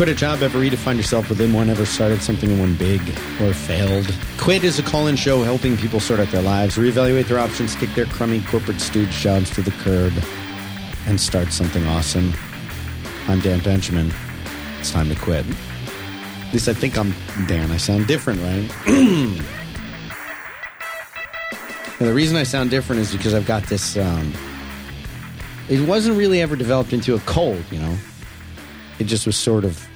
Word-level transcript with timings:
Quit 0.00 0.08
a 0.08 0.14
job? 0.14 0.42
Ever 0.42 0.58
redefined 0.58 0.96
yourself 0.96 1.28
within 1.28 1.52
one? 1.52 1.68
Ever 1.68 1.84
started 1.84 2.22
something 2.22 2.50
in 2.50 2.58
one 2.58 2.74
big 2.74 3.02
or 3.38 3.52
failed? 3.52 4.10
Quit 4.38 4.64
is 4.64 4.78
a 4.78 4.82
call-in 4.82 5.14
show 5.14 5.42
helping 5.42 5.76
people 5.76 6.00
sort 6.00 6.20
out 6.20 6.28
their 6.28 6.40
lives, 6.40 6.78
reevaluate 6.78 7.26
their 7.26 7.38
options, 7.38 7.76
kick 7.76 7.90
their 7.90 8.06
crummy 8.06 8.40
corporate 8.44 8.80
stooge 8.80 9.10
jobs 9.10 9.50
to 9.50 9.60
the 9.60 9.72
curb, 9.72 10.14
and 11.06 11.20
start 11.20 11.52
something 11.52 11.86
awesome. 11.86 12.32
I'm 13.28 13.40
Dan 13.40 13.60
Benjamin. 13.60 14.10
It's 14.78 14.90
time 14.90 15.10
to 15.10 15.14
quit. 15.16 15.44
At 15.44 16.52
least 16.54 16.66
I 16.66 16.72
think 16.72 16.96
I'm 16.96 17.14
Dan. 17.46 17.70
I 17.70 17.76
sound 17.76 18.06
different, 18.06 18.40
right? 18.40 18.86
and 21.98 22.08
the 22.08 22.14
reason 22.14 22.38
I 22.38 22.44
sound 22.44 22.70
different 22.70 23.02
is 23.02 23.12
because 23.12 23.34
I've 23.34 23.46
got 23.46 23.64
this. 23.64 23.98
Um, 23.98 24.32
it 25.68 25.86
wasn't 25.86 26.16
really 26.16 26.40
ever 26.40 26.56
developed 26.56 26.94
into 26.94 27.14
a 27.14 27.20
cold, 27.26 27.62
you 27.70 27.78
know. 27.80 27.98
It 28.98 29.04
just 29.04 29.26
was 29.26 29.36
sort 29.36 29.66
of 29.66 29.89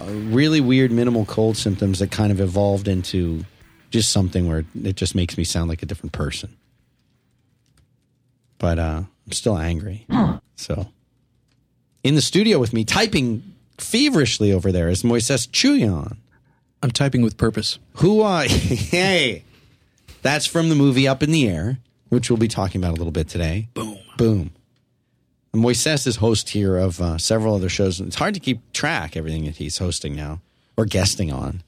really 0.00 0.60
weird 0.60 0.90
minimal 0.90 1.24
cold 1.24 1.56
symptoms 1.56 1.98
that 1.98 2.10
kind 2.10 2.32
of 2.32 2.40
evolved 2.40 2.88
into 2.88 3.44
just 3.90 4.12
something 4.12 4.46
where 4.48 4.64
it 4.82 4.96
just 4.96 5.14
makes 5.14 5.36
me 5.36 5.44
sound 5.44 5.68
like 5.68 5.82
a 5.82 5.86
different 5.86 6.12
person. 6.12 6.56
But 8.58 8.78
uh, 8.78 9.02
I'm 9.26 9.32
still 9.32 9.56
angry. 9.56 10.06
So, 10.56 10.88
in 12.02 12.16
the 12.16 12.20
studio 12.20 12.58
with 12.58 12.72
me, 12.72 12.84
typing 12.84 13.42
feverishly 13.78 14.52
over 14.52 14.72
there, 14.72 14.88
is 14.88 15.02
Moises 15.02 15.48
Chiullan. 15.48 16.16
I'm 16.82 16.90
typing 16.90 17.22
with 17.22 17.36
purpose. 17.36 17.78
Who, 17.94 18.22
uh, 18.22 18.42
hey, 18.48 19.44
that's 20.22 20.46
from 20.46 20.68
the 20.68 20.74
movie 20.74 21.06
Up 21.06 21.22
in 21.22 21.30
the 21.30 21.48
Air, 21.48 21.78
which 22.08 22.30
we'll 22.30 22.38
be 22.38 22.48
talking 22.48 22.80
about 22.80 22.90
a 22.90 22.98
little 22.98 23.12
bit 23.12 23.28
today. 23.28 23.68
Boom. 23.74 23.98
Boom. 24.16 24.50
Moises 25.54 26.06
is 26.06 26.16
host 26.16 26.50
here 26.50 26.76
of 26.76 27.00
uh, 27.00 27.18
several 27.18 27.54
other 27.54 27.68
shows. 27.68 28.00
It's 28.00 28.16
hard 28.16 28.34
to 28.34 28.40
keep 28.40 28.72
track 28.72 29.16
everything 29.16 29.44
that 29.46 29.56
he's 29.56 29.78
hosting 29.78 30.14
now 30.14 30.40
or 30.76 30.84
guesting 30.84 31.32
on. 31.32 31.62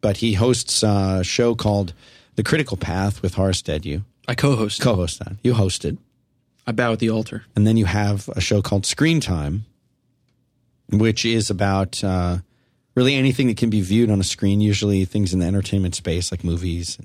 But 0.00 0.18
he 0.18 0.34
hosts 0.34 0.82
a 0.82 1.24
show 1.24 1.54
called 1.54 1.92
The 2.36 2.44
Critical 2.44 2.76
Path 2.76 3.20
with 3.20 3.34
Horace 3.34 3.62
Dediu. 3.62 4.04
I 4.28 4.34
co-host. 4.34 4.80
Co-host 4.80 5.18
that. 5.18 5.36
You 5.42 5.54
hosted. 5.54 5.98
I 6.66 6.72
bow 6.72 6.92
at 6.92 6.98
the 6.98 7.10
altar. 7.10 7.44
And 7.56 7.66
then 7.66 7.76
you 7.76 7.86
have 7.86 8.28
a 8.36 8.40
show 8.40 8.62
called 8.62 8.86
Screen 8.86 9.20
Time, 9.20 9.64
which 10.90 11.24
is 11.24 11.50
about 11.50 12.04
uh, 12.04 12.38
really 12.94 13.14
anything 13.14 13.48
that 13.48 13.56
can 13.56 13.70
be 13.70 13.80
viewed 13.80 14.10
on 14.10 14.20
a 14.20 14.24
screen, 14.24 14.60
usually 14.60 15.04
things 15.04 15.32
in 15.32 15.40
the 15.40 15.46
entertainment 15.46 15.94
space 15.94 16.30
like 16.30 16.44
movies. 16.44 16.98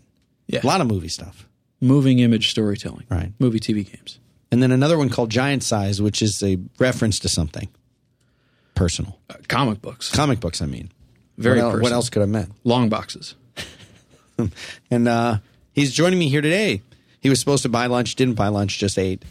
Yeah. 0.48 0.62
A 0.64 0.68
lot 0.68 0.82
of 0.82 0.88
movie 0.88 1.08
stuff. 1.08 1.48
Moving 1.82 2.20
image 2.20 2.50
storytelling. 2.50 3.06
Right. 3.10 3.32
Movie 3.40 3.60
TV 3.60 3.90
games. 3.90 4.20
And 4.54 4.62
then 4.62 4.72
another 4.72 5.00
one 5.00 5.10
called 5.10 5.32
Giant 5.32 5.64
Size, 5.64 6.00
which 6.00 6.22
is 6.22 6.44
a 6.44 6.60
reference 6.78 7.18
to 7.22 7.28
something 7.28 7.70
personal. 8.76 9.18
Uh, 9.28 9.34
comic 9.48 9.82
books. 9.82 10.12
Comic 10.12 10.40
books, 10.40 10.62
I 10.62 10.68
mean. 10.68 10.92
Very 11.40 11.58
what, 11.58 11.64
el- 11.64 11.72
personal. 11.72 11.84
what 11.84 11.92
else 11.94 12.10
could 12.12 12.22
I 12.22 12.26
meant? 12.28 12.52
Long 12.64 12.88
boxes. 12.88 13.34
And 14.92 15.08
uh, 15.08 15.38
he's 15.74 15.92
joining 15.92 16.20
me 16.20 16.30
here 16.30 16.42
today. 16.42 16.84
He 17.20 17.30
was 17.30 17.40
supposed 17.40 17.64
to 17.64 17.70
buy 17.70 17.88
lunch, 17.88 18.16
didn't 18.16 18.36
buy 18.36 18.50
lunch, 18.50 18.78
just 18.78 19.00
ate. 19.00 19.24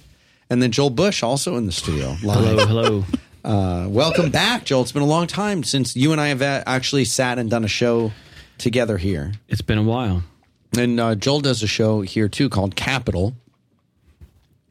And 0.50 0.60
then 0.60 0.72
Joel 0.72 0.90
Bush 0.90 1.22
also 1.22 1.56
in 1.56 1.66
the 1.66 1.72
studio. 1.72 2.16
Live. 2.22 2.58
Hello, 2.58 2.66
hello. 2.66 3.04
Uh, 3.44 3.86
welcome 3.88 4.30
back, 4.30 4.64
Joel. 4.64 4.82
It's 4.82 4.92
been 4.92 5.02
a 5.02 5.06
long 5.06 5.26
time 5.26 5.64
since 5.64 5.96
you 5.96 6.12
and 6.12 6.20
I 6.20 6.28
have 6.28 6.42
a- 6.42 6.62
actually 6.64 7.04
sat 7.04 7.38
and 7.40 7.50
done 7.50 7.64
a 7.64 7.68
show 7.68 8.12
together 8.58 8.98
here. 8.98 9.32
It's 9.48 9.62
been 9.62 9.78
a 9.78 9.82
while. 9.82 10.22
And 10.78 11.00
uh, 11.00 11.16
Joel 11.16 11.40
does 11.40 11.60
a 11.62 11.66
show 11.66 12.02
here 12.02 12.28
too 12.28 12.48
called 12.48 12.76
Capital, 12.76 13.34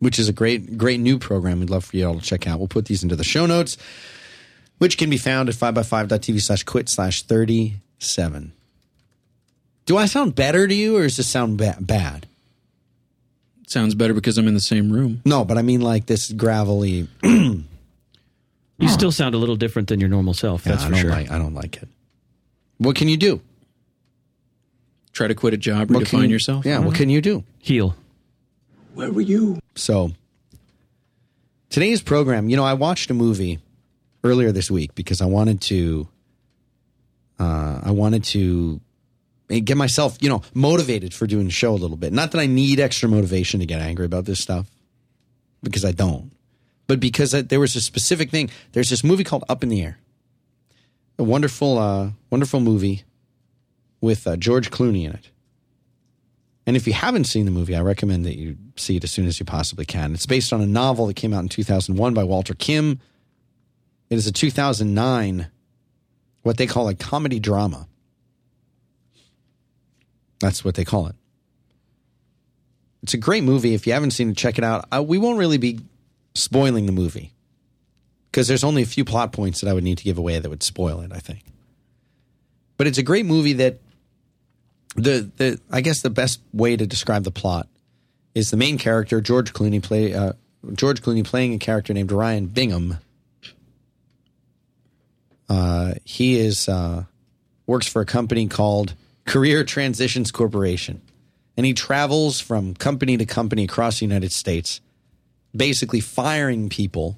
which 0.01 0.19
is 0.19 0.27
a 0.27 0.33
great, 0.33 0.77
great 0.77 0.99
new 0.99 1.17
program. 1.17 1.59
We'd 1.61 1.69
love 1.69 1.85
for 1.85 1.95
you 1.95 2.05
all 2.07 2.15
to 2.19 2.21
check 2.21 2.47
out. 2.47 2.59
We'll 2.59 2.67
put 2.67 2.85
these 2.85 3.03
into 3.03 3.15
the 3.15 3.23
show 3.23 3.45
notes, 3.45 3.77
which 4.79 4.97
can 4.97 5.09
be 5.09 5.17
found 5.17 5.47
at 5.47 5.55
5by5.tv 5.55 6.41
slash 6.41 6.63
quit 6.63 6.89
slash 6.89 7.21
37. 7.23 8.51
Do 9.85 9.97
I 9.97 10.05
sound 10.07 10.35
better 10.35 10.67
to 10.67 10.73
you 10.73 10.97
or 10.97 11.03
does 11.03 11.17
this 11.17 11.27
sound 11.27 11.57
ba- 11.57 11.77
bad? 11.79 12.27
Sounds 13.67 13.95
better 13.95 14.13
because 14.13 14.37
I'm 14.37 14.47
in 14.47 14.53
the 14.53 14.59
same 14.59 14.91
room. 14.91 15.21
No, 15.23 15.45
but 15.45 15.57
I 15.57 15.61
mean 15.61 15.81
like 15.81 16.07
this 16.07 16.31
gravelly. 16.33 17.07
You 18.81 18.89
still 18.89 19.11
sound 19.11 19.35
a 19.35 19.37
little 19.37 19.55
different 19.55 19.89
than 19.89 19.99
your 19.99 20.09
normal 20.09 20.33
self. 20.33 20.63
That's 20.63 20.81
I 20.81 20.85
for 20.87 20.91
don't 20.93 21.01
sure. 21.01 21.11
like. 21.11 21.29
I 21.29 21.37
don't 21.37 21.53
like 21.53 21.77
it. 21.83 21.87
What 22.79 22.95
can 22.95 23.07
you 23.07 23.15
do? 23.15 23.39
Try 25.13 25.27
to 25.27 25.35
quit 25.35 25.53
a 25.53 25.57
job, 25.57 25.91
What 25.91 26.07
can 26.07 26.17
redefine 26.19 26.23
you- 26.23 26.29
yourself. 26.29 26.65
Yeah. 26.65 26.79
What 26.79 26.87
uh-huh. 26.87 26.97
can 26.97 27.09
you 27.11 27.21
do? 27.21 27.43
Heal. 27.59 27.95
So 29.81 30.11
today's 31.69 32.01
program, 32.01 32.49
you 32.49 32.55
know, 32.55 32.63
I 32.63 32.73
watched 32.73 33.09
a 33.09 33.15
movie 33.15 33.59
earlier 34.23 34.51
this 34.51 34.69
week 34.69 34.93
because 34.93 35.21
I 35.21 35.25
wanted 35.25 35.59
to 35.61 36.07
uh, 37.39 37.81
I 37.83 37.89
wanted 37.89 38.23
to 38.25 38.79
get 39.49 39.77
myself, 39.77 40.17
you 40.21 40.29
know, 40.29 40.43
motivated 40.53 41.15
for 41.15 41.25
doing 41.25 41.45
the 41.45 41.51
show 41.51 41.71
a 41.71 41.81
little 41.81 41.97
bit. 41.97 42.13
Not 42.13 42.31
that 42.31 42.39
I 42.39 42.45
need 42.45 42.79
extra 42.79 43.09
motivation 43.09 43.59
to 43.59 43.65
get 43.65 43.81
angry 43.81 44.05
about 44.05 44.25
this 44.25 44.39
stuff 44.39 44.67
because 45.63 45.83
I 45.83 45.91
don't. 45.91 46.31
But 46.85 46.99
because 46.99 47.33
I, 47.33 47.41
there 47.41 47.59
was 47.59 47.75
a 47.75 47.81
specific 47.81 48.29
thing. 48.29 48.51
There's 48.73 48.89
this 48.91 49.03
movie 49.03 49.23
called 49.23 49.45
Up 49.49 49.63
in 49.63 49.69
the 49.69 49.81
Air. 49.81 49.97
A 51.17 51.23
wonderful 51.23 51.79
uh, 51.79 52.11
wonderful 52.29 52.59
movie 52.59 53.03
with 53.99 54.27
uh, 54.27 54.35
George 54.37 54.69
Clooney 54.69 55.05
in 55.05 55.13
it. 55.13 55.31
And 56.67 56.75
if 56.75 56.85
you 56.85 56.93
haven't 56.93 57.23
seen 57.25 57.45
the 57.45 57.51
movie, 57.51 57.75
I 57.75 57.81
recommend 57.81 58.25
that 58.25 58.37
you 58.37 58.55
see 58.75 58.95
it 58.97 59.03
as 59.03 59.11
soon 59.11 59.25
as 59.27 59.39
you 59.39 59.45
possibly 59.45 59.85
can. 59.85 60.13
It's 60.13 60.27
based 60.27 60.53
on 60.53 60.61
a 60.61 60.67
novel 60.67 61.07
that 61.07 61.15
came 61.15 61.33
out 61.33 61.41
in 61.41 61.49
2001 61.49 62.13
by 62.13 62.23
Walter 62.23 62.53
Kirn. 62.53 63.01
It 64.09 64.15
is 64.15 64.27
a 64.27 64.31
2009, 64.31 65.47
what 66.43 66.57
they 66.57 66.67
call 66.67 66.87
a 66.87 66.95
comedy 66.95 67.39
drama. 67.39 67.87
That's 70.39 70.63
what 70.63 70.75
they 70.75 70.85
call 70.85 71.07
it. 71.07 71.15
It's 73.03 73.13
a 73.13 73.17
great 73.17 73.43
movie. 73.43 73.73
If 73.73 73.87
you 73.87 73.93
haven't 73.93 74.11
seen 74.11 74.29
it, 74.29 74.37
check 74.37 74.57
it 74.57 74.63
out. 74.63 74.85
Uh, 74.93 75.01
we 75.01 75.17
won't 75.17 75.39
really 75.39 75.57
be 75.57 75.79
spoiling 76.35 76.85
the 76.85 76.91
movie 76.91 77.33
because 78.31 78.47
there's 78.47 78.63
only 78.63 78.83
a 78.83 78.85
few 78.87 79.03
plot 79.03 79.33
points 79.33 79.61
that 79.61 79.69
I 79.69 79.73
would 79.73 79.83
need 79.83 79.97
to 79.97 80.03
give 80.03 80.17
away 80.17 80.37
that 80.37 80.49
would 80.49 80.63
spoil 80.63 81.01
it, 81.01 81.11
I 81.11 81.19
think. 81.19 81.43
But 82.77 82.87
it's 82.87 82.97
a 82.97 83.03
great 83.03 83.25
movie 83.25 83.53
that 83.53 83.79
the 84.95 85.29
the 85.37 85.59
I 85.71 85.81
guess 85.81 86.01
the 86.01 86.09
best 86.09 86.41
way 86.53 86.75
to 86.75 86.85
describe 86.85 87.23
the 87.23 87.31
plot 87.31 87.67
is 88.35 88.51
the 88.51 88.57
main 88.57 88.77
character 88.77 89.21
George 89.21 89.53
Clooney 89.53 89.81
play 89.81 90.13
uh, 90.13 90.33
George 90.73 91.01
Clooney 91.01 91.23
playing 91.23 91.53
a 91.53 91.59
character 91.59 91.93
named 91.93 92.11
Ryan 92.11 92.47
Bingham. 92.47 92.97
Uh, 95.49 95.95
he 96.05 96.39
is 96.39 96.69
uh, 96.69 97.05
works 97.65 97.87
for 97.87 98.01
a 98.01 98.05
company 98.05 98.47
called 98.47 98.93
Career 99.25 99.63
Transitions 99.63 100.31
Corporation, 100.31 101.01
and 101.57 101.65
he 101.65 101.73
travels 101.73 102.39
from 102.39 102.73
company 102.73 103.17
to 103.17 103.25
company 103.25 103.65
across 103.65 103.99
the 103.99 104.05
United 104.05 104.31
States, 104.31 104.79
basically 105.55 105.99
firing 105.99 106.69
people 106.69 107.17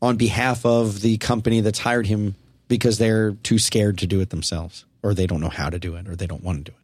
on 0.00 0.16
behalf 0.16 0.64
of 0.66 1.00
the 1.00 1.18
company 1.18 1.60
that's 1.60 1.78
hired 1.78 2.06
him 2.06 2.34
because 2.66 2.98
they're 2.98 3.32
too 3.32 3.58
scared 3.58 3.98
to 3.98 4.06
do 4.06 4.20
it 4.20 4.30
themselves 4.30 4.86
or 5.02 5.14
they 5.14 5.26
don't 5.26 5.40
know 5.40 5.48
how 5.48 5.68
to 5.68 5.78
do 5.78 5.96
it 5.96 6.08
or 6.08 6.16
they 6.16 6.26
don't 6.26 6.44
want 6.44 6.64
to 6.64 6.72
do 6.72 6.76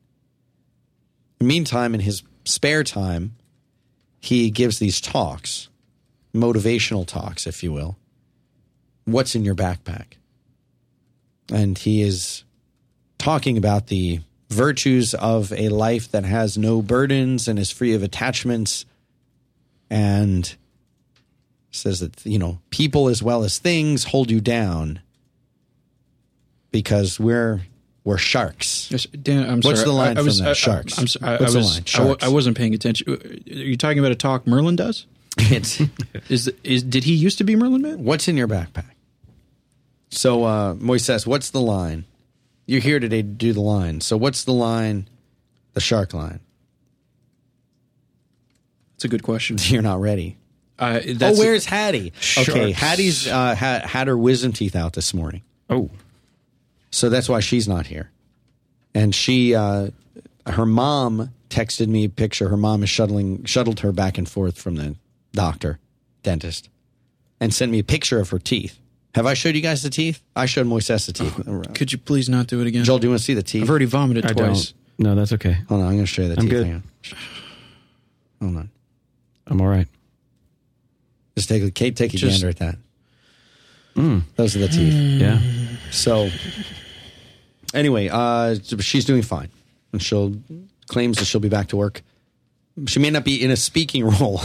it. 1.40 1.44
Meantime, 1.44 1.94
in 1.94 2.00
his 2.00 2.22
spare 2.44 2.82
time, 2.82 3.36
he 4.20 4.50
gives 4.50 4.78
these 4.78 5.00
talks, 5.00 5.68
motivational 6.34 7.06
talks, 7.06 7.46
if 7.46 7.62
you 7.62 7.72
will. 7.72 7.96
What's 9.04 9.34
in 9.34 9.44
your 9.44 9.54
backpack? 9.54 10.14
And 11.52 11.78
he 11.78 12.02
is 12.02 12.44
talking 13.18 13.56
about 13.56 13.86
the 13.86 14.20
virtues 14.50 15.14
of 15.14 15.52
a 15.52 15.68
life 15.68 16.10
that 16.10 16.24
has 16.24 16.58
no 16.58 16.82
burdens 16.82 17.48
and 17.48 17.58
is 17.58 17.70
free 17.70 17.94
of 17.94 18.02
attachments 18.02 18.84
and 19.90 20.56
says 21.70 22.00
that 22.00 22.24
you 22.24 22.38
know 22.38 22.58
people 22.70 23.08
as 23.08 23.22
well 23.22 23.44
as 23.44 23.58
things 23.58 24.04
hold 24.04 24.30
you 24.30 24.40
down 24.40 25.00
because 26.70 27.20
we're 27.20 27.60
we're 28.08 28.16
sharks. 28.18 28.90
Yes, 28.90 29.04
Dan, 29.06 29.48
I'm 29.48 29.60
What's 29.60 29.80
sorry. 29.80 29.84
the 29.84 29.92
line 29.92 30.16
I, 30.16 30.20
I 30.20 30.24
was, 30.24 30.38
from 30.38 30.44
that? 30.46 30.50
I- 30.50 30.54
Sharks. 30.54 30.98
I'm 30.98 31.06
sorry. 31.06 31.26
I, 31.36 31.40
What's 31.40 31.54
I 31.54 31.58
the 31.60 31.64
line? 31.66 31.82
I 31.82 31.84
Sharks. 31.84 32.24
I 32.24 32.28
wasn't 32.28 32.56
paying 32.56 32.74
attention. 32.74 33.12
Are 33.12 33.26
you 33.46 33.76
talking 33.76 33.98
about 33.98 34.12
a 34.12 34.16
talk 34.16 34.46
Merlin 34.46 34.76
does? 34.76 35.06
It's 35.36 35.80
Is 36.30 36.50
is 36.64 36.82
did 36.82 37.04
he 37.04 37.14
used 37.14 37.38
to 37.38 37.44
be 37.44 37.54
Merlin 37.54 37.82
Mann? 37.82 38.02
what's 38.04 38.26
in 38.28 38.36
your 38.36 38.48
backpack. 38.48 38.90
So 40.10 40.44
uh, 40.44 40.74
Moises, 40.74 41.26
what's 41.26 41.50
the 41.50 41.60
line? 41.60 42.06
You're 42.66 42.80
here 42.80 42.98
today 42.98 43.20
to 43.22 43.28
do 43.28 43.52
the 43.52 43.60
line. 43.60 44.00
So 44.00 44.16
what's 44.16 44.44
the 44.44 44.52
line? 44.54 45.06
The 45.74 45.80
shark 45.80 46.12
line. 46.14 46.40
It's 48.96 49.04
a 49.04 49.08
good 49.08 49.22
question. 49.22 49.58
You're 49.60 49.82
not 49.82 50.00
ready. 50.00 50.36
Uh, 50.78 51.00
Oh, 51.20 51.38
where's 51.38 51.66
Hattie? 51.66 52.12
Okay, 52.38 52.72
Hattie's 52.72 53.26
uh, 53.28 53.54
had, 53.54 53.84
had 53.84 54.06
her 54.08 54.16
wisdom 54.16 54.52
teeth 54.52 54.74
out 54.76 54.92
this 54.94 55.12
morning. 55.12 55.42
Oh, 55.70 55.90
So 56.90 57.08
that's 57.08 57.28
why 57.28 57.40
she's 57.40 57.68
not 57.68 57.86
here. 57.86 58.10
And 58.94 59.14
she, 59.14 59.54
uh, 59.54 59.88
her 60.46 60.66
mom 60.66 61.30
texted 61.50 61.88
me 61.88 62.04
a 62.04 62.08
picture. 62.08 62.48
Her 62.48 62.56
mom 62.56 62.82
is 62.82 62.88
shuttling, 62.90 63.44
shuttled 63.44 63.80
her 63.80 63.92
back 63.92 64.18
and 64.18 64.28
forth 64.28 64.58
from 64.58 64.76
the 64.76 64.96
doctor, 65.32 65.78
dentist, 66.22 66.68
and 67.40 67.52
sent 67.52 67.70
me 67.70 67.78
a 67.80 67.84
picture 67.84 68.18
of 68.20 68.30
her 68.30 68.38
teeth. 68.38 68.78
Have 69.14 69.26
I 69.26 69.34
showed 69.34 69.54
you 69.54 69.60
guys 69.62 69.82
the 69.82 69.90
teeth? 69.90 70.22
I 70.36 70.46
showed 70.46 70.66
Moises 70.66 71.06
the 71.06 71.12
teeth. 71.12 71.74
Could 71.74 71.92
you 71.92 71.98
please 71.98 72.28
not 72.28 72.46
do 72.46 72.60
it 72.60 72.66
again? 72.66 72.84
Joel, 72.84 72.98
do 72.98 73.06
you 73.06 73.10
want 73.10 73.20
to 73.20 73.24
see 73.24 73.34
the 73.34 73.42
teeth? 73.42 73.62
I've 73.62 73.70
already 73.70 73.86
vomited 73.86 74.24
I 74.26 74.32
twice. 74.32 74.72
don't. 74.98 75.06
No, 75.06 75.14
that's 75.14 75.32
okay. 75.34 75.58
Hold 75.68 75.80
on, 75.82 75.86
I'm 75.88 75.92
going 75.94 76.04
to 76.04 76.06
show 76.06 76.22
you 76.22 76.28
the 76.28 76.36
teeth. 76.36 76.44
I'm 76.44 76.48
teeth. 76.50 76.58
good. 76.58 76.66
Hang 76.66 76.74
on. 76.74 76.82
Hold 78.40 78.56
on. 78.56 78.70
I'm 79.48 79.60
all 79.60 79.66
right. 79.68 79.86
Just 81.36 81.48
take 81.48 81.62
a 81.62 81.70
Kate, 81.70 81.96
take 81.96 82.14
a 82.14 82.16
Just- 82.16 82.40
gander 82.40 82.48
at 82.50 82.56
that. 82.58 82.76
Those 84.36 84.54
are 84.54 84.60
the 84.60 84.68
teeth. 84.68 84.94
Yeah. 85.20 85.40
So, 85.90 86.30
anyway, 87.74 88.08
uh, 88.08 88.56
she's 88.80 89.04
doing 89.04 89.22
fine, 89.22 89.48
and 89.92 90.02
she'll 90.02 90.34
claims 90.88 91.18
that 91.18 91.24
she'll 91.26 91.40
be 91.40 91.48
back 91.48 91.68
to 91.68 91.76
work. 91.76 92.02
She 92.86 92.98
may 93.00 93.10
not 93.10 93.24
be 93.24 93.42
in 93.42 93.50
a 93.50 93.56
speaking 93.56 94.04
role, 94.20 94.40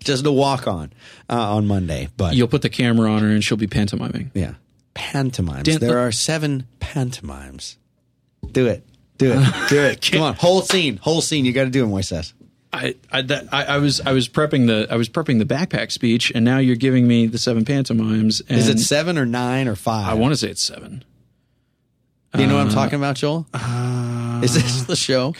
just 0.00 0.26
a 0.26 0.32
walk 0.32 0.66
on 0.66 0.92
uh, 1.30 1.54
on 1.56 1.66
Monday, 1.66 2.08
but 2.16 2.34
You'll 2.34 2.48
put 2.48 2.62
the 2.62 2.68
camera 2.68 3.10
on 3.10 3.22
her 3.22 3.28
and 3.28 3.42
she'll 3.42 3.56
be 3.56 3.66
pantomiming. 3.66 4.30
yeah, 4.34 4.54
pantomimes. 4.94 5.64
Dan- 5.64 5.80
there 5.80 5.98
are 5.98 6.12
seven 6.12 6.66
pantomimes. 6.80 7.76
Do 8.50 8.66
it, 8.66 8.84
do 9.18 9.32
it, 9.32 9.54
do 9.68 9.80
it. 9.80 10.10
Come 10.12 10.22
on, 10.22 10.34
whole 10.34 10.60
scene, 10.62 10.98
whole 10.98 11.20
scene. 11.22 11.44
You 11.44 11.52
got 11.52 11.64
to 11.64 11.70
do 11.70 11.84
it, 11.84 11.88
Moises. 11.88 12.32
I 12.74 12.94
I, 13.10 13.22
that, 13.22 13.48
I 13.52 13.64
I 13.64 13.78
was 13.78 14.00
I 14.00 14.12
was 14.12 14.28
prepping 14.28 14.66
the 14.66 14.86
I 14.90 14.96
was 14.96 15.08
prepping 15.08 15.38
the 15.38 15.44
backpack 15.46 15.92
speech, 15.92 16.30
and 16.34 16.44
now 16.44 16.58
you're 16.58 16.76
giving 16.76 17.06
me 17.06 17.26
the 17.26 17.38
seven 17.38 17.64
pantomimes. 17.64 18.40
And 18.48 18.58
Is 18.58 18.68
it 18.68 18.78
seven 18.80 19.16
or 19.18 19.26
nine 19.26 19.68
or 19.68 19.76
five? 19.76 20.08
I 20.08 20.14
want 20.14 20.32
to 20.32 20.36
say 20.36 20.48
it's 20.50 20.66
seven. 20.66 21.04
Do 22.34 22.40
you 22.40 22.46
know 22.46 22.56
what 22.56 22.66
I'm 22.66 22.72
talking 22.72 22.94
about, 22.96 23.16
Joel? 23.16 23.46
Is 24.42 24.54
this 24.54 24.84
the 24.84 24.96
show? 24.96 25.34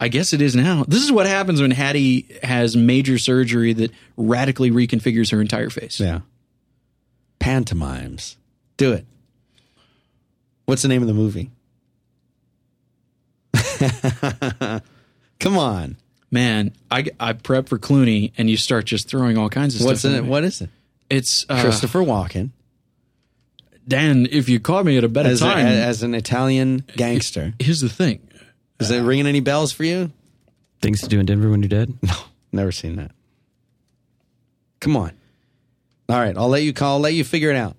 I 0.00 0.08
guess 0.08 0.32
it 0.32 0.42
is 0.42 0.54
now. 0.54 0.84
This 0.86 1.02
is 1.02 1.10
what 1.12 1.26
happens 1.26 1.60
when 1.60 1.70
Hattie 1.70 2.26
has 2.42 2.76
major 2.76 3.18
surgery 3.18 3.72
that 3.74 3.90
radically 4.16 4.70
reconfigures 4.70 5.32
her 5.32 5.40
entire 5.40 5.70
face. 5.70 5.98
Yeah. 6.00 6.20
Pantomimes. 7.38 8.36
Do 8.76 8.92
it. 8.92 9.06
What's 10.66 10.82
the 10.82 10.88
name 10.88 11.02
of 11.02 11.08
the 11.08 11.14
movie? 11.14 11.50
Come 15.40 15.58
on. 15.58 15.96
Man, 16.30 16.72
I, 16.90 17.06
I 17.20 17.32
prep 17.34 17.68
for 17.68 17.78
Clooney, 17.78 18.32
and 18.36 18.50
you 18.50 18.56
start 18.56 18.84
just 18.84 19.08
throwing 19.08 19.38
all 19.38 19.48
kinds 19.48 19.78
of 19.78 19.86
What's 19.86 20.00
stuff. 20.00 20.12
in 20.12 20.18
at 20.18 20.24
it? 20.24 20.28
What 20.28 20.44
is 20.44 20.60
it? 20.60 20.70
It's 21.08 21.46
uh, 21.48 21.60
Christopher 21.62 22.00
Walken 22.00 22.50
Dan. 23.86 24.26
If 24.30 24.48
you 24.48 24.60
caught 24.60 24.84
me 24.84 24.98
at 24.98 25.04
a 25.04 25.08
better 25.08 25.28
as, 25.28 25.42
a, 25.42 25.44
time, 25.44 25.66
as 25.66 26.02
an 26.02 26.14
Italian 26.14 26.84
gangster. 26.96 27.54
here's 27.58 27.80
the 27.80 27.88
thing. 27.88 28.26
Is 28.80 28.90
it 28.90 29.00
ringing 29.00 29.26
any 29.26 29.40
bells 29.40 29.72
for 29.72 29.84
you? 29.84 30.12
Things 30.82 31.00
to 31.00 31.08
do 31.08 31.18
in 31.18 31.26
Denver 31.26 31.50
when 31.50 31.62
you're 31.62 31.68
dead. 31.68 31.94
No, 32.02 32.14
never 32.52 32.72
seen 32.72 32.96
that. 32.96 33.10
Come 34.80 34.96
on. 34.96 35.12
All 36.08 36.18
right, 36.18 36.36
I'll 36.36 36.48
let 36.48 36.62
you 36.62 36.72
call. 36.72 36.94
I'll 36.94 37.00
let 37.00 37.14
you 37.14 37.24
figure 37.24 37.50
it 37.50 37.56
out. 37.56 37.76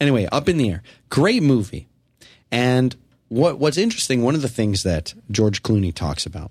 Anyway, 0.00 0.26
up 0.32 0.48
in 0.48 0.56
the 0.56 0.70
air. 0.70 0.82
Great 1.10 1.42
movie. 1.42 1.88
And 2.50 2.94
what 3.28 3.58
what's 3.58 3.76
interesting, 3.76 4.22
one 4.22 4.34
of 4.34 4.42
the 4.42 4.48
things 4.48 4.82
that 4.84 5.14
George 5.30 5.62
Clooney 5.62 5.94
talks 5.94 6.26
about, 6.26 6.50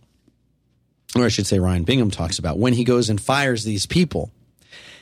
or 1.16 1.26
I 1.26 1.30
should 1.30 1.48
say 1.48 1.60
Ryan 1.60 1.84
Bingham 1.84 2.12
talks 2.12 2.38
about, 2.38 2.60
when 2.60 2.74
he 2.74 2.84
goes 2.84 3.10
and 3.10 3.20
fires 3.20 3.64
these 3.64 3.86
people, 3.86 4.32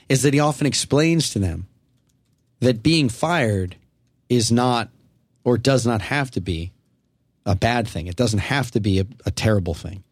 is 0.08 0.22
that 0.22 0.34
he 0.34 0.40
often 0.40 0.68
explains 0.68 1.32
to 1.32 1.40
them 1.40 1.68
that 2.60 2.84
being 2.84 3.10
fired 3.10 3.76
is 4.30 4.52
not 4.52 4.90
or 5.44 5.58
does 5.58 5.86
not 5.86 6.02
have 6.02 6.32
to 6.32 6.42
be 6.42 6.72
a 7.46 7.56
bad 7.56 7.88
thing. 7.88 8.08
It 8.08 8.16
doesn't 8.16 8.40
have 8.40 8.72
to 8.72 8.80
be 8.80 9.00
a, 9.00 9.06
a 9.26 9.32
terrible 9.32 9.74
thing. 9.74 10.04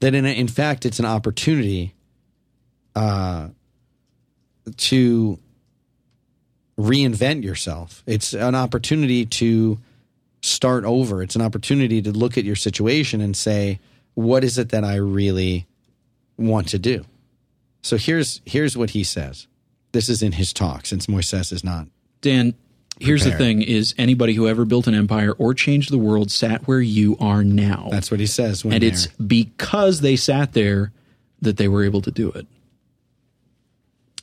That 0.00 0.14
in, 0.14 0.26
in 0.26 0.48
fact 0.48 0.86
it's 0.86 0.98
an 0.98 1.04
opportunity 1.04 1.94
uh, 2.94 3.48
to 4.76 5.38
reinvent 6.78 7.44
yourself. 7.44 8.02
It's 8.06 8.32
an 8.32 8.54
opportunity 8.54 9.26
to 9.26 9.78
start 10.42 10.84
over. 10.84 11.22
It's 11.22 11.36
an 11.36 11.42
opportunity 11.42 12.00
to 12.02 12.12
look 12.12 12.38
at 12.38 12.44
your 12.44 12.56
situation 12.56 13.20
and 13.20 13.36
say 13.36 13.78
what 14.14 14.42
is 14.42 14.58
it 14.58 14.70
that 14.70 14.84
i 14.84 14.96
really 14.96 15.66
want 16.36 16.68
to 16.68 16.78
do? 16.78 17.04
So 17.82 17.96
here's 17.96 18.40
here's 18.44 18.76
what 18.76 18.90
he 18.90 19.04
says. 19.04 19.46
This 19.92 20.08
is 20.08 20.22
in 20.22 20.32
his 20.32 20.52
talk 20.52 20.86
since 20.86 21.06
moises 21.06 21.52
is 21.52 21.64
not 21.64 21.86
Dan, 22.20 22.54
here's 23.00 23.24
the 23.24 23.32
thing: 23.32 23.62
is 23.62 23.94
anybody 23.98 24.34
who 24.34 24.46
ever 24.46 24.64
built 24.64 24.86
an 24.86 24.94
empire 24.94 25.32
or 25.32 25.54
changed 25.54 25.90
the 25.90 25.98
world 25.98 26.30
sat 26.30 26.66
where 26.68 26.80
you 26.80 27.16
are 27.18 27.42
now, 27.42 27.88
that's 27.90 28.10
what 28.10 28.20
he 28.20 28.26
says 28.26 28.64
when 28.64 28.74
and 28.74 28.84
it's 28.84 29.06
because 29.08 30.00
they 30.00 30.16
sat 30.16 30.52
there 30.52 30.92
that 31.42 31.56
they 31.56 31.68
were 31.68 31.84
able 31.84 32.02
to 32.02 32.10
do 32.10 32.30
it. 32.32 32.46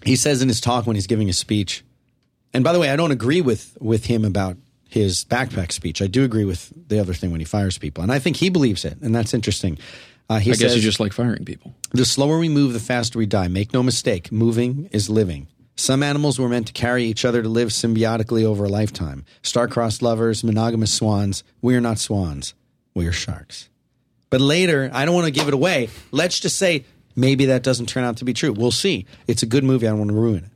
he 0.05 0.15
says 0.15 0.41
in 0.41 0.47
his 0.47 0.61
talk 0.61 0.85
when 0.85 0.95
he's 0.95 1.07
giving 1.07 1.29
a 1.29 1.33
speech 1.33 1.83
and 2.53 2.63
by 2.63 2.71
the 2.71 2.79
way 2.79 2.89
i 2.89 2.95
don't 2.95 3.11
agree 3.11 3.41
with 3.41 3.75
with 3.81 4.05
him 4.05 4.23
about 4.23 4.55
his 4.89 5.25
backpack 5.25 5.73
speech. 5.73 6.01
I 6.01 6.07
do 6.07 6.23
agree 6.23 6.45
with 6.45 6.71
the 6.87 6.97
other 6.99 7.13
thing 7.13 7.29
when 7.31 7.41
he 7.41 7.45
fires 7.45 7.77
people 7.77 8.03
and 8.03 8.11
i 8.11 8.19
think 8.19 8.37
he 8.37 8.49
believes 8.49 8.85
it 8.85 8.97
and 9.01 9.13
that's 9.15 9.33
interesting. 9.33 9.77
Uh, 10.29 10.39
he 10.39 10.51
I 10.51 10.53
says 10.55 10.61
guess 10.61 10.75
you 10.75 10.81
just 10.81 10.99
like 10.99 11.13
firing 11.13 11.45
people. 11.45 11.73
the 11.91 12.03
slower 12.05 12.37
we 12.37 12.49
move 12.49 12.73
the 12.73 12.81
faster 12.81 13.17
we 13.17 13.25
die. 13.25 13.47
Make 13.47 13.73
no 13.73 13.81
mistake 13.81 14.29
moving 14.31 14.89
is 14.91 15.09
living 15.09 15.47
some 15.77 16.03
animals 16.03 16.37
were 16.39 16.49
meant 16.49 16.67
to 16.67 16.73
carry 16.73 17.05
each 17.05 17.23
other 17.23 17.41
to 17.41 17.49
live 17.49 17.69
symbiotically 17.69 18.43
over 18.43 18.65
a 18.65 18.69
lifetime 18.69 19.23
star-crossed 19.41 20.01
lovers 20.01 20.43
monogamous 20.43 20.93
swans 20.93 21.43
we 21.61 21.75
are 21.75 21.81
not 21.81 21.99
swans 21.99 22.53
we 22.93 23.07
are 23.07 23.11
sharks 23.13 23.69
but 24.29 24.41
later, 24.41 24.89
I 24.93 25.05
don't 25.05 25.15
want 25.15 25.25
to 25.25 25.31
give 25.31 25.47
it 25.47 25.53
away. 25.53 25.89
Let's 26.11 26.39
just 26.39 26.57
say 26.57 26.85
maybe 27.15 27.45
that 27.45 27.63
doesn't 27.63 27.87
turn 27.87 28.03
out 28.03 28.17
to 28.17 28.25
be 28.25 28.33
true. 28.33 28.51
We'll 28.51 28.71
see. 28.71 29.05
It's 29.27 29.43
a 29.43 29.45
good 29.45 29.63
movie. 29.63 29.87
I 29.87 29.91
don't 29.91 29.99
want 29.99 30.11
to 30.11 30.17
ruin 30.17 30.43
it. 30.45 30.51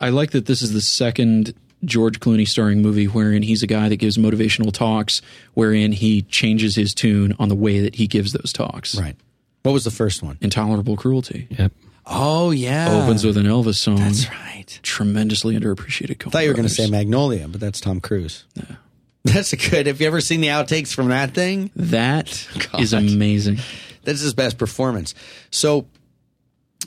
I 0.00 0.10
like 0.10 0.30
that 0.32 0.46
this 0.46 0.62
is 0.62 0.72
the 0.72 0.80
second 0.80 1.54
George 1.84 2.20
Clooney 2.20 2.46
starring 2.46 2.82
movie 2.82 3.06
wherein 3.06 3.42
he's 3.42 3.62
a 3.62 3.66
guy 3.66 3.88
that 3.88 3.96
gives 3.96 4.16
motivational 4.16 4.72
talks, 4.72 5.22
wherein 5.54 5.92
he 5.92 6.22
changes 6.22 6.74
his 6.74 6.94
tune 6.94 7.34
on 7.38 7.48
the 7.48 7.54
way 7.54 7.80
that 7.80 7.96
he 7.96 8.06
gives 8.06 8.32
those 8.32 8.52
talks. 8.52 8.98
Right. 8.98 9.16
What 9.62 9.72
was 9.72 9.84
the 9.84 9.90
first 9.90 10.22
one? 10.22 10.38
Intolerable 10.40 10.96
cruelty 10.96 11.48
Yep. 11.50 11.72
Oh 12.08 12.52
yeah, 12.52 13.02
opens 13.02 13.24
with 13.24 13.36
an 13.36 13.46
Elvis 13.46 13.74
song. 13.74 13.96
That's 13.96 14.30
right. 14.30 14.45
Tremendously 14.82 15.58
underappreciated. 15.58 16.26
I 16.26 16.30
thought 16.30 16.42
you 16.42 16.48
were 16.48 16.54
going 16.54 16.68
to 16.68 16.74
say 16.74 16.88
Magnolia, 16.90 17.48
but 17.48 17.60
that's 17.60 17.80
Tom 17.80 18.00
Cruise. 18.00 18.44
That's 19.24 19.52
a 19.52 19.56
good. 19.56 19.88
Have 19.88 20.00
you 20.00 20.06
ever 20.06 20.20
seen 20.20 20.40
the 20.40 20.48
outtakes 20.48 20.94
from 20.94 21.08
that 21.08 21.34
thing? 21.34 21.72
that 21.74 22.46
God. 22.70 22.80
is 22.80 22.92
amazing. 22.92 23.58
That's 24.04 24.20
his 24.20 24.34
best 24.34 24.56
performance. 24.56 25.16
So, 25.50 25.86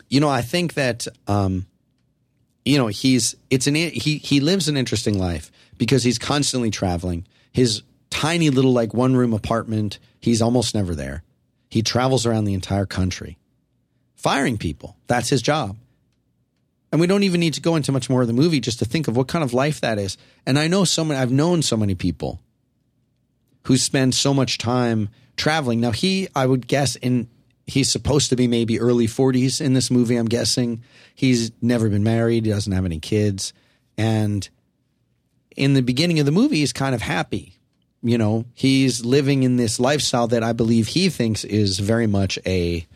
you 0.08 0.22
know, 0.22 0.30
I 0.30 0.42
think 0.42 0.76
that 0.76 1.06
um, 1.28 1.66
you 2.64 2.78
know 2.78 2.88
he's 2.88 3.36
it's 3.50 3.68
an 3.68 3.76
he 3.76 3.90
he 3.90 4.40
lives 4.40 4.70
an 4.70 4.78
interesting 4.78 5.20
life 5.20 5.52
because 5.78 6.04
he's 6.04 6.18
constantly 6.18 6.72
traveling. 6.72 7.28
His 7.52 7.84
tiny 8.10 8.50
little 8.50 8.72
like 8.72 8.94
one 8.94 9.18
room 9.18 9.34
apartment, 9.34 10.00
he's 10.22 10.42
almost 10.42 10.74
never 10.74 10.96
there. 10.96 11.24
He 11.70 11.82
travels 11.82 12.26
around 12.26 12.46
the 12.46 12.54
entire 12.54 12.86
country, 12.86 13.38
firing 14.16 14.58
people. 14.58 14.96
That's 15.08 15.28
his 15.28 15.42
job. 15.42 15.76
And 16.92 17.00
we 17.00 17.08
don't 17.08 17.24
even 17.24 17.40
need 17.40 17.54
to 17.54 17.62
go 17.62 17.76
into 17.76 17.92
much 17.92 18.10
more 18.10 18.22
of 18.22 18.28
the 18.28 18.34
movie 18.34 18.60
just 18.60 18.80
to 18.80 18.86
think 18.86 19.08
of 19.08 19.16
what 19.16 19.28
kind 19.28 19.44
of 19.44 19.54
life 19.54 19.82
that 19.82 20.00
is. 20.00 20.18
And 20.46 20.58
I 20.58 20.68
know 20.68 20.84
so 20.86 21.06
many, 21.06 21.20
I've 21.20 21.32
known 21.32 21.62
so 21.62 21.78
many 21.78 21.94
people 21.96 22.42
who 23.66 23.78
spend 23.78 24.16
so 24.16 24.34
much 24.34 24.58
time 24.58 25.10
traveling. 25.38 25.80
Now, 25.80 25.92
he, 25.92 26.28
I 26.36 26.46
would 26.46 26.68
guess, 26.68 26.96
in 26.96 27.30
he's 27.68 27.92
supposed 27.92 28.30
to 28.30 28.36
be 28.36 28.48
maybe 28.48 28.80
early 28.80 29.08
40s 29.08 29.62
in 29.62 29.74
this 29.74 29.92
movie, 29.92 30.16
I'm 30.16 30.28
guessing. 30.28 30.84
He's 31.14 31.52
never 31.62 31.90
been 31.90 32.04
married, 32.04 32.46
he 32.46 32.52
doesn't 32.52 32.74
have 32.74 32.86
any 32.86 33.00
kids. 33.00 33.54
And 33.98 34.48
in 35.56 35.74
the 35.74 35.82
beginning 35.82 36.20
of 36.20 36.26
the 36.26 36.32
movie, 36.32 36.58
he's 36.58 36.74
kind 36.74 36.96
of 36.96 37.02
happy. 37.02 37.56
You 38.02 38.18
know, 38.18 38.46
he's 38.54 39.04
living 39.04 39.44
in 39.44 39.58
this 39.58 39.80
lifestyle 39.80 40.28
that 40.28 40.42
I 40.42 40.54
believe 40.54 40.88
he 40.88 41.10
thinks 41.10 41.44
is 41.44 41.80
very 41.80 42.08
much 42.08 42.40
a 42.46 42.88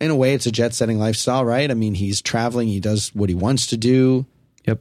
in 0.00 0.10
a 0.10 0.16
way, 0.16 0.34
it's 0.34 0.46
a 0.46 0.50
jet 0.52 0.74
setting 0.74 0.98
lifestyle, 0.98 1.44
right? 1.44 1.70
I 1.70 1.74
mean, 1.74 1.94
he's 1.94 2.22
traveling, 2.22 2.68
he 2.68 2.80
does 2.80 3.14
what 3.14 3.28
he 3.28 3.34
wants 3.34 3.66
to 3.66 3.76
do. 3.76 4.26
Yep. 4.66 4.80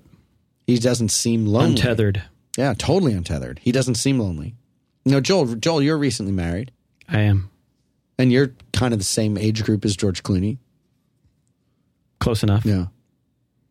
He 0.68 0.80
doesn't 0.80 1.10
seem 1.10 1.46
lonely. 1.46 1.72
Untethered. 1.72 2.24
Yeah, 2.58 2.74
totally 2.78 3.14
untethered. 3.14 3.60
He 3.62 3.72
doesn't 3.72 3.96
seem 3.96 4.20
lonely. 4.20 4.56
You 5.06 5.14
know, 5.14 5.22
Joel, 5.22 5.56
Joel, 5.56 5.82
you're 5.82 5.98
recently 5.98 6.32
married, 6.32 6.72
I 7.08 7.22
am. 7.22 7.50
and 8.18 8.32
you're 8.32 8.52
kind 8.74 8.94
of 8.94 9.00
the 9.00 9.06
same 9.06 9.38
age 9.38 9.64
group 9.64 9.86
as 9.86 9.96
George 9.96 10.24
Clooney. 10.24 10.58
Close 12.20 12.44
enough. 12.44 12.66
Yeah. 12.66 12.88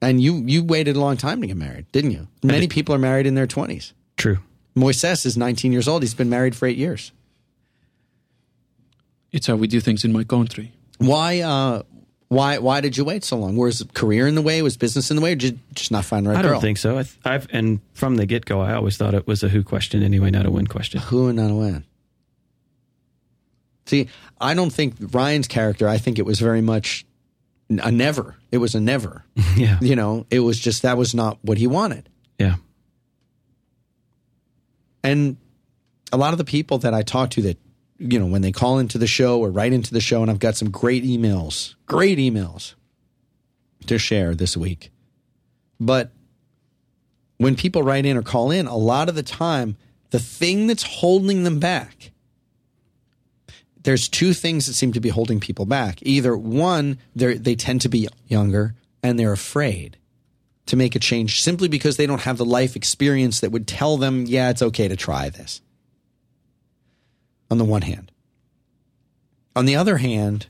And 0.00 0.20
you 0.20 0.44
you 0.46 0.62
waited 0.64 0.96
a 0.96 1.00
long 1.00 1.16
time 1.16 1.40
to 1.40 1.46
get 1.46 1.56
married, 1.56 1.90
didn't 1.92 2.12
you? 2.12 2.28
Many 2.42 2.62
did. 2.62 2.70
people 2.70 2.94
are 2.94 2.98
married 2.98 3.26
in 3.26 3.34
their 3.34 3.46
20s. 3.46 3.92
True. 4.16 4.38
Moises 4.76 5.26
is 5.26 5.36
19 5.36 5.72
years 5.72 5.88
old. 5.88 6.02
He's 6.02 6.14
been 6.14 6.30
married 6.30 6.54
for 6.54 6.66
eight 6.66 6.76
years. 6.78 7.12
It's 9.32 9.46
how 9.46 9.56
we 9.56 9.66
do 9.66 9.80
things 9.80 10.04
in 10.04 10.12
my 10.12 10.24
country. 10.24 10.72
Why? 10.98 11.40
Uh, 11.40 11.82
why? 12.28 12.58
Why 12.58 12.80
did 12.80 12.96
you 12.96 13.04
wait 13.04 13.24
so 13.24 13.38
long? 13.38 13.56
Was 13.56 13.84
career 13.94 14.26
in 14.26 14.34
the 14.34 14.42
way? 14.42 14.60
Was 14.62 14.76
business 14.76 15.10
in 15.10 15.16
the 15.16 15.22
way? 15.22 15.32
Or 15.32 15.36
did 15.36 15.52
you 15.54 15.58
just 15.74 15.90
not 15.90 16.04
find 16.04 16.26
the 16.26 16.30
right 16.30 16.38
I 16.38 16.42
don't 16.42 16.60
think 16.60 16.78
so. 16.78 16.98
I 16.98 17.02
th- 17.02 17.16
I've 17.24 17.46
and 17.50 17.80
from 17.94 18.16
the 18.16 18.26
get 18.26 18.44
go, 18.44 18.60
I 18.60 18.74
always 18.74 18.96
thought 18.96 19.14
it 19.14 19.26
was 19.26 19.42
a 19.42 19.48
who 19.48 19.62
question 19.62 20.02
anyway, 20.02 20.30
not 20.30 20.44
a 20.46 20.50
when 20.50 20.66
question. 20.66 21.00
Who 21.00 21.28
and 21.28 21.36
not 21.38 21.50
a 21.50 21.54
when. 21.54 21.84
See, 23.86 24.08
I 24.38 24.52
don't 24.52 24.70
think 24.70 24.96
Ryan's 25.12 25.48
character. 25.48 25.88
I 25.88 25.96
think 25.96 26.18
it 26.18 26.26
was 26.26 26.40
very 26.40 26.60
much 26.60 27.06
a 27.70 27.90
never. 27.90 28.36
It 28.52 28.58
was 28.58 28.74
a 28.74 28.80
never. 28.80 29.24
Yeah. 29.56 29.78
You 29.80 29.96
know, 29.96 30.26
it 30.30 30.40
was 30.40 30.58
just 30.58 30.82
that 30.82 30.96
was 30.98 31.14
not 31.14 31.38
what 31.42 31.58
he 31.58 31.66
wanted. 31.66 32.08
Yeah. 32.38 32.56
And 35.02 35.36
a 36.12 36.16
lot 36.16 36.32
of 36.32 36.38
the 36.38 36.44
people 36.44 36.78
that 36.78 36.92
I 36.94 37.02
talk 37.02 37.30
to 37.30 37.42
that, 37.42 37.58
you 37.98 38.18
know, 38.18 38.26
when 38.26 38.42
they 38.42 38.52
call 38.52 38.78
into 38.78 38.98
the 38.98 39.06
show 39.06 39.40
or 39.40 39.50
write 39.50 39.72
into 39.72 39.92
the 39.92 40.00
show, 40.00 40.22
and 40.22 40.30
I've 40.30 40.38
got 40.38 40.56
some 40.56 40.70
great 40.70 41.04
emails, 41.04 41.74
great 41.86 42.18
emails 42.18 42.74
to 43.86 43.98
share 43.98 44.34
this 44.34 44.56
week. 44.56 44.90
But 45.80 46.12
when 47.38 47.56
people 47.56 47.82
write 47.82 48.06
in 48.06 48.16
or 48.16 48.22
call 48.22 48.50
in, 48.50 48.66
a 48.66 48.76
lot 48.76 49.08
of 49.08 49.14
the 49.14 49.22
time, 49.22 49.76
the 50.10 50.18
thing 50.18 50.66
that's 50.66 50.82
holding 50.82 51.42
them 51.42 51.58
back, 51.58 52.12
there's 53.82 54.08
two 54.08 54.32
things 54.32 54.66
that 54.66 54.74
seem 54.74 54.92
to 54.92 55.00
be 55.00 55.08
holding 55.08 55.40
people 55.40 55.66
back. 55.66 55.98
Either 56.02 56.36
one, 56.36 56.98
they 57.14 57.34
they 57.34 57.54
tend 57.54 57.80
to 57.82 57.88
be 57.88 58.08
younger 58.26 58.74
and 59.02 59.18
they're 59.18 59.32
afraid 59.32 59.96
to 60.66 60.76
make 60.76 60.94
a 60.94 60.98
change 60.98 61.40
simply 61.40 61.68
because 61.68 61.96
they 61.96 62.06
don't 62.06 62.22
have 62.22 62.36
the 62.36 62.44
life 62.44 62.76
experience 62.76 63.40
that 63.40 63.50
would 63.50 63.66
tell 63.66 63.96
them, 63.96 64.24
yeah, 64.26 64.50
it's 64.50 64.62
okay 64.62 64.88
to 64.88 64.96
try 64.96 65.30
this. 65.30 65.62
On 67.50 67.58
the 67.58 67.64
one 67.64 67.82
hand. 67.82 68.12
On 69.56 69.64
the 69.64 69.76
other 69.76 69.96
hand, 69.96 70.46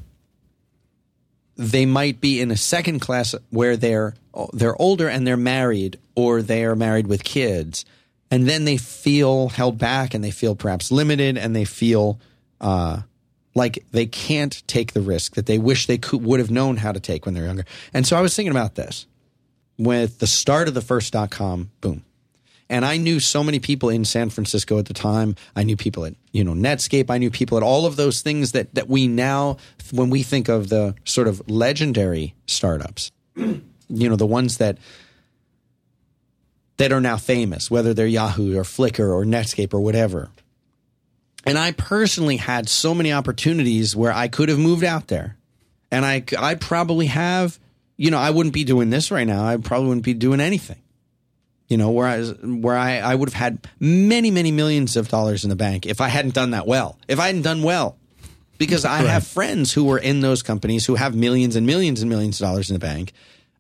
they 1.57 1.87
might 1.87 2.21
be 2.21 2.41
in 2.41 2.51
a 2.51 2.57
second 2.57 3.01
class 3.01 3.35
where 3.51 3.77
they're 3.77 4.15
they're 4.53 4.81
older 4.81 5.09
and 5.09 5.27
they're 5.27 5.37
married 5.37 5.99
or 6.15 6.43
they 6.43 6.65
are 6.65 6.77
married 6.77 7.07
with 7.07 7.25
kids 7.25 7.85
and 8.31 8.49
then 8.49 8.65
they 8.65 8.77
feel 8.77 9.49
held 9.49 9.79
back 9.79 10.15
and 10.15 10.23
they 10.23 10.31
feel 10.31 10.55
perhaps 10.55 10.93
limited 10.93 11.37
and 11.37 11.57
they 11.57 11.65
feel 11.65 12.21
uh, 12.61 13.01
like 13.55 13.85
they 13.91 14.07
can't 14.07 14.63
take 14.69 14.93
the 14.93 15.01
risk 15.01 15.35
that 15.35 15.47
they 15.47 15.59
wish 15.59 15.87
they 15.87 15.99
could 15.99 16.23
would 16.25 16.39
have 16.39 16.51
known 16.51 16.77
how 16.77 16.93
to 16.93 17.01
take 17.01 17.25
when 17.25 17.35
they're 17.35 17.47
younger. 17.47 17.65
And 17.93 18.07
so 18.07 18.17
I 18.17 18.21
was 18.21 18.37
thinking 18.37 18.53
about 18.53 18.77
this 18.77 19.07
with 19.79 20.19
the 20.19 20.27
start 20.27 20.69
of 20.69 20.75
the 20.75 20.83
first 20.83 21.13
dot 21.13 21.31
com 21.31 21.71
boom. 21.81 22.05
And 22.71 22.85
I 22.85 22.99
knew 22.99 23.19
so 23.19 23.43
many 23.43 23.61
people 23.61 23.89
in 23.89 24.05
San 24.05 24.29
Francisco 24.29 24.79
at 24.79 24.87
the 24.87 24.95
time. 24.95 25.37
I 25.57 25.63
knew 25.63 25.77
people 25.77 26.05
at, 26.05 26.15
you 26.33 26.45
know, 26.45 26.53
Netscape. 26.53 27.11
I 27.11 27.17
knew 27.17 27.31
people 27.31 27.57
at 27.57 27.63
all 27.63 27.87
of 27.87 27.97
those 27.97 28.21
things 28.21 28.53
that, 28.53 28.75
that 28.75 28.89
we 28.89 29.09
now, 29.09 29.57
when 29.91 30.11
we 30.11 30.23
think 30.23 30.49
of 30.49 30.69
the 30.69 30.95
sort 31.05 31.29
of 31.29 31.49
legendary 31.49 32.35
startups, 32.47 33.11
you 33.37 33.63
know, 33.89 34.17
the 34.17 34.27
ones 34.27 34.59
that, 34.59 34.77
that 36.77 36.93
are 36.93 37.01
now 37.01 37.17
famous, 37.17 37.71
whether 37.71 37.95
they're 37.95 38.07
Yahoo 38.07 38.59
or 38.59 38.63
Flickr 38.65 39.11
or 39.11 39.25
Netscape 39.25 39.73
or 39.73 39.81
whatever. 39.81 40.31
And 41.47 41.57
I 41.57 41.73
personally 41.73 42.37
had 42.37 42.69
so 42.69 42.95
many 42.95 43.13
opportunities 43.13 43.97
where 43.97 44.13
I 44.13 44.29
could 44.29 44.51
have 44.51 44.59
moved 44.59 44.85
out 44.85 45.09
there. 45.09 45.37
And 45.91 46.05
I, 46.05 46.23
I 46.39 46.55
probably 46.57 47.07
have, 47.07 47.59
you 47.97 48.11
know, 48.11 48.19
I 48.19 48.29
wouldn't 48.29 48.53
be 48.53 48.65
doing 48.65 48.91
this 48.91 49.11
right 49.11 49.27
now. 49.27 49.45
I 49.45 49.57
probably 49.57 49.89
wouldn't 49.89 50.05
be 50.05 50.13
doing 50.13 50.41
anything. 50.41 50.83
You 51.69 51.77
know, 51.77 51.91
where 51.91 52.07
I, 52.07 52.25
where 52.25 52.77
I, 52.77 52.99
I 52.99 53.15
would 53.15 53.29
have 53.29 53.35
had 53.35 53.67
many, 53.79 54.31
many 54.31 54.51
millions 54.51 54.97
of 54.97 55.09
dollars 55.09 55.45
in 55.45 55.51
the 55.51 55.57
bank 55.57 55.85
if 55.85 56.01
I 56.01 56.09
hadn't 56.09 56.35
done 56.35 56.53
that 56.53 56.67
well. 56.67 56.99
If 57.09 57.21
I 57.21 57.27
hadn't 57.27 57.43
done 57.43 57.63
well. 57.63 57.97
Because 58.57 58.85
I 58.85 59.03
have 59.03 59.25
friends 59.25 59.73
who 59.73 59.85
were 59.85 59.99
in 59.99 60.21
those 60.21 60.43
companies 60.43 60.85
who 60.87 60.97
have 60.97 61.15
millions 61.15 61.55
and 61.55 61.65
millions 61.65 62.01
and 62.01 62.11
millions 62.11 62.41
of 62.41 62.47
dollars 62.47 62.71
in 62.71 62.75
the 62.75 62.81
bank 62.81 63.13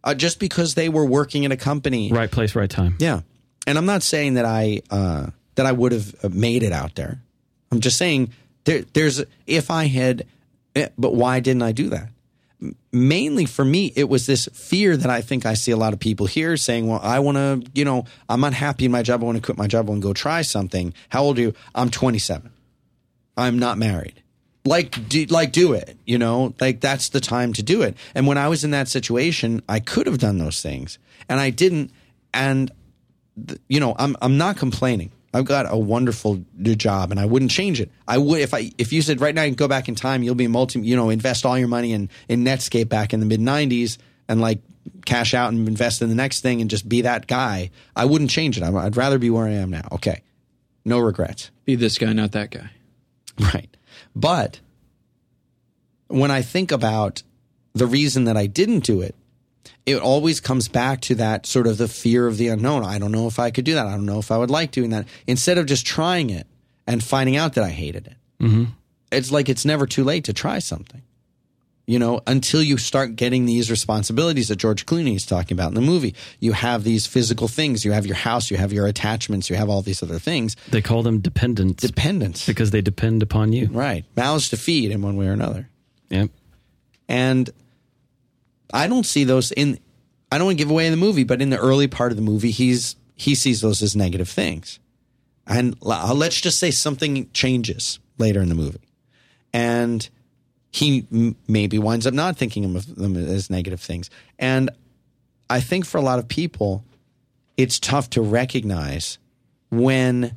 uh, 0.04 0.14
just 0.14 0.38
because 0.38 0.74
they 0.74 0.88
were 0.88 1.04
working 1.04 1.44
in 1.44 1.52
a 1.52 1.56
company. 1.56 2.10
Right 2.10 2.30
place, 2.30 2.54
right 2.54 2.70
time. 2.70 2.96
Yeah, 2.98 3.20
and 3.66 3.78
I'm 3.78 3.86
not 3.86 4.02
saying 4.02 4.34
that 4.34 4.44
I 4.44 4.80
uh, 4.90 5.26
that 5.54 5.66
I 5.66 5.72
would 5.72 5.92
have 5.92 6.34
made 6.34 6.62
it 6.62 6.72
out 6.72 6.94
there. 6.94 7.20
I'm 7.70 7.80
just 7.80 7.98
saying 7.98 8.32
there, 8.64 8.82
there's 8.92 9.22
if 9.46 9.70
I 9.70 9.86
had, 9.86 10.26
eh, 10.74 10.88
but 10.96 11.14
why 11.14 11.40
didn't 11.40 11.62
I 11.62 11.72
do 11.72 11.90
that? 11.90 12.08
Mainly 12.90 13.44
for 13.44 13.64
me, 13.64 13.92
it 13.96 14.08
was 14.08 14.26
this 14.26 14.48
fear 14.52 14.96
that 14.96 15.10
I 15.10 15.20
think 15.20 15.44
I 15.44 15.54
see 15.54 15.72
a 15.72 15.76
lot 15.76 15.92
of 15.92 15.98
people 15.98 16.26
here 16.26 16.56
saying, 16.56 16.86
"Well, 16.86 17.00
I 17.02 17.18
want 17.18 17.36
to, 17.36 17.70
you 17.74 17.84
know, 17.84 18.06
I'm 18.28 18.44
unhappy 18.44 18.86
in 18.86 18.90
my 18.90 19.02
job. 19.02 19.22
I 19.22 19.26
want 19.26 19.36
to 19.36 19.42
quit 19.42 19.58
my 19.58 19.66
job. 19.66 19.88
To 19.88 19.98
go 19.98 20.14
try 20.14 20.42
something." 20.42 20.94
How 21.10 21.22
old 21.22 21.38
are 21.38 21.42
you? 21.42 21.54
I'm 21.74 21.90
27. 21.90 22.50
I'm 23.36 23.58
not 23.58 23.76
married. 23.76 24.22
Like, 24.64 25.08
do, 25.08 25.24
like, 25.26 25.52
do 25.52 25.72
it. 25.72 25.96
You 26.06 26.18
know, 26.18 26.54
like 26.60 26.80
that's 26.80 27.10
the 27.10 27.20
time 27.20 27.52
to 27.54 27.62
do 27.62 27.82
it. 27.82 27.96
And 28.14 28.26
when 28.26 28.38
I 28.38 28.48
was 28.48 28.64
in 28.64 28.70
that 28.72 28.88
situation, 28.88 29.62
I 29.68 29.80
could 29.80 30.06
have 30.06 30.18
done 30.18 30.38
those 30.38 30.62
things, 30.62 30.98
and 31.28 31.40
I 31.40 31.50
didn't. 31.50 31.90
And 32.32 32.70
you 33.68 33.80
know, 33.80 33.94
I'm 33.98 34.16
I'm 34.22 34.38
not 34.38 34.56
complaining. 34.56 35.10
I've 35.34 35.44
got 35.44 35.66
a 35.70 35.76
wonderful 35.76 36.42
new 36.56 36.74
job, 36.74 37.10
and 37.10 37.20
I 37.20 37.26
wouldn't 37.26 37.50
change 37.50 37.80
it. 37.80 37.90
I 38.06 38.16
would 38.18 38.40
if 38.40 38.54
I 38.54 38.70
if 38.78 38.92
you 38.92 39.02
said 39.02 39.20
right 39.20 39.34
now 39.34 39.42
you 39.42 39.48
can 39.50 39.56
go 39.56 39.68
back 39.68 39.88
in 39.88 39.94
time, 39.94 40.22
you'll 40.22 40.34
be 40.34 40.48
multi, 40.48 40.80
you 40.80 40.96
know, 40.96 41.10
invest 41.10 41.44
all 41.44 41.58
your 41.58 41.68
money 41.68 41.92
in 41.92 42.08
in 42.28 42.44
Netscape 42.44 42.88
back 42.88 43.12
in 43.12 43.20
the 43.20 43.26
mid 43.26 43.40
'90s, 43.40 43.98
and 44.28 44.40
like 44.40 44.60
cash 45.04 45.34
out 45.34 45.52
and 45.52 45.68
invest 45.68 46.00
in 46.00 46.08
the 46.08 46.14
next 46.14 46.40
thing, 46.40 46.60
and 46.62 46.70
just 46.70 46.88
be 46.88 47.02
that 47.02 47.26
guy. 47.26 47.70
I 47.94 48.06
wouldn't 48.06 48.30
change 48.30 48.56
it. 48.56 48.62
I'm- 48.62 48.76
I'd 48.76 48.96
rather 48.96 49.18
be 49.18 49.28
where 49.28 49.46
I 49.46 49.50
am 49.52 49.68
now. 49.70 49.86
Okay, 49.92 50.22
no 50.86 50.98
regrets. 50.98 51.50
Be 51.66 51.74
this 51.74 51.98
guy, 51.98 52.12
not 52.14 52.32
that 52.32 52.50
guy. 52.50 52.70
Right. 53.38 53.76
But 54.16 54.60
when 56.08 56.30
I 56.30 56.42
think 56.42 56.72
about 56.72 57.22
the 57.74 57.86
reason 57.86 58.24
that 58.24 58.36
I 58.36 58.46
didn't 58.46 58.80
do 58.80 59.00
it, 59.02 59.14
it 59.86 59.96
always 60.00 60.40
comes 60.40 60.68
back 60.68 61.00
to 61.02 61.14
that 61.16 61.46
sort 61.46 61.66
of 61.66 61.78
the 61.78 61.88
fear 61.88 62.26
of 62.26 62.36
the 62.36 62.48
unknown. 62.48 62.84
I 62.84 62.98
don't 62.98 63.12
know 63.12 63.26
if 63.26 63.38
I 63.38 63.50
could 63.50 63.64
do 63.64 63.74
that. 63.74 63.86
I 63.86 63.92
don't 63.92 64.06
know 64.06 64.18
if 64.18 64.30
I 64.30 64.38
would 64.38 64.50
like 64.50 64.70
doing 64.70 64.90
that. 64.90 65.06
Instead 65.26 65.58
of 65.58 65.66
just 65.66 65.86
trying 65.86 66.30
it 66.30 66.46
and 66.86 67.02
finding 67.02 67.36
out 67.36 67.54
that 67.54 67.64
I 67.64 67.70
hated 67.70 68.06
it, 68.06 68.16
Mm-hmm. 68.40 68.64
it's 69.10 69.32
like 69.32 69.48
it's 69.48 69.64
never 69.64 69.86
too 69.86 70.04
late 70.04 70.24
to 70.24 70.32
try 70.32 70.58
something. 70.60 71.02
You 71.86 71.98
know, 71.98 72.20
until 72.26 72.62
you 72.62 72.76
start 72.76 73.16
getting 73.16 73.46
these 73.46 73.70
responsibilities 73.70 74.48
that 74.48 74.56
George 74.56 74.84
Clooney 74.84 75.16
is 75.16 75.24
talking 75.24 75.56
about 75.56 75.68
in 75.68 75.74
the 75.74 75.80
movie. 75.80 76.14
You 76.38 76.52
have 76.52 76.84
these 76.84 77.06
physical 77.06 77.48
things. 77.48 77.82
You 77.82 77.92
have 77.92 78.04
your 78.04 78.14
house. 78.16 78.50
You 78.50 78.58
have 78.58 78.74
your 78.74 78.86
attachments. 78.86 79.48
You 79.48 79.56
have 79.56 79.70
all 79.70 79.80
these 79.80 80.02
other 80.02 80.18
things. 80.18 80.54
They 80.70 80.82
call 80.82 81.02
them 81.02 81.20
dependents 81.20 81.82
Dependence. 81.82 82.44
because 82.46 82.72
they 82.72 82.82
depend 82.82 83.22
upon 83.22 83.54
you. 83.54 83.68
Right. 83.72 84.04
Mouths 84.16 84.50
to 84.50 84.58
feed 84.58 84.90
in 84.90 85.00
one 85.00 85.16
way 85.16 85.28
or 85.28 85.32
another. 85.32 85.70
Yep. 86.10 86.28
And 87.08 87.48
I 88.72 88.86
don't 88.86 89.06
see 89.06 89.24
those 89.24 89.52
in 89.52 89.78
I 90.30 90.36
don't 90.36 90.46
want 90.46 90.58
to 90.58 90.64
give 90.64 90.70
away 90.70 90.86
in 90.86 90.90
the 90.92 90.98
movie, 90.98 91.24
but 91.24 91.40
in 91.40 91.50
the 91.50 91.58
early 91.58 91.88
part 91.88 92.12
of 92.12 92.16
the 92.16 92.22
movie, 92.22 92.50
he's 92.50 92.96
he 93.14 93.34
sees 93.34 93.60
those 93.60 93.82
as 93.82 93.96
negative 93.96 94.28
things. 94.28 94.78
And 95.46 95.76
l- 95.84 95.92
uh, 95.92 96.14
let's 96.14 96.40
just 96.40 96.58
say 96.58 96.70
something 96.70 97.30
changes 97.32 97.98
later 98.18 98.40
in 98.40 98.48
the 98.48 98.54
movie. 98.54 98.86
And 99.52 100.08
he 100.70 101.06
m- 101.10 101.36
maybe 101.48 101.78
winds 101.78 102.06
up 102.06 102.14
not 102.14 102.36
thinking 102.36 102.76
of 102.76 102.94
them 102.94 103.16
as 103.16 103.48
negative 103.48 103.80
things. 103.80 104.10
And 104.38 104.70
I 105.48 105.60
think 105.60 105.86
for 105.86 105.96
a 105.98 106.02
lot 106.02 106.18
of 106.18 106.28
people, 106.28 106.84
it's 107.56 107.80
tough 107.80 108.10
to 108.10 108.20
recognize 108.22 109.18
when 109.70 110.36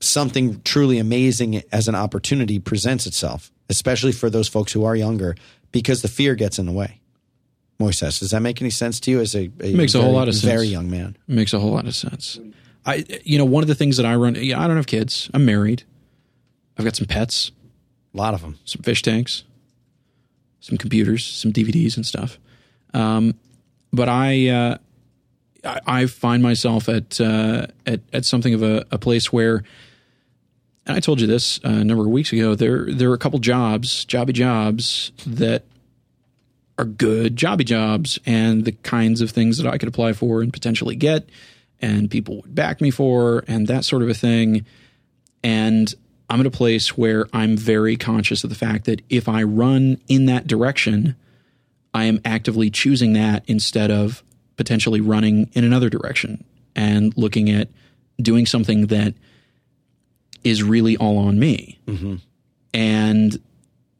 something 0.00 0.60
truly 0.62 0.98
amazing 0.98 1.62
as 1.72 1.88
an 1.88 1.94
opportunity 1.94 2.58
presents 2.58 3.06
itself, 3.06 3.50
especially 3.68 4.12
for 4.12 4.30
those 4.30 4.48
folks 4.48 4.72
who 4.72 4.84
are 4.84 4.96
younger, 4.96 5.34
because 5.72 6.02
the 6.02 6.08
fear 6.08 6.34
gets 6.34 6.58
in 6.58 6.66
the 6.66 6.72
way. 6.72 7.00
Moises, 7.78 8.18
does 8.20 8.30
that 8.32 8.40
make 8.40 8.60
any 8.60 8.70
sense 8.70 9.00
to 9.00 9.10
you 9.10 9.20
as 9.20 9.34
a, 9.34 9.50
a 9.60 9.72
Makes 9.74 9.94
a 9.94 10.02
whole 10.02 10.12
lot 10.12 10.28
of 10.28 10.34
sense. 10.34 10.44
very 10.44 10.66
young 10.66 10.90
man? 10.90 11.16
Makes 11.26 11.54
a 11.54 11.58
whole 11.58 11.70
lot 11.72 11.86
of 11.86 11.94
sense. 11.94 12.38
I, 12.84 13.04
you 13.24 13.38
know, 13.38 13.44
one 13.46 13.62
of 13.62 13.68
the 13.68 13.74
things 13.74 13.96
that 13.96 14.04
I 14.06 14.14
run, 14.16 14.34
yeah, 14.34 14.60
I 14.62 14.66
don't 14.66 14.76
have 14.76 14.86
kids. 14.86 15.30
I'm 15.32 15.44
married. 15.46 15.84
I've 16.78 16.84
got 16.84 16.96
some 16.96 17.06
pets, 17.06 17.52
A 18.14 18.16
lot 18.18 18.34
of 18.34 18.42
them. 18.42 18.58
some 18.64 18.82
fish 18.82 19.00
tanks, 19.02 19.44
some 20.60 20.76
computers, 20.78 21.24
some 21.26 21.52
DVDs 21.52 21.96
and 21.96 22.04
stuff. 22.06 22.38
Um, 22.92 23.34
but 23.92 24.08
I, 24.08 24.48
uh, 24.48 24.78
I, 25.64 25.80
I 25.86 26.06
find 26.06 26.42
myself 26.42 26.88
at, 26.88 27.20
uh, 27.20 27.66
at 27.86 28.00
at 28.12 28.24
something 28.24 28.54
of 28.54 28.62
a, 28.62 28.84
a 28.90 28.98
place 28.98 29.32
where, 29.32 29.62
I 30.90 31.00
told 31.00 31.20
you 31.20 31.26
this 31.26 31.58
uh, 31.64 31.68
a 31.68 31.84
number 31.84 32.04
of 32.04 32.10
weeks 32.10 32.32
ago. 32.32 32.54
There 32.54 32.92
there 32.92 33.10
are 33.10 33.14
a 33.14 33.18
couple 33.18 33.38
jobs, 33.38 34.04
jobby 34.06 34.32
jobs 34.32 35.12
that 35.26 35.64
are 36.78 36.84
good 36.84 37.36
jobby 37.36 37.64
jobs 37.64 38.18
and 38.24 38.64
the 38.64 38.72
kinds 38.72 39.20
of 39.20 39.30
things 39.30 39.58
that 39.58 39.66
I 39.66 39.76
could 39.76 39.88
apply 39.88 40.14
for 40.14 40.40
and 40.40 40.52
potentially 40.52 40.96
get, 40.96 41.28
and 41.80 42.10
people 42.10 42.40
would 42.42 42.54
back 42.54 42.80
me 42.80 42.90
for, 42.90 43.44
and 43.46 43.66
that 43.66 43.84
sort 43.84 44.02
of 44.02 44.08
a 44.08 44.14
thing. 44.14 44.64
And 45.42 45.92
I'm 46.28 46.40
at 46.40 46.46
a 46.46 46.50
place 46.50 46.96
where 46.96 47.26
I'm 47.32 47.56
very 47.56 47.96
conscious 47.96 48.44
of 48.44 48.50
the 48.50 48.56
fact 48.56 48.84
that 48.84 49.02
if 49.08 49.28
I 49.28 49.42
run 49.42 50.00
in 50.08 50.26
that 50.26 50.46
direction, 50.46 51.16
I 51.92 52.04
am 52.04 52.20
actively 52.24 52.70
choosing 52.70 53.14
that 53.14 53.44
instead 53.46 53.90
of 53.90 54.22
potentially 54.56 55.00
running 55.00 55.50
in 55.54 55.64
another 55.64 55.90
direction 55.90 56.44
and 56.76 57.16
looking 57.16 57.50
at 57.50 57.68
doing 58.20 58.46
something 58.46 58.86
that 58.86 59.14
is 60.44 60.62
really 60.62 60.96
all 60.96 61.18
on 61.18 61.38
me. 61.38 61.78
And 62.72 63.40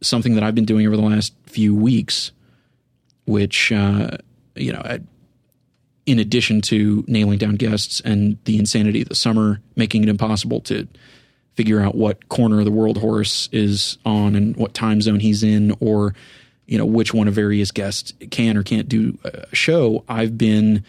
something 0.00 0.34
that 0.34 0.42
I've 0.44 0.54
been 0.54 0.64
doing 0.64 0.86
over 0.86 0.96
the 0.96 1.02
last 1.02 1.34
few 1.44 1.74
weeks, 1.74 2.32
which, 3.26 3.72
uh, 3.72 4.16
you 4.54 4.72
know, 4.72 4.80
I, 4.84 5.00
in 6.06 6.18
addition 6.18 6.60
to 6.62 7.04
nailing 7.06 7.38
down 7.38 7.56
guests 7.56 8.00
and 8.00 8.38
the 8.44 8.58
insanity 8.58 9.02
of 9.02 9.08
the 9.08 9.14
summer, 9.14 9.60
making 9.76 10.02
it 10.02 10.08
impossible 10.08 10.60
to 10.62 10.88
figure 11.54 11.80
out 11.80 11.94
what 11.94 12.28
corner 12.28 12.60
of 12.60 12.64
the 12.64 12.70
world 12.70 12.96
Horace 12.96 13.48
is 13.52 13.98
on 14.04 14.34
and 14.34 14.56
what 14.56 14.72
time 14.72 15.02
zone 15.02 15.20
he's 15.20 15.42
in, 15.42 15.76
or 15.80 16.14
you 16.66 16.78
know 16.78 16.86
which 16.86 17.12
one 17.12 17.28
of 17.28 17.34
various 17.34 17.70
guests 17.70 18.12
can 18.30 18.56
or 18.56 18.62
can't 18.62 18.88
do 18.88 19.18
a 19.24 19.54
show. 19.54 20.04
I've 20.08 20.38
been 20.38 20.84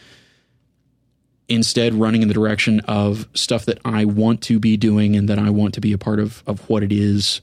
instead 1.48 1.94
running 1.94 2.22
in 2.22 2.28
the 2.28 2.34
direction 2.34 2.80
of 2.82 3.28
stuff 3.34 3.66
that 3.66 3.80
I 3.84 4.06
want 4.06 4.42
to 4.44 4.60
be 4.60 4.78
doing 4.78 5.16
and 5.16 5.28
that 5.30 5.40
I 5.40 5.50
want 5.50 5.74
to 5.76 5.82
be 5.82 5.94
a 5.94 5.98
part 5.98 6.20
of 6.20 6.44
of 6.48 6.70
what 6.70 6.84
it 6.84 6.92
is 6.92 7.42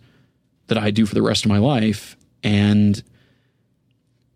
that 0.69 0.79
I 0.79 0.91
do 0.91 1.07
for 1.07 1.15
the 1.15 1.23
rest 1.23 1.45
of 1.45 1.51
my 1.51 1.59
life 1.59 2.17
and 2.43 3.03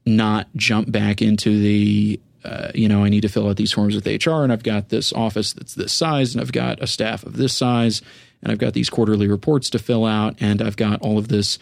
not 0.04 0.48
jump 0.56 0.90
back 0.90 1.22
into 1.22 1.60
the 1.60 2.20
uh, 2.44 2.72
you 2.74 2.88
know 2.88 3.04
I 3.04 3.08
need 3.08 3.22
to 3.22 3.28
fill 3.28 3.48
out 3.48 3.56
these 3.56 3.72
forms 3.72 3.94
with 3.94 4.06
HR 4.06 4.42
and 4.42 4.52
I've 4.52 4.64
got 4.64 4.88
this 4.88 5.12
office 5.12 5.52
that's 5.52 5.74
this 5.74 5.92
size 5.92 6.34
and 6.34 6.40
I've 6.40 6.52
got 6.52 6.82
a 6.82 6.86
staff 6.86 7.24
of 7.24 7.36
this 7.36 7.56
size 7.56 8.02
and 8.42 8.50
I've 8.50 8.58
got 8.58 8.72
these 8.72 8.90
quarterly 8.90 9.28
reports 9.28 9.70
to 9.70 9.78
fill 9.78 10.04
out 10.04 10.36
and 10.40 10.60
I've 10.60 10.76
got 10.76 11.00
all 11.00 11.18
of 11.18 11.28
this 11.28 11.58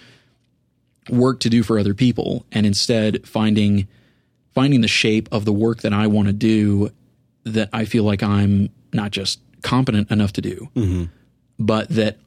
work 1.10 1.40
to 1.40 1.50
do 1.50 1.62
for 1.62 1.78
other 1.78 1.94
people. 1.94 2.46
And 2.50 2.66
instead 2.66 3.26
finding 3.26 3.88
finding 4.54 4.80
the 4.80 4.88
shape 4.88 5.28
of 5.30 5.44
the 5.44 5.52
work 5.52 5.82
that 5.82 5.92
I 5.92 6.06
want 6.06 6.28
to 6.28 6.32
do 6.32 6.90
that 7.44 7.68
I 7.72 7.84
feel 7.84 8.04
like 8.04 8.22
I'm 8.22 8.70
not 8.92 9.10
just 9.10 9.40
competent 9.62 10.10
enough 10.10 10.32
to 10.34 10.40
do, 10.40 10.68
but 11.58 11.88
that 11.90 12.18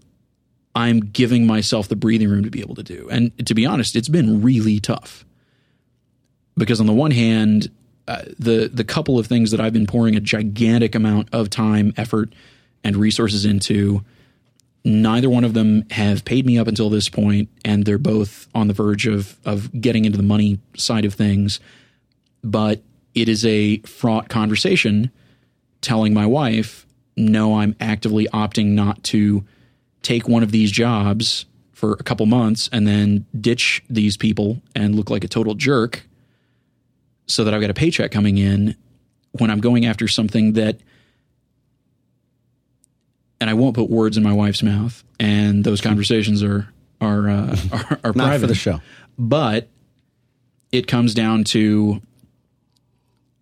I'm 0.75 1.00
giving 1.00 1.46
myself 1.46 1.88
the 1.88 1.96
breathing 1.96 2.29
room 2.29 2.43
to 2.43 2.50
be 2.50 2.62
able 2.62 2.75
to 2.75 2.84
do. 2.84 3.08
And 3.12 3.32
to 3.46 3.53
be 3.53 3.65
honest, 3.65 3.96
it's 3.96 4.10
been 4.10 4.41
really 4.41 4.79
tough 4.79 5.25
because 6.58 6.79
on 6.79 6.88
the 6.88 6.93
one 6.93 7.12
hand, 7.12 7.70
uh, 8.08 8.24
the 8.38 8.70
the 8.74 8.84
couple 8.84 9.17
of 9.17 9.27
things 9.27 9.51
that 9.51 9.62
I've 9.62 9.74
been 9.74 9.88
pouring 9.88 10.15
a 10.15 10.20
gigantic 10.20 10.93
amount 10.96 11.29
of 11.32 11.50
time, 11.50 11.93
effort, 11.96 12.34
and 12.84 12.98
resources 12.98 13.46
into, 13.46 14.03
neither 14.84 15.29
one 15.29 15.43
of 15.43 15.53
them 15.53 15.86
have 15.91 16.25
paid 16.25 16.46
me 16.46 16.58
up 16.58 16.67
until 16.67 16.89
this 16.89 17.08
point, 17.08 17.50
and 17.63 17.86
they're 17.86 17.98
both 17.98 18.48
on 18.53 18.67
the 18.67 18.74
verge 18.74 19.08
of 19.08 19.38
of 19.46 19.72
getting 19.79 20.05
into 20.05 20.17
the 20.17 20.24
money 20.24 20.60
side 20.75 21.05
of 21.05 21.13
things. 21.13 21.60
But 22.43 22.82
it 23.15 23.29
is 23.29 23.46
a 23.46 23.77
fraught 23.79 24.29
conversation 24.29 25.12
telling 25.82 26.13
my 26.13 26.25
wife, 26.25 26.86
no, 27.15 27.55
I'm 27.60 27.75
actively 27.79 28.27
opting 28.34 28.67
not 28.70 29.03
to 29.05 29.43
take 30.01 30.27
one 30.27 30.43
of 30.43 30.51
these 30.51 30.72
jobs 30.72 31.46
for 31.72 31.93
a 31.93 32.03
couple 32.03 32.25
months 32.25 32.70
and 32.72 32.88
then 32.88 33.25
ditch 33.39 33.84
these 33.89 34.17
people 34.17 34.62
and 34.75 34.96
look 34.96 35.10
like 35.10 35.24
a 35.24 35.27
total 35.27 35.53
jerk 35.53 36.08
so 37.27 37.43
that 37.43 37.53
I've 37.53 37.62
got 37.62 37.70
a 37.70 37.74
paycheck 37.74 38.12
coming 38.12 38.38
in 38.38 38.75
when 39.32 39.50
I'm 39.50 39.60
going 39.60 39.86
after 39.86 40.08
something 40.08 40.53
that 40.53 40.79
and 43.39 43.50
I 43.50 43.53
won't 43.53 43.75
put 43.75 43.89
words 43.89 44.15
in 44.17 44.24
my 44.24 44.34
wife's 44.34 44.63
mouth 44.63 45.03
and 45.20 45.63
those 45.63 45.82
conversations 45.82 46.41
are 46.43 46.70
are 47.01 47.29
uh, 47.29 47.58
are, 47.72 48.00
are 48.03 48.13
Not 48.13 48.27
private 48.27 48.41
for 48.41 48.48
the 48.48 48.55
show. 48.55 48.82
but 49.17 49.67
it 50.72 50.88
comes 50.88 51.13
down 51.13 51.43
to 51.46 52.01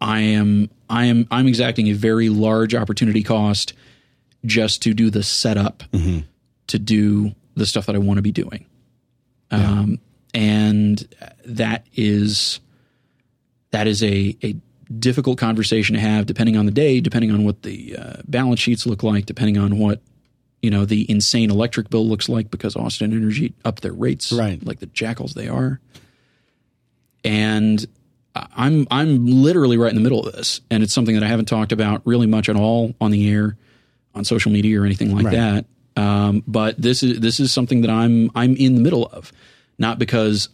I 0.02 0.20
am 0.22 0.70
I 0.90 1.06
am 1.06 1.28
I'm 1.32 1.48
exacting 1.48 1.88
a 1.88 1.94
very 1.94 2.28
large 2.30 2.74
opportunity 2.76 3.22
cost 3.24 3.74
just 4.46 4.82
to 4.84 4.94
do 4.96 5.10
the 5.12 5.22
setup 5.24 5.84
to 6.68 6.80
do 6.80 7.36
the 7.56 7.66
stuff 7.66 7.86
that 7.86 7.96
I 7.96 8.00
want 8.00 8.18
to 8.18 8.22
be 8.24 8.32
doing. 8.32 8.66
Um, 9.52 10.00
and 10.34 11.08
that 11.46 11.86
is 11.96 12.60
that 13.72 13.86
is 13.88 14.02
a 14.04 14.36
a 14.44 14.56
difficult 15.00 15.38
conversation 15.38 15.94
to 15.96 16.02
have 16.02 16.26
depending 16.26 16.58
on 16.58 16.66
the 16.66 16.72
day, 16.72 17.00
depending 17.00 17.32
on 17.32 17.44
what 17.44 17.62
the 17.62 17.96
uh, 17.98 18.14
balance 18.28 18.60
sheets 18.60 18.86
look 18.86 19.04
like, 19.04 19.26
depending 19.26 19.58
on 19.58 19.78
what 19.78 20.02
you 20.62 20.72
know 20.72 20.86
the 20.86 21.10
insane 21.12 21.52
electric 21.52 21.90
bill 21.90 22.08
looks 22.08 22.28
like 22.30 22.50
because 22.50 22.76
Austin 22.76 23.14
Energy 23.14 23.54
upped 23.66 23.82
their 23.84 23.94
rates 23.94 24.32
Right. 24.32 24.66
like 24.66 24.80
the 24.80 24.86
jackals 24.88 25.34
they 25.34 25.48
are. 25.48 25.80
And 27.24 27.86
I'm 28.36 28.88
I'm 28.90 29.26
literally 29.26 29.78
right 29.78 29.90
in 29.90 29.96
the 29.96 30.02
middle 30.02 30.26
of 30.26 30.34
this, 30.34 30.62
and 30.70 30.84
it's 30.84 30.94
something 30.94 31.16
that 31.16 31.24
I 31.24 31.28
haven't 31.28 31.46
talked 31.48 31.72
about 31.72 32.02
really 32.06 32.28
much 32.28 32.48
at 32.50 32.56
all 32.56 32.94
on 33.02 33.12
the 33.12 33.30
air, 33.30 33.58
on 34.16 34.24
social 34.24 34.52
media 34.52 34.82
or 34.82 34.86
anything 34.86 35.14
like 35.14 35.26
Right. 35.26 35.36
that. 35.36 35.66
Um, 36.02 36.44
but 36.48 36.82
this 36.82 37.04
is 37.04 37.20
this 37.20 37.40
is 37.42 37.52
something 37.52 37.82
that 37.82 37.90
I'm 37.90 38.32
I'm 38.34 38.56
in 38.56 38.76
the 38.76 38.82
middle 38.82 39.06
of, 39.08 39.32
not 39.78 40.00
because 40.00 40.48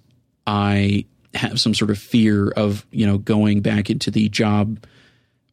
I 0.48 1.06
have 1.36 1.60
some 1.60 1.76
sort 1.76 1.92
of 1.92 2.00
fear 2.00 2.50
of 2.50 2.86
you 2.92 3.06
know 3.06 3.20
going 3.20 3.62
back 3.62 3.90
into 3.92 4.10
the 4.10 4.28
job 4.30 4.84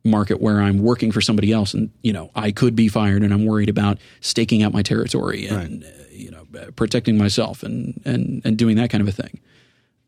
market 0.07 0.41
where 0.41 0.61
I'm 0.61 0.79
working 0.83 1.13
for 1.13 1.21
somebody 1.21 1.53
else, 1.53 1.75
and 1.75 1.91
you 2.03 2.15
know 2.15 2.31
I 2.35 2.53
could 2.53 2.75
be 2.75 2.89
fired, 2.89 3.23
and 3.23 3.35
I'm 3.35 3.45
worried 3.45 3.69
about 3.69 3.99
staking 4.21 4.63
out 4.63 4.73
my 4.73 4.83
territory 4.83 5.47
and 5.47 5.85
uh, 5.85 5.89
you 6.11 6.31
know 6.31 6.47
protecting 6.77 7.19
myself 7.19 7.63
and 7.63 8.01
and 8.07 8.41
and 8.47 8.57
doing 8.57 8.77
that 8.77 8.89
kind 8.89 9.03
of 9.03 9.09
a 9.09 9.13
thing. 9.13 9.39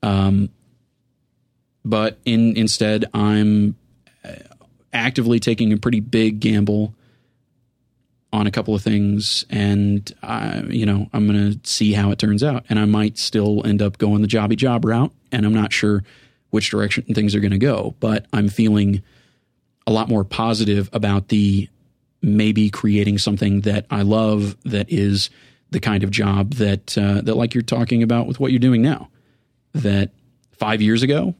Um, 0.02 0.48
but 1.86 2.18
in 2.24 2.56
instead, 2.56 3.04
I'm 3.14 3.76
uh, 4.24 4.32
actively 4.92 5.38
taking 5.38 5.72
a 5.72 5.76
pretty 5.76 6.00
big 6.00 6.40
gamble 6.40 6.94
on 8.32 8.48
a 8.48 8.50
couple 8.50 8.74
of 8.74 8.82
things, 8.82 9.46
and 9.48 10.12
I, 10.20 10.62
you 10.68 10.84
know, 10.84 11.08
I'm 11.12 11.28
going 11.28 11.52
to 11.52 11.70
see 11.70 11.92
how 11.92 12.10
it 12.10 12.18
turns 12.18 12.42
out, 12.42 12.64
and 12.68 12.78
I 12.78 12.84
might 12.84 13.18
still 13.18 13.64
end 13.64 13.80
up 13.80 13.98
going 13.98 14.20
the 14.20 14.28
jobby 14.28 14.56
job 14.56 14.84
route, 14.84 15.12
and 15.30 15.46
I'm 15.46 15.54
not 15.54 15.72
sure 15.72 16.02
which 16.50 16.70
direction 16.70 17.04
things 17.04 17.36
are 17.36 17.40
going 17.40 17.52
to 17.52 17.58
go, 17.58 17.94
but 18.00 18.26
I'm 18.32 18.48
feeling 18.48 19.02
a 19.86 19.92
lot 19.92 20.08
more 20.08 20.24
positive 20.24 20.90
about 20.92 21.28
the 21.28 21.68
maybe 22.20 22.68
creating 22.68 23.18
something 23.18 23.60
that 23.60 23.86
I 23.90 24.02
love 24.02 24.56
that 24.64 24.90
is 24.90 25.30
the 25.70 25.78
kind 25.78 26.02
of 26.02 26.10
job 26.10 26.54
that 26.54 26.98
uh, 26.98 27.20
that 27.22 27.36
like 27.36 27.54
you're 27.54 27.62
talking 27.62 28.02
about 28.02 28.26
with 28.26 28.40
what 28.40 28.50
you're 28.50 28.58
doing 28.58 28.82
now. 28.82 29.08
That 29.72 30.10
five 30.52 30.82
years 30.82 31.02
ago, 31.02 31.34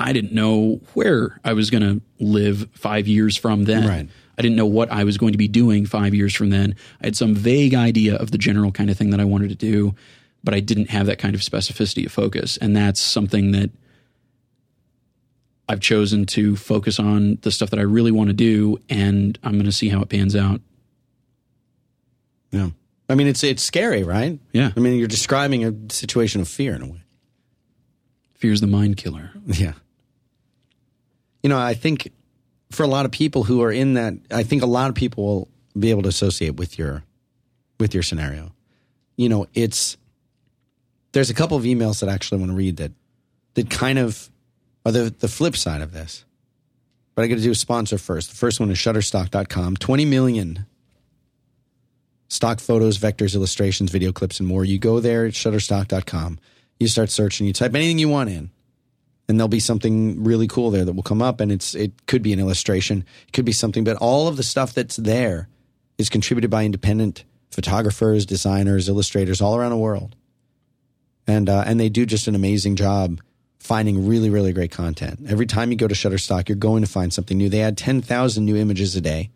I 0.00 0.14
didn't 0.14 0.32
know 0.32 0.80
where 0.94 1.38
I 1.44 1.52
was 1.52 1.70
going 1.70 1.82
to 1.82 2.00
live 2.18 2.68
five 2.72 3.06
years 3.06 3.36
from 3.36 3.64
then. 3.64 3.86
Right. 3.86 4.08
I 4.38 4.42
didn't 4.42 4.56
know 4.56 4.66
what 4.66 4.90
I 4.90 5.04
was 5.04 5.18
going 5.18 5.32
to 5.32 5.38
be 5.38 5.46
doing 5.46 5.84
five 5.84 6.14
years 6.14 6.34
from 6.34 6.48
then. 6.48 6.74
I 7.02 7.06
had 7.08 7.16
some 7.16 7.34
vague 7.34 7.74
idea 7.74 8.16
of 8.16 8.30
the 8.30 8.38
general 8.38 8.72
kind 8.72 8.88
of 8.88 8.96
thing 8.96 9.10
that 9.10 9.20
I 9.20 9.24
wanted 9.24 9.50
to 9.50 9.54
do, 9.54 9.94
but 10.42 10.54
I 10.54 10.60
didn't 10.60 10.88
have 10.88 11.06
that 11.06 11.18
kind 11.18 11.34
of 11.34 11.42
specificity 11.42 12.06
of 12.06 12.12
focus. 12.12 12.56
And 12.56 12.74
that's 12.74 13.02
something 13.02 13.52
that 13.52 13.70
I've 15.68 15.80
chosen 15.80 16.24
to 16.26 16.56
focus 16.56 16.98
on 16.98 17.38
the 17.42 17.50
stuff 17.50 17.68
that 17.70 17.78
I 17.78 17.82
really 17.82 18.10
want 18.10 18.28
to 18.28 18.34
do, 18.34 18.80
and 18.88 19.38
I'm 19.44 19.52
going 19.52 19.66
to 19.66 19.72
see 19.72 19.90
how 19.90 20.00
it 20.00 20.08
pans 20.08 20.34
out. 20.34 20.62
Yeah. 22.50 22.70
I 23.10 23.14
mean, 23.16 23.26
it's 23.26 23.44
it's 23.44 23.62
scary, 23.62 24.02
right? 24.02 24.38
Yeah. 24.52 24.72
I 24.74 24.80
mean, 24.80 24.98
you're 24.98 25.08
describing 25.08 25.64
a 25.64 25.74
situation 25.92 26.40
of 26.40 26.48
fear 26.48 26.74
in 26.74 26.82
a 26.82 26.86
way. 26.86 27.02
Fear's 28.34 28.62
the 28.62 28.66
mind 28.66 28.96
killer. 28.96 29.32
Yeah. 29.46 29.74
You 31.42 31.48
know, 31.48 31.58
I 31.58 31.74
think 31.74 32.12
for 32.70 32.82
a 32.82 32.86
lot 32.86 33.04
of 33.04 33.12
people 33.12 33.44
who 33.44 33.62
are 33.62 33.72
in 33.72 33.94
that, 33.94 34.14
I 34.30 34.42
think 34.42 34.62
a 34.62 34.66
lot 34.66 34.88
of 34.88 34.94
people 34.94 35.24
will 35.24 35.48
be 35.78 35.90
able 35.90 36.02
to 36.02 36.08
associate 36.08 36.56
with 36.56 36.78
your 36.78 37.04
with 37.78 37.94
your 37.94 38.02
scenario. 38.02 38.52
You 39.16 39.28
know, 39.28 39.46
it's 39.54 39.96
there's 41.12 41.30
a 41.30 41.34
couple 41.34 41.56
of 41.56 41.64
emails 41.64 42.00
that 42.00 42.08
I 42.08 42.12
actually 42.12 42.38
want 42.38 42.52
to 42.52 42.56
read 42.56 42.76
that 42.76 42.92
that 43.54 43.70
kind 43.70 43.98
of 43.98 44.30
are 44.84 44.92
the 44.92 45.14
the 45.18 45.28
flip 45.28 45.56
side 45.56 45.80
of 45.80 45.92
this. 45.92 46.24
But 47.14 47.22
I 47.22 47.28
got 47.28 47.36
to 47.36 47.42
do 47.42 47.50
a 47.50 47.56
sponsor 47.56 47.98
first. 47.98 48.30
The 48.30 48.36
first 48.36 48.60
one 48.60 48.70
is 48.70 48.78
shutterstock.com. 48.78 49.76
20 49.76 50.04
million 50.04 50.66
stock 52.28 52.60
photos, 52.60 52.96
vectors, 52.98 53.34
illustrations, 53.34 53.90
video 53.90 54.12
clips, 54.12 54.38
and 54.40 54.48
more. 54.48 54.64
You 54.64 54.78
go 54.78 55.00
there 55.00 55.26
at 55.26 55.34
shutterstock.com. 55.34 56.38
You 56.78 56.88
start 56.88 57.10
searching, 57.10 57.46
you 57.46 57.52
type 57.52 57.74
anything 57.74 57.98
you 57.98 58.08
want 58.08 58.30
in, 58.30 58.50
and 59.30 59.38
there'll 59.38 59.48
be 59.48 59.60
something 59.60 60.22
really 60.24 60.48
cool 60.48 60.70
there 60.70 60.84
that 60.84 60.92
will 60.92 61.04
come 61.04 61.22
up. 61.22 61.40
And 61.40 61.52
it's 61.52 61.74
it 61.74 62.06
could 62.06 62.22
be 62.22 62.32
an 62.32 62.40
illustration, 62.40 63.04
it 63.28 63.32
could 63.32 63.44
be 63.44 63.52
something, 63.52 63.84
but 63.84 63.96
all 63.96 64.26
of 64.28 64.36
the 64.36 64.42
stuff 64.42 64.74
that's 64.74 64.96
there 64.96 65.48
is 65.96 66.08
contributed 66.08 66.50
by 66.50 66.64
independent 66.64 67.24
photographers, 67.50 68.26
designers, 68.26 68.88
illustrators 68.88 69.40
all 69.40 69.56
around 69.56 69.70
the 69.70 69.78
world. 69.78 70.16
And 71.26 71.48
uh, 71.48 71.62
and 71.64 71.78
they 71.78 71.88
do 71.88 72.04
just 72.04 72.26
an 72.26 72.34
amazing 72.34 72.74
job 72.74 73.20
finding 73.60 74.06
really, 74.06 74.30
really 74.30 74.52
great 74.52 74.72
content. 74.72 75.20
Every 75.28 75.46
time 75.46 75.70
you 75.70 75.76
go 75.76 75.86
to 75.86 75.94
Shutterstock, 75.94 76.48
you're 76.48 76.56
going 76.56 76.82
to 76.82 76.88
find 76.88 77.12
something 77.12 77.38
new. 77.38 77.48
They 77.48 77.60
add 77.60 77.76
10,000 77.76 78.44
new 78.44 78.56
images 78.56 78.96
a 78.96 79.02
day 79.02 79.30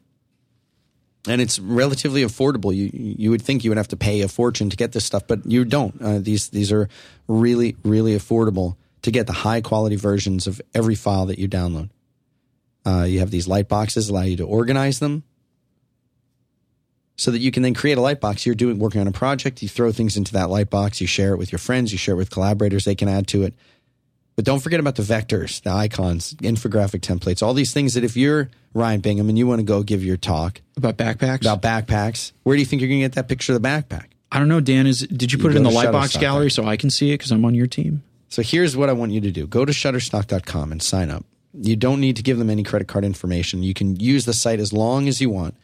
and 1.29 1.41
it's 1.41 1.59
relatively 1.59 2.23
affordable. 2.23 2.75
You 2.75 2.91
you 2.93 3.31
would 3.31 3.43
think 3.43 3.65
you 3.65 3.71
would 3.71 3.79
have 3.79 3.89
to 3.89 3.97
pay 3.97 4.23
a 4.23 4.29
fortune 4.29 4.71
to 4.71 4.77
get 4.77 4.93
this 4.93 5.05
stuff, 5.05 5.27
but 5.27 5.47
you 5.47 5.65
don't. 5.65 6.01
Uh, 6.03 6.19
these 6.19 6.49
these 6.49 6.73
are 6.73 6.89
really 7.29 7.77
really 7.85 8.17
affordable 8.17 8.77
to 9.05 9.11
get 9.11 9.27
the 9.27 9.33
high 9.33 9.61
quality 9.61 9.97
versions 9.97 10.47
of 10.47 10.61
every 10.75 10.95
file 10.95 11.27
that 11.27 11.39
you 11.39 11.49
download. 11.49 11.89
Uh, 12.85 13.05
you 13.09 13.21
have 13.21 13.31
these 13.31 13.49
light 13.49 13.69
boxes 13.69 14.09
allow 14.11 14.23
you 14.23 14.37
to 14.37 14.45
organize 14.45 14.99
them, 14.99 15.23
so 17.17 17.31
that 17.31 17.39
you 17.39 17.51
can 17.51 17.63
then 17.63 17.75
create 17.75 17.97
a 17.97 18.01
light 18.01 18.21
box. 18.21 18.45
You're 18.45 18.55
doing 18.55 18.79
working 18.79 19.01
on 19.01 19.07
a 19.07 19.13
project. 19.13 19.63
You 19.63 19.69
throw 19.69 19.93
things 19.93 20.17
into 20.17 20.33
that 20.33 20.51
light 20.51 20.69
box. 20.69 21.01
You 21.01 21.07
share 21.07 21.33
it 21.33 21.39
with 21.39 21.53
your 21.53 21.59
friends. 21.61 21.93
You 21.93 21.99
share 21.99 22.15
it 22.15 22.19
with 22.19 22.31
collaborators. 22.31 22.85
They 22.85 22.95
can 22.95 23.09
add 23.09 23.29
to 23.29 23.45
it. 23.45 23.55
But 24.37 24.45
don't 24.45 24.59
forget 24.59 24.81
about 24.81 24.97
the 24.97 25.05
vectors, 25.05 25.63
the 25.63 25.71
icons, 25.71 26.35
infographic 26.35 27.01
templates, 27.01 27.41
all 27.41 27.55
these 27.55 27.73
things 27.73 27.95
that 27.95 28.03
if 28.03 28.17
you're 28.17 28.51
Ryan 28.75 29.01
Bingham 29.01 29.29
and 29.29 29.39
you 29.39 29.47
want 29.47 29.61
to 29.61 29.65
go 29.65 29.85
give 29.85 30.03
your 30.05 30.17
talk 30.17 30.61
About 30.77 30.97
backpacks? 30.97 31.43
about 31.43 31.63
backpacks, 31.63 32.33
where 32.43 32.57
do 32.57 32.61
you 32.61 32.67
think 32.67 32.83
you're 32.83 32.89
going 32.89 33.01
to 33.01 33.05
get 33.05 33.13
that 33.13 33.29
picture 33.29 33.53
of 33.55 33.63
the 33.63 33.69
backpack? 33.69 34.07
I 34.33 34.41
don't 34.41 34.49
know, 34.49 34.59
Dan. 34.61 34.89
Is 34.89 35.01
did 35.07 35.31
you 35.31 35.39
put 35.39 35.53
You 35.53 35.55
it 35.55 35.57
in 35.59 35.63
the 35.63 35.71
Lightbox 35.71 36.19
gallery 36.19 36.51
so 36.51 36.65
I 36.67 36.77
can 36.77 36.91
see 36.91 37.11
it 37.11 37.19
because 37.19 37.31
I'm 37.31 37.45
on 37.45 37.55
your 37.55 37.69
team? 37.69 38.03
So 38.35 38.43
here's 38.43 38.77
what 38.77 38.91
I 38.91 38.95
want 38.95 39.13
you 39.13 39.21
to 39.21 39.31
do 39.31 39.47
go 39.47 39.65
to 39.65 39.71
shutterstock.com 39.71 40.73
and 40.73 40.83
sign 40.83 41.09
up. 41.09 41.25
You 41.53 41.77
don't 41.77 42.01
need 42.01 42.17
to 42.17 42.23
give 42.25 42.37
them 42.37 42.51
any 42.51 42.65
credit 42.65 42.89
card 42.89 43.05
information. 43.05 43.63
You 43.63 43.75
can 43.75 43.95
use 44.01 44.25
the 44.25 44.33
site 44.33 44.59
as 44.59 44.73
long 44.73 45.07
as 45.07 45.21
you 45.21 45.31
want 45.31 45.55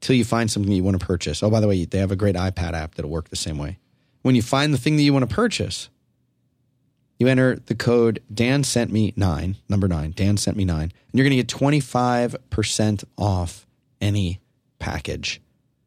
till 0.00 0.14
you 0.14 0.24
find 0.24 0.48
something 0.48 0.70
you 0.70 0.84
want 0.84 1.00
to 1.00 1.04
purchase. 1.04 1.42
Oh, 1.42 1.50
by 1.50 1.58
the 1.58 1.66
way, 1.66 1.84
they 1.84 1.98
have 1.98 2.12
a 2.12 2.16
great 2.16 2.36
iPad 2.36 2.74
app 2.74 2.94
that'll 2.94 3.10
work 3.10 3.30
the 3.30 3.36
same 3.36 3.58
way. 3.58 3.78
When 4.22 4.36
you 4.36 4.42
find 4.42 4.72
the 4.72 4.78
thing 4.78 4.94
that 4.94 5.02
you 5.02 5.12
want 5.12 5.28
to 5.28 5.34
purchase, 5.34 5.88
you 7.18 7.26
enter 7.26 7.56
the 7.56 7.74
code 7.74 8.22
Dan 8.32 8.62
sent 8.62 8.92
me 8.92 9.12
nine, 9.16 9.56
number 9.68 9.88
nine, 9.88 10.12
Dan 10.12 10.36
sent 10.36 10.56
me 10.56 10.64
nine, 10.64 10.92
and 10.92 11.14
you're 11.14 11.28
going 11.28 11.36
to 11.36 11.42
get 11.42 11.48
25% 11.48 13.04
off 13.16 13.66
any 14.00 14.38
package. 14.78 15.40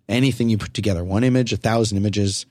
Anything 0.10 0.50
you 0.50 0.58
put 0.58 0.74
together, 0.74 1.06
one 1.06 1.24
image, 1.24 1.54
a 1.54 1.58
thousand 1.58 2.00
images, 2.00 2.46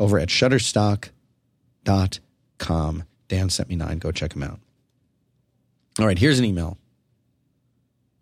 over 0.00 0.18
at 0.18 0.30
shutterstock.com. 0.30 2.22
Dan 2.58 3.50
sent 3.50 3.68
me 3.68 3.76
nine. 3.76 3.98
Go 3.98 4.12
check 4.12 4.34
him 4.34 4.42
out. 4.42 4.58
All 5.98 6.06
right, 6.06 6.18
here's 6.18 6.38
an 6.38 6.44
email. 6.44 6.78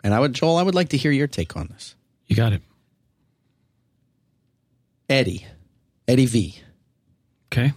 And 0.02 0.12
I 0.14 0.20
would, 0.20 0.32
Joel, 0.34 0.56
I 0.56 0.62
would 0.62 0.74
like 0.74 0.90
to 0.90 0.96
hear 0.96 1.10
your 1.10 1.26
take 1.26 1.56
on 1.56 1.68
this. 1.68 1.94
You 2.26 2.36
got 2.36 2.52
it. 2.52 2.62
Eddie, 5.08 5.46
Eddie 6.08 6.26
V, 6.26 6.58
Okay. 7.52 7.72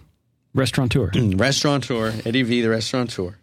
Restaurateur. 0.53 1.11
Mm, 1.11 1.39
restaurateur, 1.39 2.11
Eddie 2.25 2.41
V, 2.43 2.61
the 2.61 2.69
restaurateur. 2.69 3.35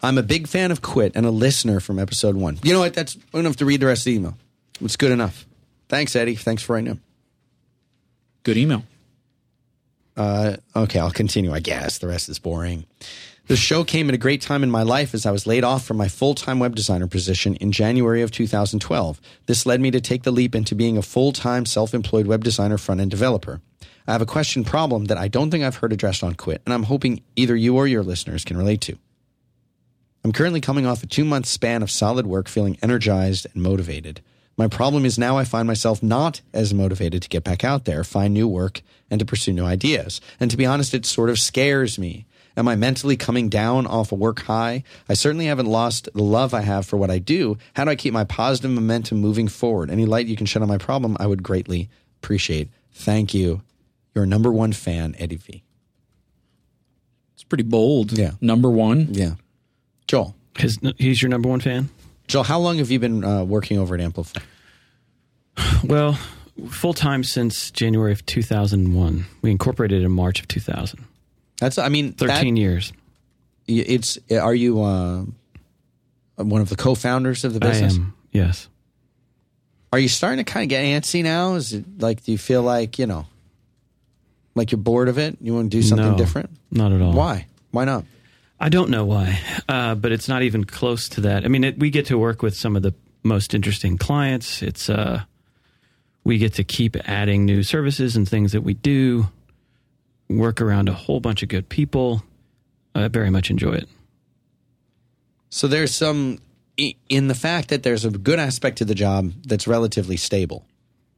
I'm 0.00 0.16
a 0.18 0.22
big 0.22 0.46
fan 0.46 0.70
of 0.70 0.80
Quit 0.82 1.12
and 1.16 1.24
a 1.26 1.30
listener 1.30 1.80
from 1.80 1.98
episode 1.98 2.36
one. 2.36 2.58
You 2.62 2.72
know 2.74 2.80
what? 2.80 2.94
That's 2.94 3.16
I 3.16 3.20
don't 3.32 3.44
have 3.46 3.56
to 3.56 3.64
read 3.64 3.80
the 3.80 3.86
rest 3.86 4.02
of 4.02 4.04
the 4.06 4.14
email. 4.16 4.36
It's 4.80 4.96
good 4.96 5.10
enough. 5.10 5.46
Thanks, 5.88 6.14
Eddie. 6.14 6.34
Thanks 6.36 6.62
for 6.62 6.74
writing 6.74 6.90
in. 6.92 7.00
Good 8.44 8.58
email. 8.58 8.84
Uh, 10.16 10.56
okay, 10.76 10.98
I'll 10.98 11.10
continue. 11.10 11.52
I 11.52 11.60
guess 11.60 11.98
the 11.98 12.08
rest 12.08 12.28
is 12.28 12.38
boring. 12.38 12.86
The 13.46 13.56
show 13.56 13.84
came 13.84 14.08
at 14.08 14.14
a 14.14 14.18
great 14.18 14.40
time 14.40 14.62
in 14.62 14.70
my 14.70 14.82
life 14.82 15.12
as 15.12 15.26
I 15.26 15.30
was 15.30 15.46
laid 15.46 15.64
off 15.64 15.84
from 15.84 15.98
my 15.98 16.08
full 16.08 16.34
time 16.34 16.58
web 16.58 16.74
designer 16.74 17.06
position 17.06 17.56
in 17.56 17.72
January 17.72 18.22
of 18.22 18.30
2012. 18.30 19.20
This 19.46 19.66
led 19.66 19.82
me 19.82 19.90
to 19.90 20.00
take 20.00 20.22
the 20.22 20.30
leap 20.30 20.54
into 20.54 20.74
being 20.74 20.96
a 20.96 21.02
full 21.02 21.32
time 21.32 21.66
self 21.66 21.92
employed 21.92 22.26
web 22.26 22.42
designer 22.42 22.78
front 22.78 23.02
end 23.02 23.10
developer. 23.10 23.60
I 24.06 24.12
have 24.12 24.22
a 24.22 24.26
question 24.26 24.64
problem 24.64 25.06
that 25.06 25.18
I 25.18 25.28
don't 25.28 25.50
think 25.50 25.62
I've 25.64 25.76
heard 25.76 25.92
addressed 25.92 26.22
on 26.22 26.34
Quit, 26.34 26.62
and 26.64 26.72
I'm 26.72 26.84
hoping 26.84 27.22
either 27.36 27.56
you 27.56 27.76
or 27.76 27.86
your 27.86 28.02
listeners 28.02 28.44
can 28.44 28.56
relate 28.56 28.80
to. 28.82 28.98
I'm 30.24 30.32
currently 30.32 30.60
coming 30.60 30.86
off 30.86 31.02
a 31.02 31.06
two 31.06 31.24
month 31.24 31.44
span 31.44 31.82
of 31.82 31.90
solid 31.90 32.26
work, 32.26 32.48
feeling 32.48 32.78
energized 32.80 33.46
and 33.52 33.62
motivated. 33.62 34.22
My 34.56 34.68
problem 34.68 35.04
is 35.04 35.18
now 35.18 35.36
I 35.36 35.44
find 35.44 35.66
myself 35.66 36.02
not 36.02 36.40
as 36.52 36.72
motivated 36.72 37.22
to 37.22 37.28
get 37.28 37.44
back 37.44 37.64
out 37.64 37.84
there, 37.84 38.04
find 38.04 38.32
new 38.32 38.46
work, 38.46 38.82
and 39.10 39.18
to 39.18 39.26
pursue 39.26 39.52
new 39.52 39.64
ideas. 39.64 40.20
And 40.38 40.50
to 40.50 40.56
be 40.56 40.66
honest, 40.66 40.94
it 40.94 41.06
sort 41.06 41.30
of 41.30 41.38
scares 41.40 41.98
me. 41.98 42.26
Am 42.56 42.68
I 42.68 42.76
mentally 42.76 43.16
coming 43.16 43.48
down 43.48 43.84
off 43.84 44.12
a 44.12 44.14
work 44.14 44.42
high? 44.42 44.84
I 45.08 45.14
certainly 45.14 45.46
haven't 45.46 45.66
lost 45.66 46.08
the 46.14 46.22
love 46.22 46.54
I 46.54 46.60
have 46.60 46.86
for 46.86 46.96
what 46.96 47.10
I 47.10 47.18
do. 47.18 47.58
How 47.74 47.84
do 47.84 47.90
I 47.90 47.96
keep 47.96 48.12
my 48.12 48.22
positive 48.22 48.70
momentum 48.70 49.18
moving 49.18 49.48
forward? 49.48 49.90
Any 49.90 50.06
light 50.06 50.26
you 50.26 50.36
can 50.36 50.46
shed 50.46 50.62
on 50.62 50.68
my 50.68 50.78
problem, 50.78 51.16
I 51.18 51.26
would 51.26 51.42
greatly 51.42 51.88
appreciate. 52.22 52.68
Thank 52.92 53.34
you. 53.34 53.62
Your 54.14 54.24
number 54.24 54.52
one 54.52 54.72
fan, 54.72 55.16
Eddie 55.18 55.36
V. 55.36 55.64
It's 57.34 57.42
pretty 57.42 57.64
bold. 57.64 58.16
Yeah. 58.16 58.32
Number 58.40 58.70
one. 58.70 59.08
Yeah. 59.10 59.34
Joel. 60.06 60.36
His, 60.56 60.78
he's 60.96 61.20
your 61.20 61.30
number 61.30 61.48
one 61.48 61.58
fan? 61.58 61.90
Joel, 62.26 62.44
how 62.44 62.58
long 62.58 62.78
have 62.78 62.90
you 62.90 62.98
been 62.98 63.24
uh, 63.24 63.44
working 63.44 63.78
over 63.78 63.94
at 63.94 64.00
Amplify? 64.00 64.40
Well, 65.84 66.18
full 66.68 66.94
time 66.94 67.22
since 67.24 67.70
January 67.70 68.12
of 68.12 68.24
2001. 68.26 69.26
We 69.42 69.50
incorporated 69.50 70.02
in 70.02 70.10
March 70.10 70.40
of 70.40 70.48
2000. 70.48 71.04
That's, 71.60 71.78
I 71.78 71.88
mean, 71.88 72.12
that- 72.18 72.28
13 72.28 72.56
years. 72.56 72.92
it's, 73.66 74.18
are 74.30 74.54
you 74.54 74.82
uh, 74.82 75.24
one 76.36 76.60
of 76.60 76.68
the 76.70 76.76
co 76.76 76.94
founders 76.94 77.44
of 77.44 77.52
the 77.52 77.60
business? 77.60 77.94
I 77.94 77.96
am. 77.96 78.14
Yes. 78.32 78.68
Are 79.92 79.98
you 79.98 80.08
starting 80.08 80.44
to 80.44 80.50
kind 80.50 80.64
of 80.64 80.68
get 80.70 80.82
antsy 80.84 81.22
now? 81.22 81.54
Is 81.54 81.72
it 81.72 81.84
like, 82.00 82.24
do 82.24 82.32
you 82.32 82.38
feel 82.38 82.62
like, 82.62 82.98
you 82.98 83.06
know, 83.06 83.26
like 84.56 84.72
you're 84.72 84.80
bored 84.80 85.08
of 85.08 85.18
it? 85.18 85.36
You 85.40 85.54
want 85.54 85.70
to 85.70 85.76
do 85.76 85.82
something 85.82 86.12
No, 86.12 86.16
different? 86.16 86.50
Not 86.72 86.90
at 86.92 87.00
all. 87.00 87.12
Why? 87.12 87.46
Why 87.70 87.84
not? 87.84 88.04
I 88.60 88.68
don't 88.68 88.90
know 88.90 89.04
why, 89.04 89.40
uh, 89.68 89.94
but 89.94 90.12
it's 90.12 90.28
not 90.28 90.42
even 90.42 90.64
close 90.64 91.08
to 91.10 91.22
that. 91.22 91.44
I 91.44 91.48
mean, 91.48 91.64
it, 91.64 91.78
we 91.78 91.90
get 91.90 92.06
to 92.06 92.18
work 92.18 92.40
with 92.42 92.56
some 92.56 92.76
of 92.76 92.82
the 92.82 92.94
most 93.22 93.54
interesting 93.54 93.98
clients. 93.98 94.62
It's 94.62 94.88
uh, 94.88 95.24
we 96.22 96.38
get 96.38 96.54
to 96.54 96.64
keep 96.64 96.96
adding 97.08 97.44
new 97.44 97.62
services 97.62 98.16
and 98.16 98.28
things 98.28 98.52
that 98.52 98.62
we 98.62 98.74
do. 98.74 99.28
Work 100.28 100.60
around 100.60 100.88
a 100.88 100.92
whole 100.92 101.20
bunch 101.20 101.42
of 101.42 101.48
good 101.48 101.68
people. 101.68 102.22
I 102.94 103.08
very 103.08 103.30
much 103.30 103.50
enjoy 103.50 103.72
it. 103.72 103.88
So 105.50 105.66
there's 105.66 105.94
some 105.94 106.38
in 106.76 107.28
the 107.28 107.34
fact 107.34 107.68
that 107.68 107.82
there's 107.82 108.04
a 108.04 108.10
good 108.10 108.38
aspect 108.38 108.78
to 108.78 108.84
the 108.84 108.94
job 108.94 109.32
that's 109.44 109.66
relatively 109.66 110.16
stable, 110.16 110.64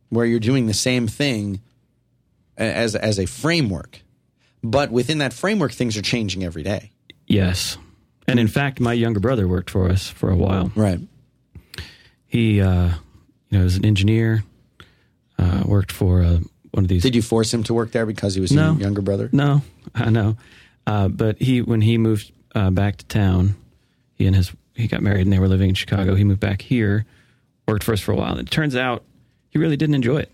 where 0.09 0.27
you're 0.27 0.41
doing 0.41 0.67
the 0.67 0.75
same 0.75 1.07
thing 1.07 1.61
as 2.57 2.97
as 2.97 3.19
a 3.19 3.27
framework, 3.27 4.01
but 4.63 4.91
within 4.91 5.19
that 5.19 5.33
framework, 5.33 5.73
things 5.73 5.97
are 5.97 6.03
changing 6.03 6.43
every 6.43 6.63
day. 6.63 6.91
Yes, 7.27 7.79
and 8.29 8.39
in 8.39 8.49
fact, 8.49 8.81
my 8.81 8.93
younger 8.93 9.21
brother 9.21 9.47
worked 9.49 9.71
for 9.71 9.89
us 9.89 10.09
for 10.09 10.31
a 10.31 10.37
while. 10.37 10.71
Right. 10.75 11.01
He, 12.27 12.61
uh, 12.61 12.91
you 13.51 13.59
know, 13.59 13.65
was 13.65 13.77
an 13.77 13.85
engineer. 13.85 14.45
Uh, 15.39 15.63
worked 15.67 15.93
for 15.93 16.23
uh, 16.23 16.39
one 16.71 16.85
of 16.85 16.89
these. 16.89 17.03
Did 17.03 17.15
you 17.15 17.21
force 17.23 17.53
him 17.53 17.63
to 17.65 17.75
work 17.75 17.93
there 17.93 18.07
because 18.07 18.35
he 18.35 18.41
was 18.41 18.53
No. 18.53 18.73
your 18.73 18.81
younger 18.83 19.03
brother? 19.03 19.29
No, 19.33 19.63
I 19.95 20.09
know. 20.11 20.37
Uh, 20.87 21.09
but 21.09 21.41
he, 21.43 21.61
when 21.63 21.81
he 21.83 21.99
moved 21.99 22.33
uh, 22.55 22.71
back 22.71 22.97
to 22.99 23.05
town, 23.07 23.55
he 24.15 24.27
and 24.27 24.35
his 24.35 24.51
he 24.75 24.87
got 24.89 25.03
married 25.03 25.23
and 25.23 25.33
they 25.33 25.39
were 25.39 25.49
living 25.49 25.69
in 25.69 25.75
Chicago. 25.75 26.15
He 26.15 26.25
moved 26.25 26.41
back 26.41 26.63
here, 26.63 27.05
worked 27.69 27.85
for 27.85 27.93
us 27.93 28.01
for 28.01 28.13
a 28.13 28.17
while. 28.17 28.39
It 28.39 28.51
turns 28.51 28.75
out 28.77 29.03
he 29.51 29.59
really 29.59 29.77
didn't 29.77 29.95
enjoy 29.95 30.19
it. 30.19 30.33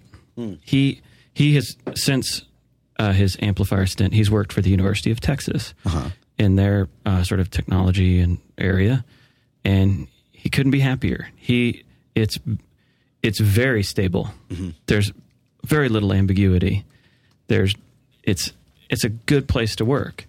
He 0.62 1.00
he 1.34 1.54
has 1.56 1.76
since 1.94 2.42
uh, 2.98 3.12
his 3.12 3.36
amplifier 3.40 3.86
stint. 3.86 4.14
He's 4.14 4.30
worked 4.30 4.52
for 4.52 4.60
the 4.62 4.70
University 4.70 5.10
of 5.10 5.20
Texas 5.20 5.74
in 6.42 6.56
their 6.56 6.88
uh, 7.06 7.22
sort 7.22 7.40
of 7.40 7.50
technology 7.50 8.20
and 8.20 8.38
area, 8.58 9.04
and 9.64 10.08
he 10.32 10.50
couldn't 10.50 10.72
be 10.72 10.80
happier. 10.80 11.28
He 11.36 11.84
it's 12.14 12.38
it's 13.22 13.40
very 13.40 13.82
stable. 13.82 14.30
There's 14.86 15.12
very 15.64 15.88
little 15.88 16.12
ambiguity. 16.12 16.84
There's 17.46 17.74
it's 18.22 18.52
it's 18.90 19.04
a 19.04 19.08
good 19.08 19.48
place 19.48 19.76
to 19.76 19.84
work. 19.84 20.26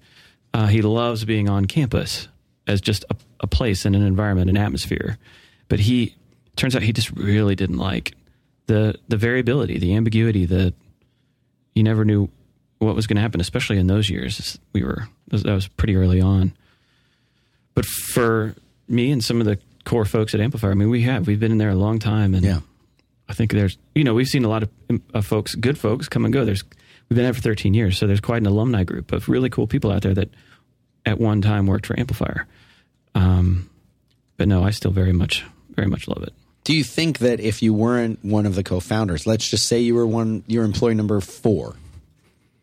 Uh, 0.54 0.68
he 0.68 0.82
loves 0.82 1.26
being 1.26 1.50
on 1.50 1.66
campus 1.66 2.28
as 2.68 2.80
just 2.80 3.04
a, 3.10 3.16
a 3.42 3.48
place 3.48 3.86
and 3.86 3.96
an 3.96 4.04
environment, 4.04 4.50
an 4.50 4.58
atmosphere. 4.58 5.18
But 5.68 5.80
he 5.80 6.16
turns 6.56 6.76
out 6.76 6.84
he 6.84 6.94
just 6.94 7.12
really 7.12 7.56
didn't 7.56 7.78
like 7.78 8.16
the 8.68 8.96
the 9.08 9.18
variability, 9.18 9.80
the 9.80 9.96
ambiguity, 9.96 10.46
the 10.46 10.74
you 11.74 11.84
never 11.84 12.06
knew 12.06 12.30
what 12.80 12.96
was 12.96 13.08
going 13.08 13.16
to 13.16 13.22
happen, 13.22 13.40
especially 13.42 13.78
in 13.78 13.88
those 13.88 14.10
years. 14.10 14.60
We 14.74 14.84
were 14.84 15.08
that 15.30 15.46
was 15.46 15.68
pretty 15.68 15.96
early 15.96 16.22
on. 16.22 16.54
But 17.76 17.86
for 17.86 18.56
me 18.88 19.12
and 19.12 19.24
some 19.24 19.40
of 19.40 19.46
the 19.48 19.58
core 19.86 20.06
folks 20.06 20.34
at 20.36 20.42
Amplifier, 20.42 20.72
I 20.72 20.74
mean, 20.76 20.90
we 20.90 21.02
have 21.04 21.28
we've 21.28 21.40
been 21.40 21.52
in 21.52 21.58
there 21.58 21.70
a 21.70 21.76
long 21.76 22.00
time, 22.00 22.34
and 22.36 22.44
Yeah. 22.46 22.60
I 23.30 23.34
think 23.34 23.52
there's 23.52 23.78
you 23.96 24.04
know 24.04 24.14
we've 24.14 24.28
seen 24.28 24.44
a 24.46 24.50
lot 24.50 24.64
of 24.64 24.70
uh, 25.14 25.22
folks, 25.22 25.56
good 25.56 25.78
folks, 25.78 26.08
come 26.08 26.26
and 26.26 26.34
go. 26.34 26.46
There's 26.46 26.64
we've 27.10 27.16
been 27.16 27.24
there 27.24 27.34
for 27.34 27.42
13 27.42 27.74
years, 27.74 27.98
so 27.98 28.06
there's 28.06 28.20
quite 28.22 28.42
an 28.42 28.48
alumni 28.48 28.84
group 28.84 29.12
of 29.12 29.30
really 29.30 29.50
cool 29.50 29.66
people 29.68 29.92
out 29.92 30.02
there 30.04 30.14
that 30.14 30.30
at 31.06 31.20
one 31.20 31.42
time 31.42 31.66
worked 31.66 31.86
for 31.86 32.00
Amplifier. 32.00 32.48
Um, 33.16 33.70
but 34.38 34.48
no, 34.48 34.64
I 34.64 34.72
still 34.72 34.92
very 34.92 35.14
much 35.14 35.46
very 35.70 35.88
much 35.88 36.08
love 36.08 36.22
it. 36.24 36.34
Do 36.64 36.74
you 36.76 36.84
think 36.84 37.20
that 37.20 37.40
if 37.40 37.62
you 37.62 37.74
weren't 37.74 38.24
one 38.24 38.46
of 38.46 38.56
the 38.56 38.64
co-founders, 38.64 39.26
let's 39.28 39.50
just 39.50 39.68
say 39.68 39.80
you 39.82 39.96
were 39.96 40.08
one, 40.08 40.44
you're 40.48 40.64
employee 40.64 40.96
number 40.96 41.20
four, 41.20 41.76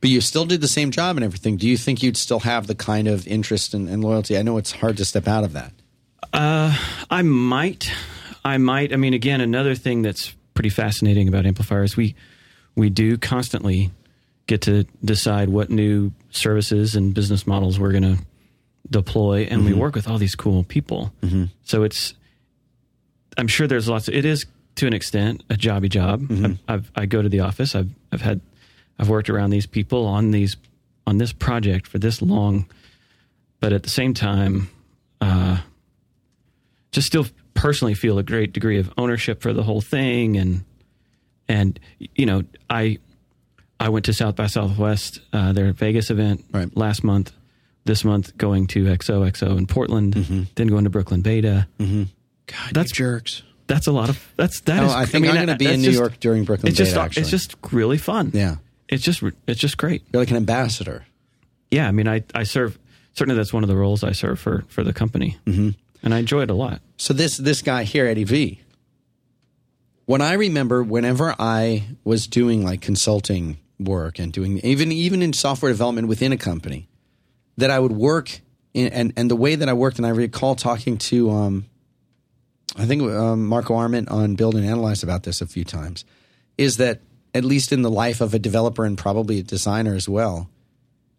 but 0.01 0.11
you 0.11 0.21
still 0.21 0.45
did 0.45 0.61
the 0.61 0.69
same 0.69 0.91
job 0.91 1.17
and 1.17 1.25
everything, 1.25 1.57
do 1.57 1.69
you 1.69 1.77
think 1.77 2.03
you'd 2.03 2.17
still 2.17 2.41
have 2.41 2.67
the 2.67 2.75
kind 2.75 3.09
of 3.09 3.27
interest 3.27 3.75
and, 3.75 3.89
and 3.89 4.03
loyalty? 4.03 4.39
I 4.39 4.43
know 4.43 4.57
it's 4.59 4.73
hard 4.73 4.97
to 4.97 5.05
step 5.05 5.29
out 5.29 5.45
of 5.45 5.53
that. 5.53 5.73
Uh, 6.33 6.77
I 7.11 7.23
might, 7.23 7.91
I 8.45 8.59
might. 8.59 8.93
I 8.93 8.97
mean, 8.97 9.15
again, 9.15 9.41
another 9.41 9.75
thing 9.75 10.03
that's 10.03 10.35
pretty 10.55 10.69
fascinating 10.69 11.29
about 11.29 11.47
Amplifier 11.47 11.83
is 11.83 11.97
we 11.97 12.15
we 12.77 12.89
do 12.89 13.19
constantly 13.19 13.91
get 14.47 14.63
to 14.63 14.85
decide 15.05 15.49
what 15.49 15.71
new 15.71 16.13
services 16.31 16.95
and 16.95 17.15
business 17.15 17.47
models 17.47 17.79
we're 17.79 17.93
going 17.93 18.17
to 18.17 18.19
deploy, 18.91 19.47
and 19.51 19.65
we 19.65 19.73
mm-hmm. 19.73 19.81
work 19.81 19.95
with 19.95 20.09
all 20.09 20.19
these 20.19 20.35
cool 20.35 20.65
people. 20.65 21.13
Mm-hmm. 21.23 21.45
So 21.65 21.83
it's, 21.83 22.15
I'm 23.37 23.49
sure 23.49 23.67
there's 23.67 23.89
lots. 23.89 24.09
Of, 24.09 24.15
it 24.15 24.25
is 24.25 24.47
to 24.77 24.87
an 24.87 24.93
extent 24.93 25.43
a 25.51 25.55
jobby 25.55 25.89
job. 25.89 26.23
Mm-hmm. 26.23 26.45
I've, 26.45 26.59
I've, 26.69 26.91
I 26.95 27.07
go 27.07 27.23
to 27.23 27.29
the 27.29 27.41
office. 27.41 27.75
I've 27.75 27.91
I've 28.13 28.23
had 28.23 28.41
I've 29.01 29.09
worked 29.09 29.29
around 29.31 29.51
these 29.51 29.67
people 29.67 30.07
on 30.07 30.31
these 30.31 30.57
on 31.07 31.17
this 31.19 31.33
project 31.33 31.87
for 31.89 31.99
this 31.99 32.21
long, 32.23 32.67
but 33.59 33.73
at 33.73 33.83
the 33.83 33.91
same 33.91 34.15
time. 34.15 34.69
Uh, 35.21 35.59
just 36.93 37.07
still 37.07 37.27
personally 37.55 37.95
feel 37.95 38.19
a 38.19 38.23
great 38.23 38.53
degree 38.53 38.79
of 38.79 38.93
ownership 38.99 39.43
for 39.43 39.53
the 39.53 39.63
whole 39.63 39.81
thing 39.81 40.37
and 40.37 40.65
and 41.49 41.79
you 42.15 42.27
know 42.27 42.43
i 42.69 42.99
I 43.79 43.89
went 43.89 44.05
to 44.07 44.13
South 44.13 44.37
by 44.37 44.47
Southwest, 44.47 45.21
uh, 45.33 45.53
their 45.55 45.73
Vegas 45.73 46.11
event 46.11 46.45
Right. 46.53 46.75
last 46.77 47.03
month. 47.03 47.33
This 47.87 48.05
month, 48.05 48.37
going 48.37 48.67
to 48.69 48.85
XOXO 48.85 49.57
in 49.57 49.67
Portland, 49.67 50.15
Mm-hmm. 50.17 50.43
then 50.55 50.67
going 50.67 50.85
to 50.85 50.91
Brooklyn 50.91 51.23
Beta. 51.23 51.67
God, 51.79 51.89
That's- 52.73 52.91
you 52.91 52.95
jerks. 52.97 53.43
That's 53.69 53.87
a 53.87 53.93
lot 53.93 54.09
of 54.11 54.33
that's 54.37 54.61
that 54.63 54.83
Oh, 54.83 54.87
is- 54.87 54.93
I 54.93 55.07
think 55.07 55.27
I'm 55.27 55.35
gonna 55.35 55.57
be 55.57 55.67
in 55.67 55.81
New 55.81 55.87
just- 55.87 55.99
York 55.99 56.21
during 56.21 56.45
Brooklyn 56.45 56.69
It's 56.71 56.77
just 56.79 56.95
actually. 56.97 57.23
it's 57.23 57.31
just 57.31 57.55
really 57.73 57.99
fun. 57.99 58.33
Yeah. 58.35 58.57
It's 58.91 59.03
just 59.03 59.23
it's 59.47 59.61
just 59.61 59.79
great. 59.79 60.03
You're 60.13 60.21
like 60.21 60.31
an 60.31 60.37
ambassador. 60.37 61.07
Yeah, 61.71 61.89
I 61.89 61.93
mean, 61.93 62.09
I 62.09 62.25
I 62.35 62.43
serve 62.43 62.79
certainly 63.15 63.37
that's 63.37 63.53
one 63.53 63.63
of 63.63 63.69
the 63.69 63.77
roles 63.77 64.05
I 64.05 64.13
serve 64.13 64.39
for 64.39 64.65
for 64.69 64.83
the 64.83 64.93
company, 64.93 65.39
mm-hmm. 65.47 65.71
and 66.03 66.15
I 66.15 66.19
enjoy 66.19 66.43
it 66.43 66.51
a 66.51 66.55
lot. 66.55 66.83
So 66.97 67.15
this 67.15 67.37
this 67.37 67.63
guy 67.63 67.85
here, 67.85 68.07
Eddie 68.07 68.25
V. 68.25 68.61
When 70.07 70.21
I 70.21 70.33
remember, 70.33 70.83
whenever 70.83 71.37
I 71.39 71.85
was 72.03 72.27
doing 72.27 72.65
like 72.65 72.81
consulting 72.81 73.59
work 73.79 74.19
and 74.19 74.33
doing 74.33 74.59
even 74.59 74.91
even 74.91 75.23
in 75.23 75.33
software 75.33 75.71
development 75.71 76.09
within 76.09 76.33
a 76.33 76.37
company, 76.37 76.89
that 77.57 77.71
I 77.71 77.79
would 77.79 77.93
work 77.93 78.41
in, 78.75 78.89
and 78.89 79.13
and 79.17 79.31
the 79.31 79.37
way 79.37 79.55
that 79.55 79.69
I 79.69 79.73
worked, 79.73 79.99
and 79.99 80.07
I 80.07 80.11
recall 80.11 80.57
talking 80.57 80.99
to 80.99 81.31
um, 81.31 81.67
I 82.77 82.87
think 82.87 83.03
um, 83.03 83.47
Marco 83.47 83.77
Arment 83.77 84.09
on 84.09 84.35
Build 84.35 84.57
and 84.57 84.67
Analyze 84.67 85.05
about 85.05 85.23
this 85.23 85.41
a 85.41 85.47
few 85.47 85.65
times, 85.65 86.05
is 86.59 86.79
that 86.79 87.01
at 87.35 87.45
least 87.45 87.73
in 87.73 87.83
the 87.83 87.91
life 87.91 88.21
of 88.21 88.35
a 88.35 88.39
developer 88.39 88.85
and 88.85 88.99
probably 88.99 89.39
a 89.39 89.43
designer 89.43 89.95
as 89.95 90.09
well, 90.09 90.49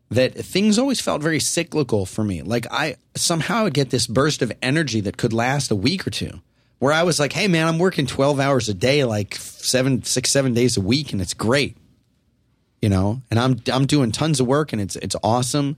that 0.09 0.33
things 0.33 0.77
always 0.77 0.99
felt 0.99 1.21
very 1.21 1.39
cyclical 1.39 2.05
for 2.05 2.23
me. 2.23 2.41
Like 2.41 2.67
I 2.69 2.97
somehow 3.15 3.63
would 3.63 3.73
get 3.73 3.89
this 3.89 4.07
burst 4.07 4.41
of 4.41 4.51
energy 4.61 4.99
that 5.01 5.17
could 5.17 5.33
last 5.33 5.71
a 5.71 5.75
week 5.75 6.05
or 6.05 6.09
two, 6.09 6.41
where 6.79 6.91
I 6.91 7.03
was 7.03 7.19
like, 7.19 7.33
"Hey, 7.33 7.47
man, 7.47 7.67
I'm 7.67 7.79
working 7.79 8.05
12 8.05 8.39
hours 8.39 8.67
a 8.67 8.73
day, 8.73 9.03
like 9.05 9.35
seven, 9.35 10.03
six, 10.03 10.31
seven 10.31 10.53
days 10.53 10.75
a 10.75 10.81
week, 10.81 11.13
and 11.13 11.21
it's 11.21 11.33
great." 11.33 11.77
You 12.81 12.89
know, 12.89 13.21
and 13.29 13.39
I'm 13.39 13.61
I'm 13.71 13.85
doing 13.85 14.11
tons 14.11 14.39
of 14.39 14.47
work, 14.47 14.73
and 14.73 14.81
it's 14.81 14.97
it's 14.97 15.15
awesome, 15.23 15.77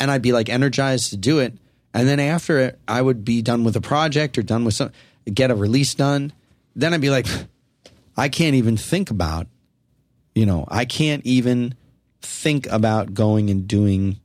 and 0.00 0.10
I'd 0.10 0.22
be 0.22 0.32
like 0.32 0.48
energized 0.48 1.10
to 1.10 1.16
do 1.16 1.40
it. 1.40 1.52
And 1.92 2.08
then 2.08 2.20
after 2.20 2.58
it, 2.58 2.78
I 2.86 3.00
would 3.00 3.24
be 3.24 3.42
done 3.42 3.64
with 3.64 3.74
a 3.76 3.80
project 3.80 4.36
or 4.36 4.42
done 4.42 4.64
with 4.64 4.74
some, 4.74 4.92
get 5.32 5.50
a 5.50 5.54
release 5.54 5.94
done. 5.94 6.32
Then 6.74 6.92
I'd 6.92 7.00
be 7.00 7.08
like, 7.08 7.26
I 8.16 8.28
can't 8.28 8.54
even 8.54 8.76
think 8.76 9.10
about, 9.10 9.46
you 10.34 10.46
know, 10.46 10.64
I 10.68 10.84
can't 10.84 11.24
even 11.26 11.74
think 12.22 12.66
about 12.68 13.14
going 13.14 13.50
and 13.50 13.68
doing 13.68 14.20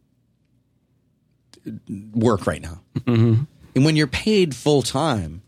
work 2.13 2.47
right 2.47 2.61
now. 2.61 2.81
And 3.75 3.85
when 3.85 3.95
you're 3.95 4.07
paid 4.07 4.55
full 4.55 4.81
time, 4.81 5.41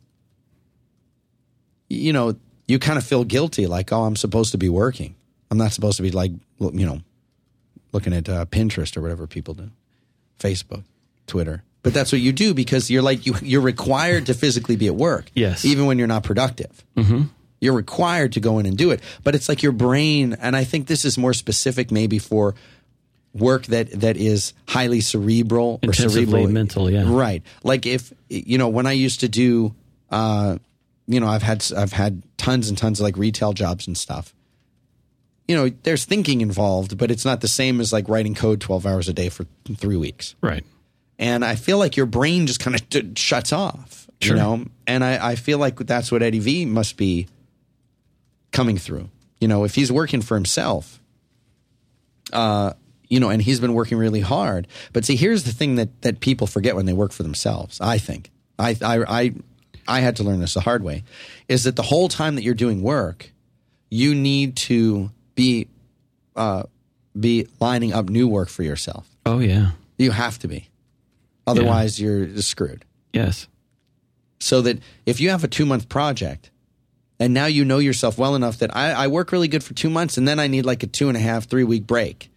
you 1.89 2.13
know, 2.13 2.35
you 2.67 2.79
kind 2.79 2.97
of 2.97 3.05
feel 3.05 3.23
guilty, 3.23 3.67
like, 3.67 3.91
oh, 3.91 4.03
I'm 4.03 4.15
supposed 4.15 4.51
to 4.53 4.57
be 4.57 4.69
working. 4.69 5.15
I'm 5.51 5.57
not 5.57 5.71
supposed 5.71 5.97
to 5.97 6.03
be 6.03 6.11
like, 6.11 6.31
you 6.59 6.85
know, 6.85 6.99
looking 7.91 8.13
at 8.13 8.27
uh, 8.29 8.45
Pinterest 8.45 8.95
or 8.97 9.01
whatever 9.01 9.27
people 9.27 9.53
do, 9.53 9.69
Facebook, 10.39 10.83
Twitter. 11.27 11.63
But 11.83 11.93
that's 11.93 12.11
what 12.11 12.21
you 12.21 12.31
do 12.31 12.53
because 12.53 12.89
you're 12.89 13.01
like 13.01 13.25
you 13.25 13.35
you're 13.41 13.61
required 13.61 14.27
to 14.27 14.33
physically 14.33 14.77
be 14.77 14.87
at 14.87 14.95
work. 14.95 15.25
Yes. 15.33 15.65
even 15.65 15.85
when 15.85 15.97
you're 15.97 16.07
not 16.07 16.23
productive. 16.23 16.83
Mm-hmm. 16.95 17.23
You're 17.63 17.73
required 17.73 18.33
to 18.33 18.39
go 18.39 18.59
in 18.59 18.65
and 18.67 18.77
do 18.77 18.91
it. 18.91 19.01
But 19.23 19.33
it's 19.35 19.47
like 19.49 19.63
your 19.63 19.71
brain, 19.71 20.35
and 20.39 20.55
I 20.55 20.63
think 20.65 20.87
this 20.87 21.05
is 21.05 21.17
more 21.17 21.33
specific, 21.33 21.89
maybe 21.91 22.19
for 22.19 22.53
work 23.33 23.65
that 23.67 23.89
that 24.01 24.15
is 24.17 24.53
highly 24.67 25.01
cerebral 25.01 25.79
or 25.87 25.91
cerebral 25.93 26.47
mental, 26.47 26.87
yeah. 26.91 27.03
right 27.07 27.41
like 27.63 27.87
if 27.87 28.13
you 28.29 28.59
know 28.59 28.69
when 28.69 28.85
i 28.85 28.91
used 28.91 29.21
to 29.21 29.27
do 29.27 29.73
uh 30.11 30.55
you 31.07 31.19
know 31.19 31.25
i've 31.27 31.41
had 31.41 31.65
i've 31.75 31.93
had 31.93 32.21
tons 32.37 32.69
and 32.69 32.77
tons 32.77 32.99
of 32.99 33.03
like 33.03 33.17
retail 33.17 33.51
jobs 33.51 33.87
and 33.87 33.97
stuff 33.97 34.35
you 35.47 35.55
know 35.55 35.71
there's 35.81 36.05
thinking 36.05 36.41
involved 36.41 36.95
but 36.95 37.09
it's 37.09 37.25
not 37.25 37.41
the 37.41 37.47
same 37.47 37.81
as 37.81 37.91
like 37.91 38.07
writing 38.07 38.35
code 38.35 38.61
12 38.61 38.85
hours 38.85 39.09
a 39.09 39.13
day 39.13 39.29
for 39.29 39.47
3 39.77 39.97
weeks 39.97 40.35
Right. 40.39 40.63
and 41.17 41.43
I 41.43 41.55
feel 41.55 41.79
like 41.79 41.97
your 41.97 42.05
brain 42.05 42.45
just 42.45 42.59
kind 42.59 42.75
of 42.75 42.87
d- 42.89 43.13
shuts 43.15 43.51
off, 43.51 44.07
Sure. 44.21 44.35
you 44.35 44.41
know. 44.43 44.65
And 44.85 45.03
I, 45.03 45.29
I 45.31 45.35
feel 45.35 45.57
like 45.57 45.77
that's 45.79 46.11
what 46.11 46.21
Eddie 46.21 46.37
V 46.39 46.65
must 46.65 46.97
be 46.97 47.27
coming 48.53 48.77
through. 48.77 49.09
You 49.41 49.49
know, 49.49 49.65
if 49.65 49.75
he's 49.75 49.91
working 49.91 50.21
for 50.21 50.35
himself, 50.35 51.01
uh, 52.31 52.73
you 53.09 53.19
know, 53.19 53.29
and 53.29 53.41
he's 53.41 53.59
been 53.59 53.73
working 53.73 53.97
really 53.97 54.21
hard. 54.21 54.67
But 54.93 55.03
see, 55.03 55.17
here's 55.17 55.43
the 55.43 55.51
thing 55.51 55.75
that 55.75 56.01
that 56.03 56.21
people 56.21 56.47
forget 56.47 56.75
when 56.75 56.85
they 56.85 56.93
work 56.93 57.11
for 57.11 57.23
themselves. 57.23 57.81
I 57.81 57.97
think 57.97 58.31
I 58.57 58.77
I 58.81 59.03
I, 59.07 59.33
I 59.87 59.99
had 59.99 60.15
to 60.17 60.23
learn 60.23 60.39
this 60.39 60.53
the 60.53 60.61
hard 60.61 60.83
way, 60.83 61.03
is 61.49 61.65
that 61.65 61.75
the 61.75 61.83
whole 61.83 62.07
time 62.07 62.35
that 62.35 62.43
you're 62.43 62.53
doing 62.53 62.81
work, 62.81 63.31
you 63.89 64.15
need 64.15 64.55
to 64.55 65.11
be 65.35 65.67
uh, 66.35 66.63
be 67.19 67.47
lining 67.59 67.93
up 67.93 68.07
new 68.09 68.27
work 68.27 68.49
for 68.49 68.63
yourself. 68.63 69.09
Oh 69.25 69.39
yeah. 69.39 69.71
You 69.97 70.11
have 70.11 70.39
to 70.39 70.47
be. 70.47 70.69
Otherwise, 71.45 71.99
you're 71.99 72.37
screwed. 72.37 72.85
Yes. 73.11 73.47
So 74.39 74.61
that 74.61 74.79
if 75.05 75.19
you 75.19 75.29
have 75.29 75.43
a 75.43 75.47
two 75.47 75.65
month 75.65 75.89
project 75.89 76.49
and 77.19 77.33
now 77.33 77.45
you 77.45 77.65
know 77.65 77.79
yourself 77.79 78.17
well 78.17 78.35
enough 78.35 78.59
that 78.59 78.75
I, 78.75 78.91
I 78.91 79.07
work 79.07 79.31
really 79.31 79.47
good 79.47 79.63
for 79.63 79.73
two 79.73 79.89
months 79.89 80.17
and 80.17 80.27
then 80.27 80.39
I 80.39 80.47
need 80.47 80.65
like 80.65 80.83
a 80.83 80.87
two 80.87 81.07
and 81.07 81.17
a 81.17 81.19
half, 81.19 81.45
three 81.47 81.63
week 81.63 81.85
break, 81.87 82.29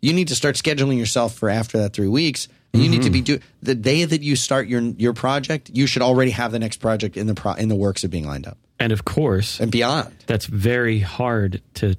you 0.00 0.12
need 0.12 0.28
to 0.28 0.34
start 0.34 0.56
scheduling 0.56 0.98
yourself 0.98 1.34
for 1.34 1.48
after 1.48 1.78
that 1.78 1.92
three 1.92 2.08
weeks. 2.08 2.48
And 2.72 2.82
you 2.82 2.88
need 2.90 3.02
to 3.02 3.08
mm-hmm. 3.08 3.12
be 3.12 3.20
do 3.20 3.38
the 3.62 3.76
day 3.76 4.04
that 4.04 4.22
you 4.22 4.34
start 4.34 4.66
your 4.66 4.80
your 4.80 5.12
project, 5.12 5.70
you 5.72 5.86
should 5.86 6.02
already 6.02 6.32
have 6.32 6.50
the 6.50 6.58
next 6.58 6.78
project 6.78 7.16
in 7.16 7.28
the 7.28 7.34
pro, 7.34 7.52
in 7.52 7.68
the 7.68 7.76
works 7.76 8.02
of 8.02 8.10
being 8.10 8.26
lined 8.26 8.48
up 8.48 8.58
And 8.80 8.90
of 8.90 9.04
course, 9.04 9.60
and 9.60 9.70
beyond. 9.70 10.12
that's 10.26 10.46
very 10.46 10.98
hard 10.98 11.62
to 11.74 11.94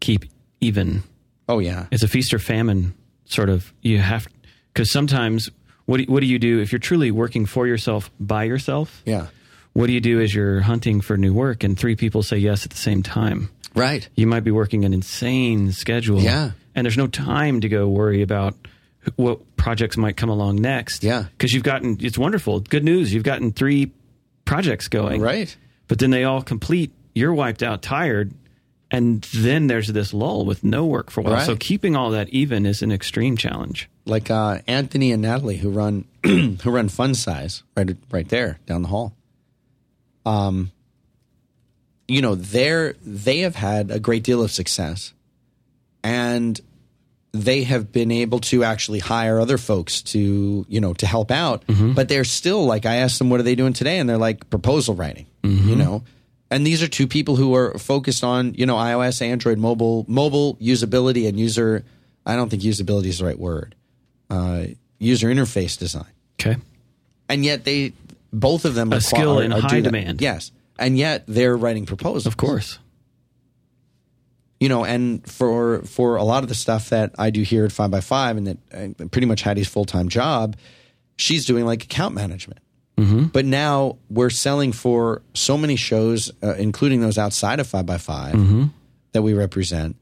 keep 0.00 0.24
even. 0.62 1.02
Oh 1.50 1.58
yeah, 1.58 1.86
It's 1.90 2.02
a 2.02 2.08
feast 2.08 2.32
or 2.32 2.38
famine 2.38 2.94
sort 3.26 3.50
of. 3.50 3.74
You 3.82 3.98
have 3.98 4.26
because 4.72 4.90
sometimes 4.90 5.50
what 5.84 5.98
do, 5.98 6.04
what 6.04 6.20
do 6.20 6.26
you 6.26 6.38
do 6.38 6.60
if 6.60 6.72
you're 6.72 6.78
truly 6.78 7.10
working 7.10 7.44
for 7.44 7.66
yourself 7.66 8.10
by 8.18 8.44
yourself? 8.44 9.02
yeah, 9.04 9.26
What 9.74 9.88
do 9.88 9.92
you 9.92 10.00
do 10.00 10.20
as 10.20 10.34
you're 10.34 10.60
hunting 10.60 11.00
for 11.00 11.16
new 11.16 11.34
work 11.34 11.62
and 11.62 11.78
three 11.78 11.96
people 11.96 12.22
say 12.22 12.38
yes 12.38 12.64
at 12.64 12.70
the 12.70 12.76
same 12.78 13.02
time? 13.02 13.50
right. 13.74 14.08
You 14.14 14.26
might 14.26 14.44
be 14.44 14.50
working 14.50 14.84
an 14.84 14.94
insane 14.94 15.72
schedule. 15.72 16.20
Yeah. 16.20 16.52
And 16.74 16.84
there's 16.84 16.96
no 16.96 17.06
time 17.08 17.60
to 17.60 17.68
go 17.68 17.88
worry 17.88 18.22
about 18.22 18.54
what 19.16 19.56
projects 19.56 19.96
might 19.96 20.16
come 20.16 20.30
along 20.30 20.56
next. 20.56 21.02
Yeah. 21.04 21.24
Because 21.32 21.52
you've 21.52 21.64
gotten, 21.64 21.98
it's 22.00 22.16
wonderful. 22.16 22.60
Good 22.60 22.84
news. 22.84 23.12
You've 23.12 23.24
gotten 23.24 23.52
three 23.52 23.92
projects 24.44 24.88
going. 24.88 25.20
Right. 25.20 25.54
But 25.88 25.98
then 25.98 26.10
they 26.10 26.24
all 26.24 26.42
complete. 26.42 26.92
You're 27.14 27.34
wiped 27.34 27.62
out, 27.62 27.82
tired. 27.82 28.32
And 28.90 29.22
then 29.34 29.66
there's 29.66 29.88
this 29.88 30.14
lull 30.14 30.44
with 30.44 30.62
no 30.62 30.86
work 30.86 31.10
for 31.10 31.20
a 31.20 31.24
while. 31.24 31.34
Right. 31.34 31.46
So 31.46 31.56
keeping 31.56 31.96
all 31.96 32.10
that 32.10 32.28
even 32.28 32.64
is 32.64 32.82
an 32.82 32.92
extreme 32.92 33.36
challenge. 33.36 33.88
Like 34.04 34.30
uh, 34.30 34.60
Anthony 34.68 35.10
and 35.10 35.22
Natalie 35.22 35.56
who 35.56 35.70
run 35.70 36.04
who 36.24 36.70
run 36.70 36.88
Fun 36.88 37.14
Size 37.14 37.64
right 37.76 37.96
right 38.10 38.28
there 38.28 38.60
down 38.66 38.82
the 38.82 38.88
hall. 38.88 39.14
Um, 40.26 40.70
you 42.08 42.20
know 42.22 42.34
they're 42.34 42.94
they 43.04 43.38
have 43.40 43.54
had 43.54 43.90
a 43.90 43.98
great 43.98 44.22
deal 44.24 44.42
of 44.42 44.50
success, 44.50 45.12
and 46.02 46.60
they 47.32 47.64
have 47.64 47.90
been 47.92 48.10
able 48.12 48.38
to 48.40 48.62
actually 48.62 49.00
hire 49.00 49.40
other 49.40 49.58
folks 49.58 50.02
to 50.02 50.64
you 50.68 50.80
know 50.80 50.94
to 50.94 51.06
help 51.06 51.30
out. 51.30 51.64
But 51.94 52.08
they're 52.08 52.24
still 52.24 52.64
like 52.66 52.86
I 52.86 52.96
asked 52.96 53.18
them 53.18 53.30
what 53.30 53.40
are 53.40 53.44
they 53.44 53.54
doing 53.54 53.72
today, 53.72 53.98
and 53.98 54.08
they're 54.08 54.18
like 54.18 54.48
proposal 54.50 54.94
writing. 54.94 55.26
You 55.42 55.76
know. 55.76 56.04
And 56.50 56.64
these 56.64 56.82
are 56.84 56.88
two 56.88 57.08
people 57.08 57.34
who 57.34 57.54
are 57.56 57.76
focused 57.78 58.22
on, 58.22 58.54
you 58.54 58.64
know, 58.64 58.76
iOS, 58.76 59.20
Android, 59.22 59.58
mobile, 59.58 60.04
mobile 60.06 60.54
usability 60.56 61.26
and 61.26 61.40
user. 61.40 61.84
I 62.24 62.36
don't 62.36 62.48
think 62.48 62.62
usability 62.62 63.06
is 63.06 63.18
the 63.18 63.24
right 63.24 63.38
word. 63.38 63.74
Uh, 64.30 64.66
user 65.00 65.28
interface 65.28 65.76
design 65.76 66.06
Okay. 66.40 66.56
and 67.28 67.44
yet 67.44 67.64
they 67.64 67.92
both 68.34 68.64
of 68.64 68.74
them 68.74 68.92
A 68.92 68.96
are, 68.96 69.00
skill 69.00 69.38
in 69.38 69.50
high 69.50 69.80
demand. 69.80 70.20
Yes, 70.20 70.52
and 70.78 70.98
yet 70.98 71.24
they're 71.26 71.56
writing 71.56 71.86
proposals. 71.86 72.26
Of 72.26 72.36
course. 72.36 72.78
you 74.60 74.68
know, 74.68 74.84
and 74.84 75.26
for 75.30 75.82
for 75.82 76.16
a 76.16 76.24
lot 76.24 76.42
of 76.42 76.48
the 76.48 76.54
stuff 76.54 76.90
that 76.90 77.14
I 77.18 77.30
do 77.30 77.42
here 77.42 77.64
at 77.64 77.72
Five 77.72 77.90
by 77.90 78.00
Five, 78.00 78.36
and 78.36 78.46
that 78.46 78.58
uh, 78.72 79.04
pretty 79.08 79.26
much 79.26 79.42
Hattie's 79.42 79.68
full 79.68 79.84
time 79.84 80.08
job, 80.08 80.56
she's 81.16 81.44
doing 81.44 81.64
like 81.64 81.84
account 81.84 82.14
management. 82.14 82.60
Mm-hmm. 82.96 83.24
But 83.24 83.44
now 83.44 83.98
we're 84.08 84.30
selling 84.30 84.70
for 84.72 85.22
so 85.34 85.58
many 85.58 85.74
shows, 85.76 86.30
uh, 86.42 86.54
including 86.54 87.00
those 87.00 87.18
outside 87.18 87.58
of 87.58 87.66
Five 87.66 87.86
by 87.86 87.98
5 87.98 88.34
Mm-hmm. 88.34 88.64
that 89.12 89.22
we 89.22 89.34
represent, 89.34 89.96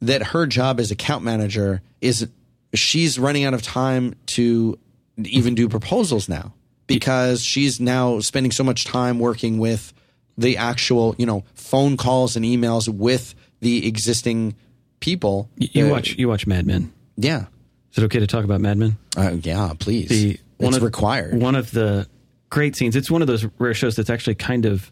that 0.00 0.22
her 0.22 0.46
job 0.46 0.80
as 0.80 0.90
account 0.90 1.22
manager 1.22 1.82
is 2.00 2.26
she's 2.74 3.18
running 3.18 3.44
out 3.44 3.52
of 3.52 3.62
time 3.62 4.14
to 4.26 4.78
even 5.22 5.54
do 5.54 5.68
proposals 5.68 6.28
now 6.30 6.54
because 6.88 7.40
she's 7.44 7.78
now 7.78 8.18
spending 8.18 8.50
so 8.50 8.64
much 8.64 8.84
time 8.84 9.20
working 9.20 9.58
with 9.58 9.92
the 10.36 10.56
actual, 10.56 11.14
you 11.18 11.26
know, 11.26 11.44
phone 11.54 11.96
calls 11.96 12.34
and 12.34 12.44
emails 12.44 12.88
with 12.88 13.34
the 13.60 13.86
existing 13.86 14.56
people. 14.98 15.48
You, 15.56 15.68
you 15.72 15.86
Uh, 15.86 15.90
watch 15.90 16.16
you 16.18 16.28
watch 16.28 16.46
Mad 16.48 16.66
Men. 16.66 16.92
yeah, 17.16 17.46
Is 17.92 17.98
it 17.98 18.04
okay 18.06 18.18
to 18.18 18.26
talk 18.26 18.44
about 18.44 18.60
Mad 18.60 18.76
Men? 18.78 18.96
uh, 19.16 19.36
yeah, 19.42 19.72
please. 19.78 20.08
the 20.08 20.38
it's 20.58 20.76
of, 20.76 20.82
required. 20.82 21.40
One 21.40 21.54
of 21.54 21.70
the 21.70 22.08
great 22.50 22.74
scenes. 22.76 22.96
It's 22.96 23.10
one 23.10 23.20
of 23.22 23.28
those 23.28 23.46
rare 23.58 23.74
shows 23.74 23.94
that's 23.96 24.10
actually 24.10 24.34
kind 24.36 24.64
of 24.66 24.90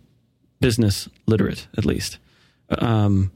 business 0.61 1.09
literate, 1.26 1.66
at 1.76 1.85
least. 1.85 2.18
Um, 2.78 3.30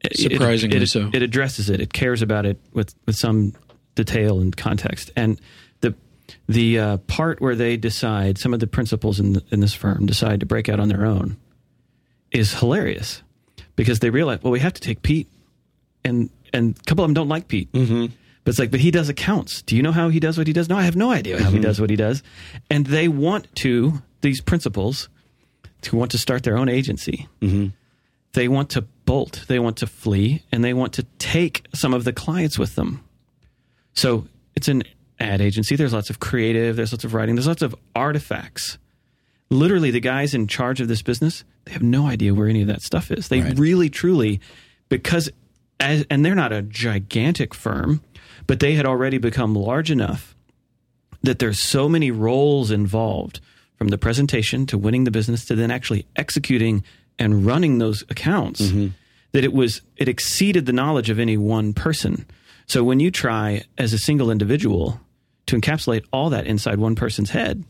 it- 0.00 0.16
Surprisingly 0.18 0.76
it, 0.76 0.82
it, 0.84 0.86
so. 0.88 1.10
It 1.12 1.22
addresses 1.22 1.68
it. 1.70 1.80
It 1.80 1.92
cares 1.92 2.22
about 2.22 2.46
it 2.46 2.58
with 2.72 2.94
with 3.06 3.16
some 3.16 3.54
detail 3.94 4.40
and 4.40 4.56
context. 4.56 5.10
And 5.16 5.40
the 6.48 6.78
uh, 6.78 6.96
part 6.98 7.40
where 7.40 7.54
they 7.54 7.76
decide 7.76 8.38
some 8.38 8.54
of 8.54 8.60
the 8.60 8.66
principals 8.66 9.18
in 9.20 9.34
the, 9.34 9.44
in 9.50 9.60
this 9.60 9.74
firm 9.74 10.06
decide 10.06 10.40
to 10.40 10.46
break 10.46 10.68
out 10.68 10.80
on 10.80 10.88
their 10.88 11.04
own 11.04 11.36
is 12.30 12.54
hilarious 12.54 13.22
because 13.76 14.00
they 14.00 14.10
realize 14.10 14.42
well 14.42 14.52
we 14.52 14.60
have 14.60 14.74
to 14.74 14.80
take 14.80 15.02
Pete 15.02 15.28
and 16.04 16.30
and 16.52 16.76
a 16.78 16.82
couple 16.84 17.04
of 17.04 17.08
them 17.08 17.14
don't 17.14 17.28
like 17.28 17.48
Pete. 17.48 17.70
Mm-hmm. 17.72 18.06
But 18.44 18.50
it's 18.50 18.58
like, 18.58 18.70
but 18.70 18.80
he 18.80 18.90
does 18.90 19.08
accounts. 19.08 19.62
Do 19.62 19.76
you 19.76 19.82
know 19.82 19.92
how 19.92 20.08
he 20.08 20.20
does 20.20 20.38
what 20.38 20.46
he 20.46 20.52
does? 20.52 20.68
No, 20.68 20.76
I 20.76 20.84
have 20.84 20.96
no 20.96 21.10
idea 21.10 21.42
how 21.42 21.50
he 21.50 21.58
does 21.58 21.80
what 21.80 21.90
he 21.90 21.96
does. 21.96 22.22
And 22.70 22.86
they 22.86 23.06
want 23.08 23.54
to, 23.56 24.02
these 24.22 24.40
principals, 24.40 25.08
to 25.82 25.96
want 25.96 26.10
to 26.12 26.18
start 26.18 26.44
their 26.44 26.56
own 26.56 26.68
agency. 26.68 27.28
They 28.32 28.48
want 28.48 28.70
to 28.70 28.82
bolt, 29.04 29.44
they 29.48 29.58
want 29.58 29.78
to 29.78 29.86
flee, 29.86 30.44
and 30.50 30.64
they 30.64 30.72
want 30.72 30.94
to 30.94 31.02
take 31.18 31.66
some 31.74 31.92
of 31.92 32.04
the 32.04 32.12
clients 32.12 32.58
with 32.58 32.74
them. 32.74 33.04
So 33.94 34.26
it's 34.54 34.68
an 34.68 34.82
ad 35.20 35.40
agency. 35.40 35.76
There's 35.76 35.92
lots 35.92 36.10
of 36.10 36.20
creative, 36.20 36.76
there's 36.76 36.92
lots 36.92 37.04
of 37.04 37.14
writing, 37.14 37.34
there's 37.34 37.46
lots 37.46 37.62
of 37.62 37.74
artifacts. 37.94 38.78
Literally, 39.50 39.90
the 39.90 40.00
guys 40.00 40.34
in 40.34 40.46
charge 40.46 40.80
of 40.80 40.88
this 40.88 41.00
business, 41.00 41.44
they 41.64 41.72
have 41.72 41.82
no 41.82 42.06
idea 42.06 42.34
where 42.34 42.48
any 42.48 42.60
of 42.60 42.68
that 42.68 42.82
stuff 42.82 43.10
is. 43.10 43.28
They 43.28 43.40
really, 43.40 43.88
truly, 43.88 44.40
because, 44.88 45.30
as, 45.80 46.04
and 46.10 46.24
they're 46.24 46.34
not 46.34 46.52
a 46.52 46.60
gigantic 46.60 47.54
firm, 47.54 48.02
but 48.46 48.60
they 48.60 48.74
had 48.74 48.84
already 48.84 49.16
become 49.18 49.54
large 49.54 49.90
enough 49.90 50.34
that 51.22 51.38
there's 51.38 51.62
so 51.62 51.88
many 51.88 52.10
roles 52.10 52.70
involved 52.70 53.40
from 53.76 53.88
the 53.88 53.98
presentation 53.98 54.66
to 54.66 54.76
winning 54.76 55.04
the 55.04 55.10
business 55.10 55.44
to 55.46 55.54
then 55.54 55.70
actually 55.70 56.06
executing 56.16 56.84
and 57.18 57.46
running 57.46 57.78
those 57.78 58.02
accounts 58.10 58.60
mm-hmm. 58.60 58.88
that 59.32 59.44
it 59.44 59.52
was 59.52 59.82
it 59.96 60.08
exceeded 60.08 60.66
the 60.66 60.72
knowledge 60.72 61.10
of 61.10 61.18
any 61.18 61.36
one 61.36 61.72
person 61.72 62.26
so 62.66 62.84
when 62.84 63.00
you 63.00 63.10
try 63.10 63.62
as 63.76 63.92
a 63.92 63.98
single 63.98 64.30
individual 64.30 65.00
to 65.48 65.56
encapsulate 65.56 66.04
all 66.12 66.30
that 66.30 66.46
inside 66.46 66.78
one 66.78 66.94
person's 66.94 67.30
head. 67.30 67.64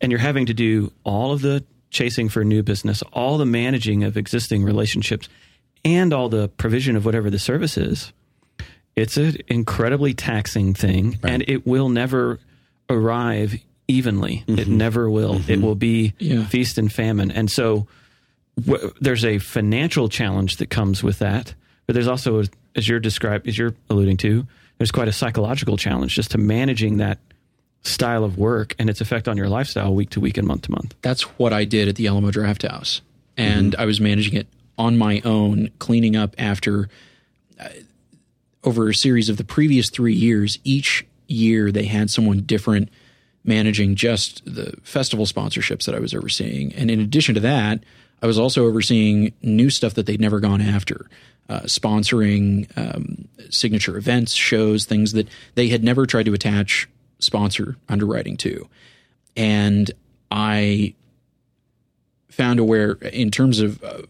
And 0.00 0.12
you're 0.12 0.20
having 0.20 0.46
to 0.46 0.54
do 0.54 0.92
all 1.04 1.32
of 1.32 1.42
the 1.42 1.64
chasing 1.90 2.28
for 2.28 2.44
new 2.44 2.62
business 2.62 3.02
all 3.12 3.38
the 3.38 3.46
managing 3.46 4.04
of 4.04 4.16
existing 4.16 4.62
relationships 4.62 5.28
and 5.84 6.12
all 6.12 6.28
the 6.28 6.48
provision 6.48 6.96
of 6.96 7.04
whatever 7.04 7.30
the 7.30 7.38
service 7.38 7.76
is. 7.76 8.12
It's 8.94 9.16
an 9.16 9.38
incredibly 9.48 10.12
taxing 10.12 10.74
thing 10.74 11.18
and 11.22 11.44
it 11.48 11.66
will 11.66 11.88
never 11.88 12.40
arrive 12.90 13.54
evenly. 13.86 14.44
It 14.46 14.56
mm-hmm. 14.56 14.76
never 14.76 15.08
will. 15.08 15.36
It 15.36 15.42
mm-hmm. 15.42 15.62
will 15.62 15.74
be 15.74 16.14
Yeah. 16.18 16.44
feast 16.44 16.78
and 16.78 16.92
famine. 16.92 17.30
And 17.30 17.50
so 17.50 17.86
w- 18.60 18.92
there's 19.00 19.24
a 19.24 19.38
financial 19.38 20.08
challenge 20.08 20.56
that 20.56 20.68
comes 20.68 21.02
with 21.02 21.20
that. 21.20 21.54
But 21.86 21.94
there's 21.94 22.08
also 22.08 22.42
as 22.76 22.88
you're 22.88 23.00
described 23.00 23.48
as 23.48 23.56
you're 23.56 23.74
alluding 23.88 24.18
to 24.18 24.46
there's 24.78 24.90
quite 24.90 25.08
a 25.08 25.12
psychological 25.12 25.76
challenge 25.76 26.14
just 26.14 26.30
to 26.30 26.38
managing 26.38 26.98
that 26.98 27.18
style 27.82 28.24
of 28.24 28.38
work 28.38 28.74
and 28.78 28.90
its 28.90 29.00
effect 29.00 29.28
on 29.28 29.36
your 29.36 29.48
lifestyle 29.48 29.94
week 29.94 30.10
to 30.10 30.20
week 30.20 30.36
and 30.36 30.46
month 30.46 30.62
to 30.62 30.70
month 30.70 30.94
That's 31.02 31.22
what 31.38 31.52
I 31.52 31.64
did 31.64 31.88
at 31.88 31.96
the 31.96 32.06
Alamo 32.08 32.30
Drafthouse, 32.30 33.00
and 33.36 33.74
I 33.76 33.84
was 33.84 34.00
managing 34.00 34.34
it 34.34 34.46
on 34.76 34.96
my 34.96 35.20
own, 35.24 35.70
cleaning 35.78 36.16
up 36.16 36.34
after. 36.38 36.88
Uh, 37.58 37.68
over 38.64 38.88
a 38.88 38.94
series 38.94 39.28
of 39.28 39.36
the 39.36 39.44
previous 39.44 39.88
three 39.88 40.12
years, 40.14 40.58
each 40.64 41.06
year 41.28 41.70
they 41.70 41.84
had 41.84 42.10
someone 42.10 42.40
different 42.40 42.90
managing 43.44 43.94
just 43.94 44.42
the 44.44 44.74
festival 44.82 45.24
sponsorships 45.26 45.84
that 45.84 45.94
I 45.94 46.00
was 46.00 46.12
overseeing, 46.12 46.72
and 46.74 46.90
in 46.90 47.00
addition 47.00 47.34
to 47.36 47.40
that, 47.40 47.82
I 48.20 48.26
was 48.26 48.38
also 48.38 48.66
overseeing 48.66 49.32
new 49.42 49.70
stuff 49.70 49.94
that 49.94 50.06
they'd 50.06 50.20
never 50.20 50.40
gone 50.40 50.60
after. 50.60 51.08
Uh, 51.50 51.60
sponsoring 51.60 52.68
um, 52.76 53.26
signature 53.48 53.96
events, 53.96 54.34
shows, 54.34 54.84
things 54.84 55.12
that 55.12 55.26
they 55.54 55.68
had 55.68 55.82
never 55.82 56.04
tried 56.04 56.26
to 56.26 56.34
attach 56.34 56.86
sponsor 57.20 57.76
underwriting 57.88 58.36
to. 58.36 58.68
And 59.34 59.90
I 60.30 60.94
found 62.28 62.60
where, 62.66 62.92
in 62.92 63.30
terms 63.30 63.60
of 63.60 63.82
uh, 63.82 64.02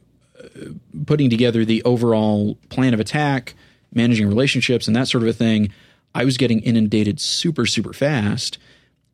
putting 1.07 1.31
together 1.31 1.64
the 1.64 1.83
overall 1.85 2.59
plan 2.70 2.92
of 2.92 2.98
attack, 2.98 3.55
managing 3.94 4.27
relationships, 4.27 4.88
and 4.88 4.96
that 4.96 5.07
sort 5.07 5.22
of 5.22 5.29
a 5.29 5.33
thing, 5.33 5.72
I 6.14 6.24
was 6.24 6.37
getting 6.37 6.61
inundated 6.61 7.20
super, 7.20 7.66
super 7.66 7.92
fast. 7.92 8.59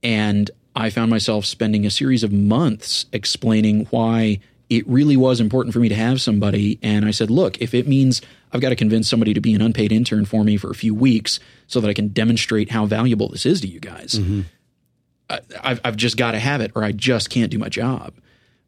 And 0.03 0.51
I 0.75 0.89
found 0.89 1.11
myself 1.11 1.45
spending 1.45 1.85
a 1.85 1.91
series 1.91 2.25
of 2.25 2.33
months 2.33 3.07
explaining 3.13 3.85
why 3.91 4.41
it 4.71 4.87
really 4.89 5.17
was 5.17 5.41
important 5.41 5.73
for 5.73 5.81
me 5.81 5.89
to 5.89 5.95
have 5.95 6.21
somebody. 6.21 6.79
And 6.83 7.05
I 7.05 7.11
said, 7.11 7.31
look, 7.31 7.61
if 7.61 7.75
it 7.75 7.87
means 7.87 8.23
I've 8.53 8.61
got 8.61 8.71
to 8.71 8.77
convince 8.77 9.09
somebody 9.09 9.35
to 9.35 9.41
be 9.41 9.55
an 9.55 9.61
unpaid 9.61 9.93
intern 9.93 10.25
for 10.25 10.45
me 10.45 10.57
for 10.57 10.71
a 10.71 10.75
few 10.75 10.95
weeks 10.95 11.39
so 11.67 11.81
that 11.81 11.89
I 11.89 11.95
can 11.95 12.09
demonstrate 12.09 12.71
how 12.71 12.87
valuable 12.87 13.29
this 13.29 13.47
is 13.47 13.61
to 13.61 13.69
you 13.69 13.81
guys, 13.81 14.15
mm-hmm. 14.15 14.43
I, 15.29 15.41
I've, 15.63 15.81
I've 15.85 15.97
just 15.97 16.17
got 16.17 16.33
to 16.33 16.39
have 16.39 16.61
it 16.61 16.73
or 16.75 16.83
I 16.83 16.93
just 16.93 17.31
can't 17.31 17.51
do 17.51 17.59
my 17.59 17.69
job 17.69 18.15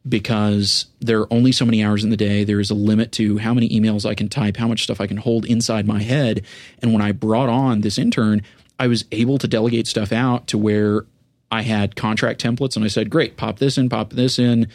because 0.08 0.86
there 1.00 1.20
are 1.20 1.32
only 1.32 1.50
so 1.50 1.64
many 1.64 1.82
hours 1.82 2.04
in 2.04 2.10
the 2.10 2.16
day. 2.16 2.44
There 2.44 2.60
is 2.60 2.70
a 2.70 2.74
limit 2.74 3.12
to 3.12 3.38
how 3.38 3.54
many 3.54 3.68
emails 3.68 4.08
I 4.08 4.14
can 4.14 4.28
type, 4.28 4.56
how 4.56 4.68
much 4.68 4.82
stuff 4.82 5.00
I 5.00 5.06
can 5.06 5.16
hold 5.16 5.44
inside 5.44 5.86
my 5.86 6.02
head. 6.02 6.44
And 6.80 6.92
when 6.92 7.02
I 7.02 7.12
brought 7.12 7.48
on 7.48 7.80
this 7.80 7.98
intern, 7.98 8.42
I 8.78 8.86
was 8.86 9.04
able 9.10 9.38
to 9.38 9.48
delegate 9.48 9.86
stuff 9.86 10.12
out 10.12 10.46
to 10.48 10.58
where 10.58 11.06
I 11.50 11.62
had 11.62 11.96
contract 11.96 12.42
templates 12.42 12.76
and 12.76 12.84
I 12.84 12.88
said, 12.88 13.10
great, 13.10 13.36
pop 13.36 13.58
this 13.58 13.78
in, 13.78 13.88
pop 13.88 14.10
this 14.10 14.38
in. 14.38 14.68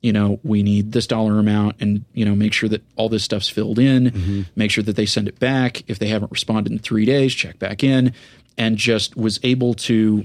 You 0.00 0.12
know, 0.12 0.40
we 0.42 0.62
need 0.62 0.92
this 0.92 1.06
dollar 1.06 1.38
amount 1.38 1.76
and, 1.80 2.04
you 2.14 2.24
know, 2.24 2.34
make 2.34 2.52
sure 2.54 2.68
that 2.70 2.82
all 2.96 3.08
this 3.10 3.22
stuff's 3.22 3.48
filled 3.50 3.78
in, 3.78 4.46
make 4.56 4.70
sure 4.70 4.82
that 4.84 4.96
they 4.96 5.04
send 5.06 5.28
it 5.28 5.38
back. 5.38 5.82
If 5.90 5.98
they 5.98 6.08
haven't 6.08 6.32
responded 6.32 6.72
in 6.72 6.78
three 6.78 7.04
days, 7.04 7.34
check 7.34 7.58
back 7.58 7.84
in 7.84 8.14
and 8.56 8.76
just 8.78 9.14
was 9.16 9.38
able 9.42 9.74
to 9.74 10.24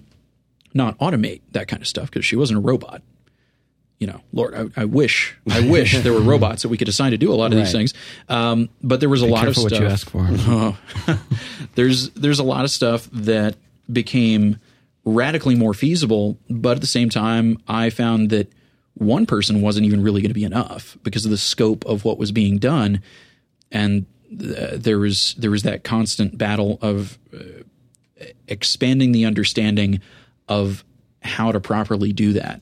not 0.73 0.97
automate 0.99 1.41
that 1.51 1.67
kind 1.67 1.81
of 1.81 1.88
stuff 1.88 2.09
because 2.09 2.25
she 2.25 2.35
wasn't 2.35 2.57
a 2.57 2.61
robot 2.61 3.01
you 3.97 4.07
know, 4.07 4.19
Lord, 4.33 4.53
I, 4.53 4.81
I 4.81 4.85
wish, 4.85 5.38
I 5.49 5.61
wish 5.69 5.97
there 5.99 6.11
were 6.11 6.19
robots 6.33 6.63
that 6.63 6.69
we 6.69 6.77
could 6.77 6.89
assign 6.89 7.11
to 7.11 7.17
do 7.17 7.31
a 7.31 7.35
lot 7.35 7.53
of 7.53 7.57
these 7.57 7.71
things. 7.71 7.93
Um, 8.27 8.69
but 8.83 8.99
there 8.99 9.07
was 9.07 9.21
a 9.21 9.25
lot 9.25 9.47
of 9.47 9.55
stuff. 9.55 9.71
what 9.71 9.79
you 9.79 9.88
ask 9.88 10.09
for 10.09 10.27
Oh. 10.31 10.77
there's 11.75 12.09
there's 12.09 12.39
a 12.39 12.43
lot 12.43 12.65
of 12.65 12.71
stuff 12.71 13.09
that 13.13 13.55
became 13.91 14.59
radically 15.05 15.55
more 15.55 15.73
feasible, 15.73 16.38
but 16.49 16.75
at 16.75 16.81
the 16.81 16.88
same 16.88 17.09
time, 17.09 17.57
I 17.67 17.89
found 17.89 18.31
that 18.31 18.51
one 18.95 19.25
person 19.25 19.62
wasn't 19.62 19.86
even 19.86 20.01
really 20.01 20.21
going 20.21 20.29
to 20.29 20.36
be 20.36 20.43
enough 20.43 20.97
because 21.03 21.25
of 21.25 21.31
the 21.31 21.38
scope 21.38 21.86
of 21.86 22.05
what 22.05 22.17
was 22.17 22.31
being 22.31 22.58
done, 22.58 23.01
and 23.71 24.05
uh, 24.31 24.71
there 24.73 24.99
was 24.99 25.36
there 25.38 25.51
was 25.51 25.63
that 25.63 25.84
constant 25.84 26.38
battle 26.38 26.79
of 26.81 27.17
uh, 27.34 28.25
expanding 28.47 29.12
the 29.12 29.25
understanding 29.25 30.01
of 30.47 30.84
how 31.21 31.51
to 31.51 31.60
properly 31.60 32.13
do 32.13 32.34
that 32.34 32.62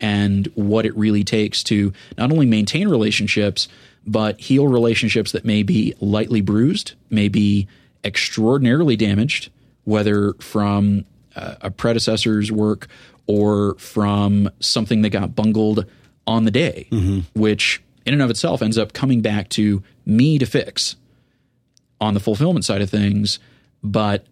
and 0.00 0.46
what 0.54 0.86
it 0.86 0.96
really 0.96 1.24
takes 1.24 1.64
to 1.64 1.92
not 2.16 2.30
only 2.30 2.46
maintain 2.46 2.88
relationships 2.88 3.68
but 4.06 4.38
heal 4.40 4.68
relationships 4.68 5.32
that 5.32 5.44
may 5.44 5.62
be 5.62 5.94
lightly 6.00 6.40
bruised, 6.40 6.92
may 7.10 7.28
be 7.28 7.66
extraordinarily 8.04 8.96
damaged, 8.96 9.50
whether 9.84 10.34
from 10.34 11.04
uh, 11.34 11.54
a 11.62 11.70
predecessor's 11.70 12.52
work 12.52 12.86
or 13.26 13.74
from 13.78 14.50
something 14.60 15.02
that 15.02 15.10
got 15.10 15.34
bungled 15.34 15.86
on 16.26 16.44
the 16.44 16.50
day, 16.50 16.88
mm-hmm. 16.90 17.20
which 17.38 17.82
in 18.06 18.12
and 18.12 18.22
of 18.22 18.30
itself 18.30 18.62
ends 18.62 18.78
up 18.78 18.92
coming 18.92 19.20
back 19.20 19.48
to 19.50 19.82
me 20.04 20.38
to 20.38 20.46
fix 20.46 20.96
on 22.00 22.14
the 22.14 22.20
fulfillment 22.20 22.64
side 22.64 22.82
of 22.82 22.90
things, 22.90 23.38
but 23.82 24.26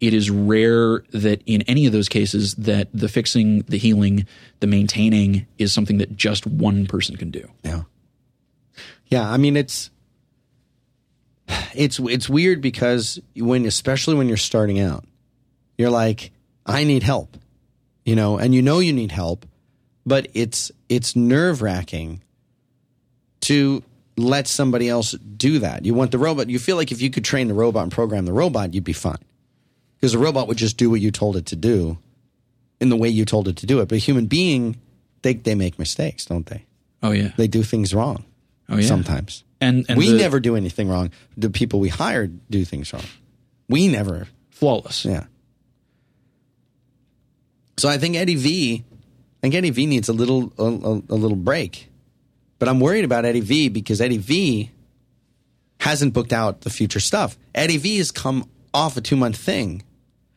it 0.00 0.14
is 0.14 0.30
rare 0.30 1.00
that 1.12 1.42
in 1.46 1.62
any 1.62 1.86
of 1.86 1.92
those 1.92 2.08
cases 2.08 2.54
that 2.54 2.88
the 2.94 3.08
fixing, 3.08 3.62
the 3.62 3.78
healing, 3.78 4.26
the 4.60 4.66
maintaining 4.66 5.46
is 5.58 5.74
something 5.74 5.98
that 5.98 6.16
just 6.16 6.46
one 6.46 6.86
person 6.86 7.16
can 7.16 7.30
do. 7.30 7.48
Yeah. 7.64 7.82
Yeah, 9.06 9.28
I 9.28 9.38
mean 9.38 9.56
it's 9.56 9.90
it's 11.74 11.98
it's 11.98 12.28
weird 12.28 12.60
because 12.60 13.18
when 13.34 13.64
especially 13.64 14.14
when 14.14 14.28
you're 14.28 14.36
starting 14.36 14.78
out, 14.78 15.04
you're 15.76 15.90
like, 15.90 16.30
I 16.66 16.84
need 16.84 17.02
help. 17.02 17.36
You 18.08 18.16
know, 18.16 18.38
and 18.38 18.54
you 18.54 18.62
know 18.62 18.78
you 18.78 18.94
need 18.94 19.12
help, 19.12 19.44
but 20.06 20.28
it's 20.32 20.72
it's 20.88 21.14
nerve-wracking 21.14 22.22
to 23.42 23.82
let 24.16 24.48
somebody 24.48 24.88
else 24.88 25.12
do 25.12 25.58
that. 25.60 25.84
You 25.84 25.92
want 25.94 26.10
the 26.10 26.18
robot, 26.18 26.48
you 26.48 26.58
feel 26.58 26.76
like 26.76 26.90
if 26.90 27.02
you 27.02 27.10
could 27.10 27.24
train 27.24 27.48
the 27.48 27.54
robot 27.54 27.82
and 27.82 27.92
program 27.92 28.24
the 28.24 28.32
robot, 28.32 28.72
you'd 28.74 28.84
be 28.84 28.92
fine. 28.94 29.18
Because 29.96 30.12
the 30.12 30.18
robot 30.18 30.48
would 30.48 30.56
just 30.56 30.76
do 30.78 30.90
what 30.90 31.00
you 31.00 31.10
told 31.10 31.36
it 31.36 31.46
to 31.46 31.56
do 31.56 31.98
in 32.80 32.88
the 32.88 32.96
way 32.96 33.08
you 33.10 33.24
told 33.24 33.46
it 33.48 33.56
to 33.58 33.66
do 33.66 33.80
it. 33.80 33.88
But 33.88 33.96
a 33.96 33.98
human 33.98 34.26
being, 34.26 34.76
they 35.22 35.34
they 35.34 35.54
make 35.54 35.78
mistakes, 35.78 36.24
don't 36.24 36.46
they? 36.46 36.64
Oh 37.02 37.10
yeah, 37.12 37.32
They 37.36 37.46
do 37.46 37.62
things 37.62 37.92
wrong 37.94 38.24
oh 38.70 38.76
yeah. 38.78 38.86
sometimes. 38.86 39.44
and 39.60 39.84
and 39.88 39.98
we 39.98 40.10
the- 40.12 40.16
never 40.18 40.40
do 40.40 40.56
anything 40.56 40.88
wrong. 40.88 41.10
The 41.36 41.50
people 41.50 41.78
we 41.78 41.90
hired 41.90 42.40
do 42.50 42.64
things 42.64 42.92
wrong. 42.92 43.04
We 43.68 43.86
never. 43.88 44.28
flawless. 44.50 45.04
Yeah. 45.04 45.24
So 47.78 47.88
I 47.88 47.98
think 47.98 48.16
Eddie 48.16 48.34
V, 48.34 48.84
I 48.84 49.40
think 49.40 49.54
Eddie 49.54 49.70
V 49.70 49.86
needs 49.86 50.08
a 50.08 50.12
little 50.12 50.52
a, 50.58 50.64
a, 50.64 51.16
little 51.16 51.36
break. 51.36 51.88
But 52.58 52.68
I'm 52.68 52.80
worried 52.80 53.04
about 53.04 53.24
Eddie 53.24 53.40
V 53.40 53.68
because 53.68 54.00
Eddie 54.00 54.18
V 54.18 54.70
hasn't 55.80 56.12
booked 56.12 56.32
out 56.32 56.62
the 56.62 56.70
future 56.70 57.00
stuff. 57.00 57.38
Eddie 57.54 57.76
V 57.76 57.98
has 57.98 58.10
come 58.10 58.48
off 58.74 58.96
a 58.96 59.00
two 59.00 59.16
month 59.16 59.36
thing. 59.36 59.84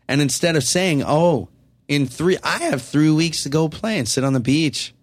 And 0.07 0.21
instead 0.21 0.55
of 0.55 0.63
saying, 0.63 1.03
oh, 1.05 1.49
in 1.87 2.05
three, 2.05 2.37
I 2.43 2.59
have 2.59 2.81
three 2.81 3.09
weeks 3.09 3.43
to 3.43 3.49
go 3.49 3.69
play 3.69 3.97
and 3.97 4.07
sit 4.07 4.23
on 4.23 4.33
the 4.33 4.39
beach 4.39 4.93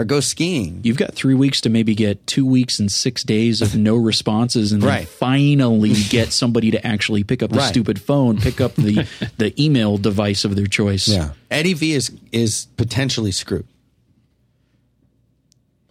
or 0.00 0.04
go 0.04 0.20
skiing. 0.20 0.80
You've 0.82 0.96
got 0.96 1.14
three 1.14 1.34
weeks 1.34 1.60
to 1.60 1.68
maybe 1.68 1.94
get 1.94 2.26
two 2.26 2.46
weeks 2.46 2.80
and 2.80 2.90
six 2.90 3.22
days 3.22 3.60
of 3.60 3.76
no 3.76 3.96
responses, 3.96 4.72
and 4.72 4.82
then 4.82 5.04
finally 5.06 5.92
get 6.08 6.32
somebody 6.32 6.70
to 6.70 6.84
actually 6.86 7.22
pick 7.22 7.42
up 7.42 7.50
the 7.50 7.58
Right. 7.58 7.68
stupid 7.68 8.00
phone, 8.00 8.38
pick 8.38 8.60
up 8.60 8.74
the 8.76 9.06
the 9.36 9.52
email 9.62 9.98
device 9.98 10.44
of 10.44 10.56
their 10.56 10.66
choice. 10.66 11.06
Yeah, 11.08 11.30
Eddie 11.50 11.74
V 11.74 11.92
is 11.92 12.10
is 12.32 12.66
potentially 12.76 13.30
screwed. 13.32 13.66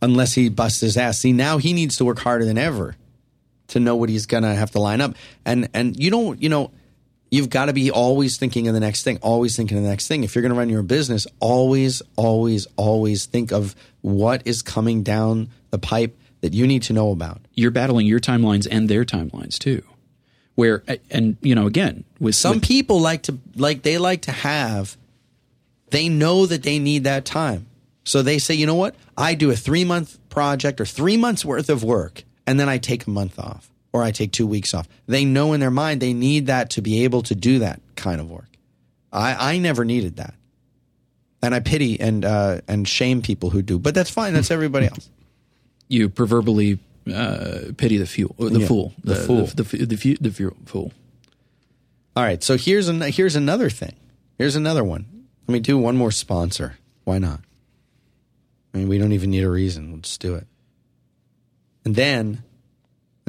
Unless 0.02 0.34
he 0.34 0.48
busts 0.50 0.80
his 0.80 0.96
ass. 0.98 1.20
See, 1.20 1.34
now 1.34 1.58
he 1.58 1.74
needs 1.74 1.98
to 1.98 2.06
work 2.06 2.20
harder 2.20 2.46
than 2.46 2.58
ever 2.58 2.96
to 3.68 3.80
know 3.80 3.96
what 3.98 4.10
he's 4.10 4.26
gonna 4.26 4.56
have 4.56 4.72
to 4.72 4.80
line 4.80 5.02
up. 5.02 5.16
And 5.46 5.68
and 5.74 6.02
you 6.02 6.10
don't, 6.10 6.42
you 6.42 6.48
know, 6.50 6.72
you've 7.32 7.50
got 7.50 7.66
to 7.66 7.74
be 7.74 7.92
always 7.92 8.38
thinking 8.38 8.68
of 8.68 8.74
the 8.74 8.80
next 8.80 9.04
thing, 9.04 9.18
always 9.22 9.56
thinking 9.56 9.78
of 9.78 9.84
the 9.84 9.90
next 9.90 10.08
thing. 10.08 10.24
If 10.24 10.36
you're 10.36 10.42
gonna 10.42 10.56
run 10.56 10.70
your 10.70 10.84
business, 10.84 11.28
always, 11.40 12.02
always, 12.16 12.68
always 12.76 13.26
think 13.26 13.52
of 13.52 13.76
what 14.02 14.42
is 14.46 14.62
coming 14.62 15.04
down 15.04 15.50
the 15.70 15.80
pipe 15.80 16.18
that 16.42 16.54
you 16.54 16.66
need 16.66 16.84
to 16.84 16.94
know 16.94 17.12
about. 17.12 17.42
You're 17.54 17.72
battling 17.72 18.08
your 18.08 18.20
timelines 18.20 18.68
and 18.70 18.90
their 18.90 19.06
timelines 19.06 19.58
too. 19.58 19.84
Where 20.56 20.84
and 21.10 21.38
you 21.42 21.56
know 21.56 21.68
again 21.68 22.04
with 22.20 22.36
Some 22.36 22.56
with- 22.56 22.64
people 22.64 23.00
like 23.00 23.24
to 23.24 23.38
like 23.56 23.84
they 23.84 23.98
like 23.98 24.24
to 24.24 24.32
have 24.32 24.98
they 25.92 26.10
know 26.10 26.46
that 26.46 26.64
they 26.64 26.80
need 26.80 27.04
that 27.06 27.26
time. 27.26 27.66
So 28.04 28.22
they 28.22 28.40
say, 28.40 28.56
you 28.56 28.66
know 28.66 28.76
what? 28.76 28.96
I 29.18 29.36
do 29.36 29.52
a 29.52 29.56
three 29.56 29.84
month 29.84 30.18
project 30.30 30.82
or 30.82 30.86
three 30.86 31.18
months 31.18 31.46
worth 31.46 31.70
of 31.70 31.84
work, 31.84 32.24
and 32.48 32.60
then 32.60 32.68
I 32.68 32.78
take 32.78 33.06
a 33.08 33.10
month 33.10 33.38
off 33.40 33.70
or 33.94 34.04
I 34.04 34.12
take 34.12 34.32
two 34.32 34.46
weeks 34.48 34.74
off. 34.74 34.88
They 35.08 35.26
know 35.26 35.54
in 35.54 35.60
their 35.60 35.72
mind 35.72 36.02
they 36.02 36.14
need 36.14 36.48
that 36.48 36.70
to 36.72 36.82
be 36.82 37.04
able 37.04 37.22
to 37.24 37.36
do 37.36 37.60
that 37.60 37.82
kind 37.96 38.20
of 38.22 38.30
work. 38.30 38.48
I, 39.12 39.54
I 39.54 39.58
never 39.58 39.84
needed 39.86 40.18
that. 40.18 40.36
And 41.42 41.56
I 41.56 41.60
pity 41.62 42.00
and 42.00 42.26
uh, 42.26 42.62
and 42.68 42.88
shame 42.88 43.22
people 43.22 43.50
who 43.50 43.62
do, 43.62 43.80
but 43.80 43.96
that's 43.96 44.10
fine. 44.10 44.34
That's 44.34 44.52
everybody 44.52 44.88
else. 44.88 45.10
you 45.88 46.10
proverbially 46.10 46.80
uh, 47.12 47.60
pity 47.78 47.98
the 47.98 48.06
fuel, 48.06 48.36
the 48.38 48.60
Yeah, 48.60 48.68
fool, 48.68 48.94
the 49.04 49.16
fool. 49.16 49.46
the 49.46 49.64
the, 49.64 49.96
the, 49.96 50.18
the 50.30 50.52
fool. 50.66 50.92
All 52.16 52.24
right, 52.24 52.44
so 52.44 52.58
here's 52.58 52.90
an, 52.90 53.00
here's 53.02 53.38
another 53.38 53.70
thing. 53.70 53.96
Here's 54.38 54.58
another 54.58 54.84
one. 54.84 55.06
Let 55.48 55.54
me 55.54 55.60
do 55.62 55.78
one 55.78 55.96
more 55.96 56.12
sponsor. 56.12 56.78
Why 57.06 57.18
not? 57.20 57.40
I 58.74 58.80
mean, 58.80 58.90
we 58.90 58.98
don't 58.98 59.14
even 59.14 59.32
need 59.32 59.44
a 59.44 59.50
reason. 59.50 59.92
We'll 59.92 60.02
just 60.02 60.20
do 60.20 60.36
it. 60.36 60.46
And 61.86 61.96
then 61.96 62.44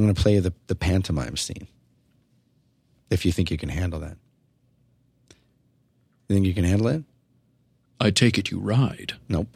I'm 0.01 0.07
going 0.07 0.15
to 0.15 0.23
play 0.23 0.39
the, 0.39 0.55
the 0.67 0.75
pantomime 0.75 1.37
scene. 1.37 1.69
If 3.11 3.27
you 3.27 3.33
think 3.33 3.51
you 3.51 3.59
can 3.59 3.69
handle 3.69 4.01
that. 4.01 4.17
You 6.29 6.37
think 6.37 6.47
you 6.47 6.55
can 6.55 6.65
handle 6.65 6.89
it? 6.89 7.03
I 8.01 8.11
take 8.11 8.39
it 8.39 8.51
you 8.51 8.59
ride. 8.59 9.15
Nope. 9.29 9.49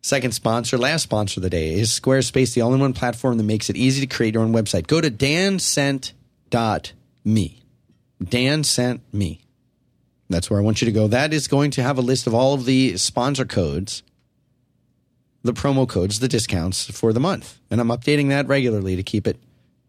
Second 0.00 0.32
sponsor, 0.32 0.78
last 0.78 1.02
sponsor 1.02 1.40
of 1.40 1.42
the 1.42 1.50
day 1.50 1.74
is 1.74 1.90
Squarespace, 1.90 2.54
the 2.54 2.62
all-in-one 2.62 2.94
platform 2.94 3.36
that 3.36 3.44
makes 3.44 3.68
it 3.68 3.76
easy 3.76 4.00
to 4.00 4.06
create 4.06 4.32
your 4.32 4.42
own 4.42 4.54
website. 4.54 4.86
Go 4.86 5.02
to 5.02 5.10
dansent.me. 5.10 6.14
Dan 8.24 8.64
sent 8.64 9.02
me. 9.12 9.40
That's 10.30 10.48
where 10.48 10.58
I 10.58 10.62
want 10.62 10.80
you 10.80 10.86
to 10.86 10.92
go. 10.92 11.08
That 11.08 11.34
is 11.34 11.48
going 11.48 11.72
to 11.72 11.82
have 11.82 11.98
a 11.98 12.02
list 12.02 12.26
of 12.26 12.34
all 12.34 12.54
of 12.54 12.64
the 12.64 12.96
sponsor 12.96 13.44
codes, 13.44 14.02
the 15.42 15.52
promo 15.52 15.88
codes, 15.88 16.20
the 16.20 16.28
discounts 16.28 16.90
for 16.90 17.12
the 17.12 17.20
month. 17.20 17.58
And 17.70 17.80
I'm 17.80 17.88
updating 17.88 18.28
that 18.30 18.46
regularly 18.46 18.96
to 18.96 19.02
keep 19.02 19.26
it 19.26 19.38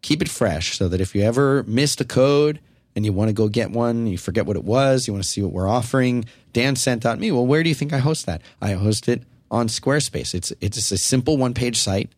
keep 0.02 0.22
it 0.22 0.30
fresh 0.30 0.78
so 0.78 0.88
that 0.88 1.02
if 1.02 1.14
you 1.14 1.22
ever 1.22 1.64
missed 1.64 2.00
a 2.00 2.06
code 2.06 2.60
and 2.96 3.06
you 3.06 3.12
want 3.12 3.30
to 3.30 3.34
go 3.34 3.48
get 3.50 3.72
one, 3.72 4.08
you 4.08 4.18
forget 4.18 4.46
what 4.46 4.56
it 4.56 4.64
was, 4.64 5.08
you 5.08 5.14
want 5.14 5.24
to 5.24 5.30
see 5.30 5.42
what 5.42 5.52
we're 5.52 5.68
offering, 5.68 6.26
Dan 6.54 6.76
sent 6.76 7.04
me. 7.20 7.32
Well, 7.32 7.46
where 7.46 7.64
do 7.64 7.70
you 7.70 7.76
think 7.76 7.94
I 7.94 7.98
host 7.98 8.26
that? 8.26 8.42
I 8.62 8.74
host 8.74 9.08
it 9.10 9.24
on 9.52 9.68
Squarespace. 9.68 10.34
It's 10.34 10.54
it's 10.62 10.92
a 10.92 10.98
simple 10.98 11.38
one-page 11.38 11.78
site. 11.78 12.12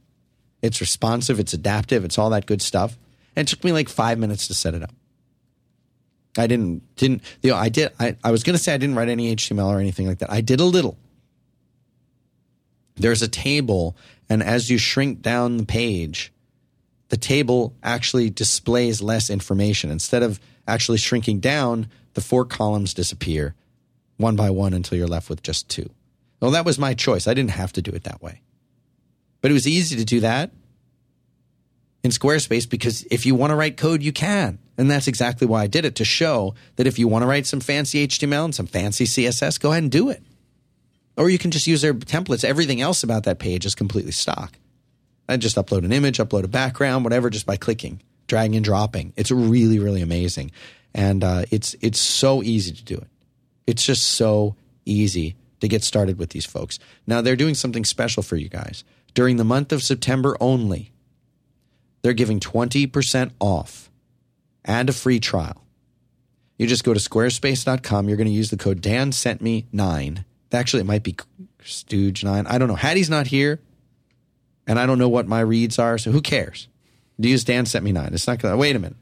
It's 0.61 0.79
responsive, 0.79 1.39
it's 1.39 1.53
adaptive, 1.53 2.05
it's 2.05 2.19
all 2.19 2.29
that 2.29 2.45
good 2.45 2.61
stuff. 2.61 2.97
And 3.35 3.47
it 3.47 3.49
took 3.49 3.63
me 3.63 3.71
like 3.71 3.89
5 3.89 4.19
minutes 4.19 4.47
to 4.47 4.53
set 4.53 4.75
it 4.75 4.83
up. 4.83 4.93
I 6.37 6.47
didn't 6.47 6.83
didn't 6.95 7.23
you 7.41 7.51
know 7.51 7.57
I 7.57 7.69
did 7.69 7.91
I, 7.99 8.15
I 8.23 8.31
was 8.31 8.43
gonna 8.43 8.57
say 8.57 8.73
I 8.73 8.77
didn't 8.77 8.95
write 8.95 9.09
any 9.09 9.35
HTML 9.35 9.67
or 9.67 9.79
anything 9.79 10.07
like 10.07 10.19
that. 10.19 10.31
I 10.31 10.41
did 10.41 10.59
a 10.59 10.65
little. 10.65 10.97
There's 12.95 13.21
a 13.21 13.27
table, 13.27 13.95
and 14.29 14.43
as 14.43 14.69
you 14.69 14.77
shrink 14.77 15.21
down 15.21 15.57
the 15.57 15.65
page, 15.65 16.31
the 17.09 17.17
table 17.17 17.75
actually 17.83 18.29
displays 18.29 19.01
less 19.01 19.29
information. 19.29 19.91
Instead 19.91 20.23
of 20.23 20.39
actually 20.67 20.97
shrinking 20.97 21.39
down, 21.39 21.87
the 22.13 22.21
four 22.21 22.45
columns 22.45 22.93
disappear 22.93 23.55
one 24.17 24.35
by 24.35 24.49
one 24.49 24.73
until 24.73 24.97
you're 24.97 25.07
left 25.07 25.29
with 25.29 25.43
just 25.43 25.67
two. 25.67 25.89
Well, 26.39 26.51
that 26.51 26.65
was 26.65 26.79
my 26.79 26.93
choice. 26.93 27.27
I 27.27 27.33
didn't 27.33 27.51
have 27.51 27.73
to 27.73 27.81
do 27.81 27.91
it 27.91 28.03
that 28.03 28.21
way. 28.21 28.41
But 29.41 29.51
it 29.51 29.53
was 29.53 29.67
easy 29.67 29.95
to 29.97 30.05
do 30.05 30.21
that 30.21 30.51
in 32.03 32.11
Squarespace 32.11 32.69
because 32.69 33.03
if 33.11 33.25
you 33.25 33.35
want 33.35 33.51
to 33.51 33.55
write 33.55 33.77
code, 33.77 34.01
you 34.01 34.11
can. 34.11 34.59
And 34.77 34.89
that's 34.89 35.07
exactly 35.07 35.45
why 35.45 35.63
I 35.63 35.67
did 35.67 35.85
it 35.85 35.95
to 35.95 36.05
show 36.05 36.55
that 36.77 36.87
if 36.87 36.97
you 36.97 37.07
want 37.07 37.23
to 37.23 37.27
write 37.27 37.45
some 37.45 37.59
fancy 37.59 38.07
HTML 38.07 38.45
and 38.45 38.55
some 38.55 38.67
fancy 38.67 39.05
CSS, 39.05 39.59
go 39.59 39.71
ahead 39.71 39.83
and 39.83 39.91
do 39.91 40.09
it. 40.09 40.23
Or 41.17 41.29
you 41.29 41.37
can 41.37 41.51
just 41.51 41.67
use 41.67 41.81
their 41.81 41.93
templates. 41.93 42.43
Everything 42.43 42.81
else 42.81 43.03
about 43.03 43.23
that 43.23 43.39
page 43.39 43.65
is 43.65 43.75
completely 43.75 44.11
stock. 44.11 44.57
I 45.27 45.37
just 45.37 45.55
upload 45.55 45.85
an 45.85 45.91
image, 45.91 46.17
upload 46.17 46.43
a 46.43 46.49
background, 46.49 47.03
whatever, 47.03 47.29
just 47.29 47.45
by 47.45 47.57
clicking, 47.57 48.01
dragging 48.27 48.55
and 48.55 48.65
dropping. 48.65 49.13
It's 49.15 49.31
really, 49.31 49.79
really 49.79 50.01
amazing, 50.01 50.51
and 50.93 51.23
uh, 51.23 51.43
it's 51.51 51.75
it's 51.81 51.99
so 51.99 52.43
easy 52.43 52.73
to 52.73 52.83
do 52.83 52.95
it. 52.95 53.07
It's 53.65 53.85
just 53.85 54.03
so 54.03 54.55
easy 54.85 55.35
to 55.61 55.67
get 55.67 55.83
started 55.83 56.17
with 56.17 56.31
these 56.31 56.45
folks. 56.45 56.79
Now 57.07 57.21
they're 57.21 57.35
doing 57.35 57.55
something 57.55 57.85
special 57.85 58.23
for 58.23 58.35
you 58.35 58.49
guys 58.49 58.83
during 59.13 59.37
the 59.37 59.43
month 59.45 59.71
of 59.71 59.83
September 59.83 60.35
only. 60.41 60.91
They're 62.01 62.13
giving 62.13 62.39
twenty 62.39 62.87
percent 62.87 63.31
off 63.39 63.89
and 64.65 64.89
a 64.89 64.93
free 64.93 65.19
trial. 65.19 65.63
You 66.57 66.67
just 66.67 66.83
go 66.83 66.93
to 66.93 66.99
squarespace.com. 66.99 68.07
You're 68.07 68.17
going 68.17 68.27
to 68.27 68.33
use 68.33 68.49
the 68.49 68.57
code 68.57 68.81
Dan 68.81 69.11
sent 69.11 69.41
me 69.41 69.65
nine. 69.71 70.25
Actually, 70.53 70.81
it 70.81 70.85
might 70.85 71.03
be 71.03 71.15
Stooge 71.63 72.23
nine. 72.23 72.47
I 72.47 72.57
don't 72.57 72.67
know. 72.67 72.75
Hattie's 72.75 73.09
not 73.09 73.27
here 73.27 73.59
and 74.67 74.79
I 74.79 74.85
don't 74.85 74.97
know 74.97 75.09
what 75.09 75.27
my 75.27 75.41
reads 75.41 75.79
are, 75.79 75.97
so 75.97 76.11
who 76.11 76.21
cares? 76.21 76.67
Do 77.19 77.27
you 77.27 77.33
use 77.33 77.43
Dan 77.43 77.65
sent 77.65 77.83
me 77.83 77.91
nine. 77.91 78.13
It's 78.13 78.27
not 78.27 78.39
gonna 78.39 78.57
wait 78.57 78.75
a 78.75 78.79
minute. 78.79 78.97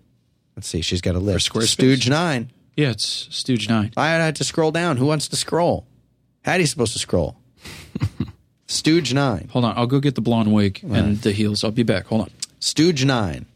Let's 0.56 0.68
see, 0.68 0.82
she's 0.82 1.02
got 1.02 1.16
a 1.16 1.20
list. 1.20 1.52
Squarespace? 1.52 1.68
Stooge 1.68 2.10
nine. 2.10 2.52
Yeah, 2.76 2.92
it's 2.92 3.28
Stooge 3.30 3.68
Nine. 3.68 3.92
I 3.98 4.08
had 4.08 4.38
to 4.38 4.44
scroll 4.46 4.72
down. 4.72 4.98
Who 4.98 5.06
wants 5.06 5.28
to 5.28 5.36
scroll? 5.36 5.86
Hattie's 6.44 6.70
supposed 6.70 6.94
to 6.94 7.00
scroll. 7.00 7.38
Stooge 8.68 9.14
nine. 9.14 9.50
Hold 9.52 9.66
on, 9.66 9.78
I'll 9.78 9.88
go 9.88 10.00
get 10.00 10.16
the 10.16 10.22
blonde 10.22 10.54
wig 10.54 10.80
and 10.84 11.22
the 11.22 11.34
heels. 11.34 11.64
I'll 11.64 11.72
be 11.72 11.84
back. 11.84 12.06
Hold 12.06 12.22
on. 12.22 12.32
Stooge 12.60 13.04
nine 13.04 13.48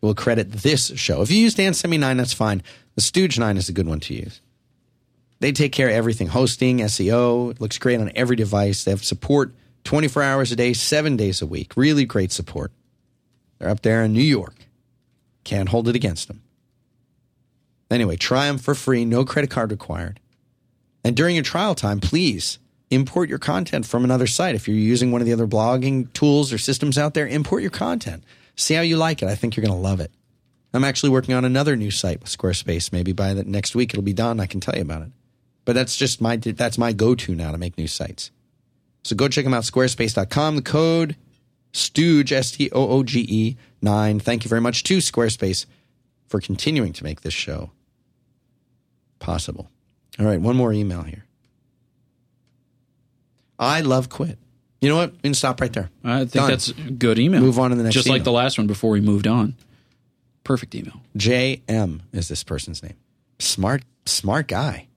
will 0.00 0.14
credit 0.14 0.50
this 0.50 0.92
show. 0.96 1.20
If 1.20 1.30
you 1.30 1.38
use 1.38 1.54
Dan 1.54 1.74
sent 1.74 1.90
me 1.90 1.98
nine, 1.98 2.16
that's 2.16 2.32
fine. 2.32 2.62
The 2.94 3.02
Stooge 3.02 3.38
nine 3.38 3.58
is 3.58 3.68
a 3.68 3.72
good 3.72 3.86
one 3.86 4.00
to 4.00 4.14
use. 4.14 4.40
They 5.40 5.52
take 5.52 5.72
care 5.72 5.88
of 5.88 5.94
everything 5.94 6.28
hosting, 6.28 6.78
SEO. 6.78 7.50
It 7.50 7.60
looks 7.60 7.78
great 7.78 7.98
on 7.98 8.12
every 8.14 8.36
device. 8.36 8.84
They 8.84 8.90
have 8.90 9.04
support 9.04 9.54
24 9.84 10.22
hours 10.22 10.52
a 10.52 10.56
day, 10.56 10.74
seven 10.74 11.16
days 11.16 11.40
a 11.40 11.46
week. 11.46 11.76
Really 11.76 12.04
great 12.04 12.30
support. 12.30 12.72
They're 13.58 13.70
up 13.70 13.80
there 13.80 14.02
in 14.04 14.12
New 14.12 14.22
York. 14.22 14.54
Can't 15.44 15.70
hold 15.70 15.88
it 15.88 15.96
against 15.96 16.28
them. 16.28 16.42
Anyway, 17.90 18.16
try 18.16 18.46
them 18.46 18.58
for 18.58 18.74
free, 18.74 19.04
no 19.04 19.24
credit 19.24 19.50
card 19.50 19.70
required. 19.70 20.20
And 21.02 21.16
during 21.16 21.34
your 21.34 21.44
trial 21.44 21.74
time, 21.74 22.00
please 22.00 22.58
import 22.90 23.28
your 23.28 23.38
content 23.38 23.86
from 23.86 24.04
another 24.04 24.26
site. 24.26 24.54
If 24.54 24.68
you're 24.68 24.76
using 24.76 25.10
one 25.10 25.22
of 25.22 25.26
the 25.26 25.32
other 25.32 25.46
blogging 25.46 26.12
tools 26.12 26.52
or 26.52 26.58
systems 26.58 26.98
out 26.98 27.14
there, 27.14 27.26
import 27.26 27.62
your 27.62 27.70
content. 27.70 28.24
See 28.56 28.74
how 28.74 28.82
you 28.82 28.96
like 28.96 29.22
it. 29.22 29.28
I 29.28 29.34
think 29.34 29.56
you're 29.56 29.64
going 29.64 29.76
to 29.76 29.80
love 29.80 30.00
it. 30.00 30.12
I'm 30.72 30.84
actually 30.84 31.10
working 31.10 31.34
on 31.34 31.44
another 31.44 31.74
new 31.74 31.90
site 31.90 32.20
with 32.20 32.36
Squarespace. 32.36 32.92
Maybe 32.92 33.12
by 33.12 33.34
the 33.34 33.44
next 33.44 33.74
week 33.74 33.92
it'll 33.92 34.02
be 34.02 34.12
done. 34.12 34.38
I 34.38 34.46
can 34.46 34.60
tell 34.60 34.76
you 34.76 34.82
about 34.82 35.02
it. 35.02 35.10
But 35.70 35.74
that's 35.74 35.96
just 35.96 36.20
my 36.20 36.34
that's 36.34 36.78
my 36.78 36.92
go-to 36.92 37.32
now 37.32 37.52
to 37.52 37.56
make 37.56 37.78
new 37.78 37.86
sites. 37.86 38.32
So 39.04 39.14
go 39.14 39.28
check 39.28 39.44
them 39.44 39.54
out, 39.54 39.62
squarespace.com. 39.62 40.56
The 40.56 40.62
code 40.62 41.14
Stooge, 41.70 42.32
S 42.32 42.50
T 42.50 42.68
O 42.72 42.88
O 42.88 43.04
G 43.04 43.24
E 43.28 43.56
9. 43.80 44.18
Thank 44.18 44.44
you 44.44 44.48
very 44.48 44.60
much 44.60 44.82
to 44.82 44.98
Squarespace 44.98 45.66
for 46.26 46.40
continuing 46.40 46.92
to 46.94 47.04
make 47.04 47.20
this 47.20 47.34
show 47.34 47.70
possible. 49.20 49.70
All 50.18 50.26
right, 50.26 50.40
one 50.40 50.56
more 50.56 50.72
email 50.72 51.02
here. 51.02 51.24
I 53.56 53.82
love 53.82 54.08
quit. 54.08 54.40
You 54.80 54.88
know 54.88 54.96
what? 54.96 55.12
We 55.12 55.18
can 55.20 55.34
stop 55.34 55.60
right 55.60 55.72
there. 55.72 55.88
I 56.02 56.18
think 56.18 56.32
Done. 56.32 56.50
that's 56.50 56.70
a 56.70 56.72
good 56.72 57.20
email. 57.20 57.42
Move 57.42 57.60
on 57.60 57.70
to 57.70 57.76
the 57.76 57.84
next 57.84 57.94
Just 57.94 58.08
like 58.08 58.24
the 58.24 58.32
last 58.32 58.58
one 58.58 58.66
before 58.66 58.90
we 58.90 59.00
moved 59.00 59.28
on. 59.28 59.54
Perfect 60.42 60.74
email. 60.74 61.00
JM 61.16 62.00
is 62.12 62.26
this 62.26 62.42
person's 62.42 62.82
name. 62.82 62.96
Smart, 63.38 63.84
smart 64.04 64.48
guy. 64.48 64.88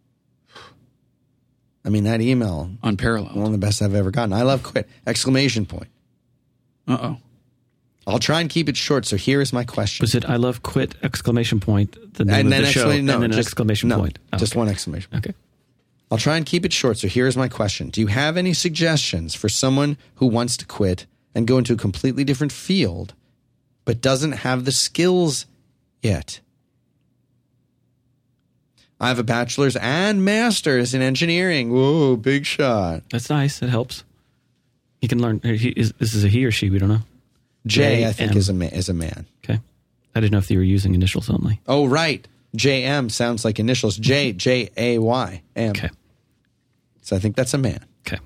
I 1.86 1.90
mean, 1.90 2.06
that 2.06 2.22
email, 2.22 2.72
Unparalleled. 2.82 3.36
one 3.36 3.46
of 3.46 3.52
the 3.52 3.58
best 3.58 3.82
I've 3.82 3.96
ever 3.96 4.12
gotten. 4.12 4.34
I 4.34 4.44
love 4.44 4.64
quit. 4.64 4.88
Exclamation 5.06 5.66
point. 5.66 5.90
Uh 6.88 6.98
oh. 7.02 7.18
I'll 8.06 8.20
try 8.20 8.42
and 8.42 8.50
keep 8.50 8.68
it 8.68 8.76
short. 8.76 9.06
So 9.06 9.16
here 9.16 9.42
is 9.42 9.54
my 9.54 9.64
question. 9.64 10.04
Was 10.04 10.16
it 10.16 10.26
I 10.30 10.36
love 10.36 10.62
quit 10.64 10.96
exclamation 11.04 11.60
point 11.60 11.94
the 12.16 12.26
name 12.26 12.36
and 12.36 12.48
of 12.48 12.52
then 12.52 12.62
the 12.64 12.68
show 12.68 12.80
exclamation, 12.82 13.06
no, 13.06 13.14
and 13.14 13.24
then 13.24 13.32
an 13.32 13.38
just, 13.38 13.48
exclamation 13.48 13.90
no, 13.90 14.00
point? 14.00 14.20
Oh, 14.34 14.38
just 14.38 14.54
okay. 14.54 14.60
one 14.60 14.70
exclamation. 14.70 15.16
Okay. 15.16 15.34
I'll 16.12 16.18
try 16.18 16.38
and 16.38 16.46
keep 16.46 16.66
it 16.66 16.74
short. 16.74 16.98
So 16.98 17.08
here's 17.08 17.38
my 17.38 17.48
question. 17.48 17.90
Do 17.90 18.02
you 18.02 18.08
have 18.08 18.38
any 18.38 18.54
suggestions 18.54 19.34
for 19.34 19.50
someone 19.50 19.98
who 20.16 20.28
wants 20.28 20.58
to 20.58 20.66
quit 20.66 21.06
and 21.34 21.48
go 21.48 21.58
into 21.58 21.74
a 21.74 21.78
completely 21.78 22.24
different 22.24 22.52
field, 22.52 23.14
but 23.86 24.02
doesn't 24.02 24.34
have 24.34 24.66
the 24.66 24.72
skills 24.72 25.46
yet? 26.02 26.42
I 29.04 29.10
have 29.10 29.20
a 29.20 29.24
bachelor's 29.24 29.76
and 29.76 30.24
master's 30.24 30.94
in 30.94 31.02
engineering. 31.02 31.74
Whoa, 31.74 32.16
big 32.16 32.46
shot. 32.46 33.04
That's 33.12 33.30
nice. 33.30 33.62
It 33.62 33.68
helps. 33.68 34.06
He 35.02 35.10
can 35.10 35.22
learn. 35.22 35.42
He, 35.44 35.72
is, 35.72 35.92
this 36.00 36.14
is 36.14 36.24
a 36.24 36.30
he 36.30 36.46
or 36.46 36.52
she. 36.52 36.70
We 36.70 36.80
don't 36.80 36.88
know. 36.88 37.02
Jay, 37.68 38.08
I 38.08 38.14
think, 38.14 38.32
JM. 38.32 38.36
is 38.38 38.48
a, 38.48 38.54
ma- 38.54 38.66
is 38.68 38.88
a 38.88 38.94
man. 38.94 39.26
Okay. 39.44 39.60
I 40.16 40.20
didn't 40.22 40.32
know 40.32 40.38
if 40.38 40.50
you 40.50 40.58
were 40.58 40.64
using 40.64 40.96
initials 40.96 41.30
only. 41.30 41.60
Oh, 41.68 41.86
right. 41.86 42.26
JM 42.56 43.12
sounds 43.12 43.44
like 43.44 43.60
initials. 43.60 43.98
J, 43.98 44.32
J, 44.32 44.70
A, 44.78 45.00
Y, 45.00 45.42
M. 45.58 45.72
Okay. 45.72 45.90
So 47.02 47.18
I 47.18 47.20
think 47.20 47.36
that's 47.36 47.54
a 47.54 47.58
man. 47.58 47.86
Okay. 48.08 48.20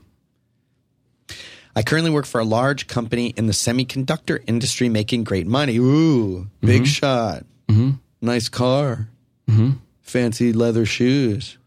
I 1.75 1.81
currently 1.81 2.11
work 2.11 2.27
for 2.27 2.39
a 2.39 2.45
large 2.45 2.85
company 2.85 3.33
in 3.35 3.47
the 3.47 3.53
semiconductor 3.53 4.43
industry 4.45 4.89
making 4.89 5.23
great 5.23 5.47
money. 5.47 5.77
Ooh, 5.77 6.47
big 6.61 6.83
mm-hmm. 6.83 6.85
shot. 6.85 7.45
Mm-hmm. 7.67 7.93
Nice 8.21 8.47
car. 8.47 9.09
Mm-hmm. 9.49 9.71
Fancy 10.07 10.53
leather 10.53 10.85
shoes. 10.85 11.57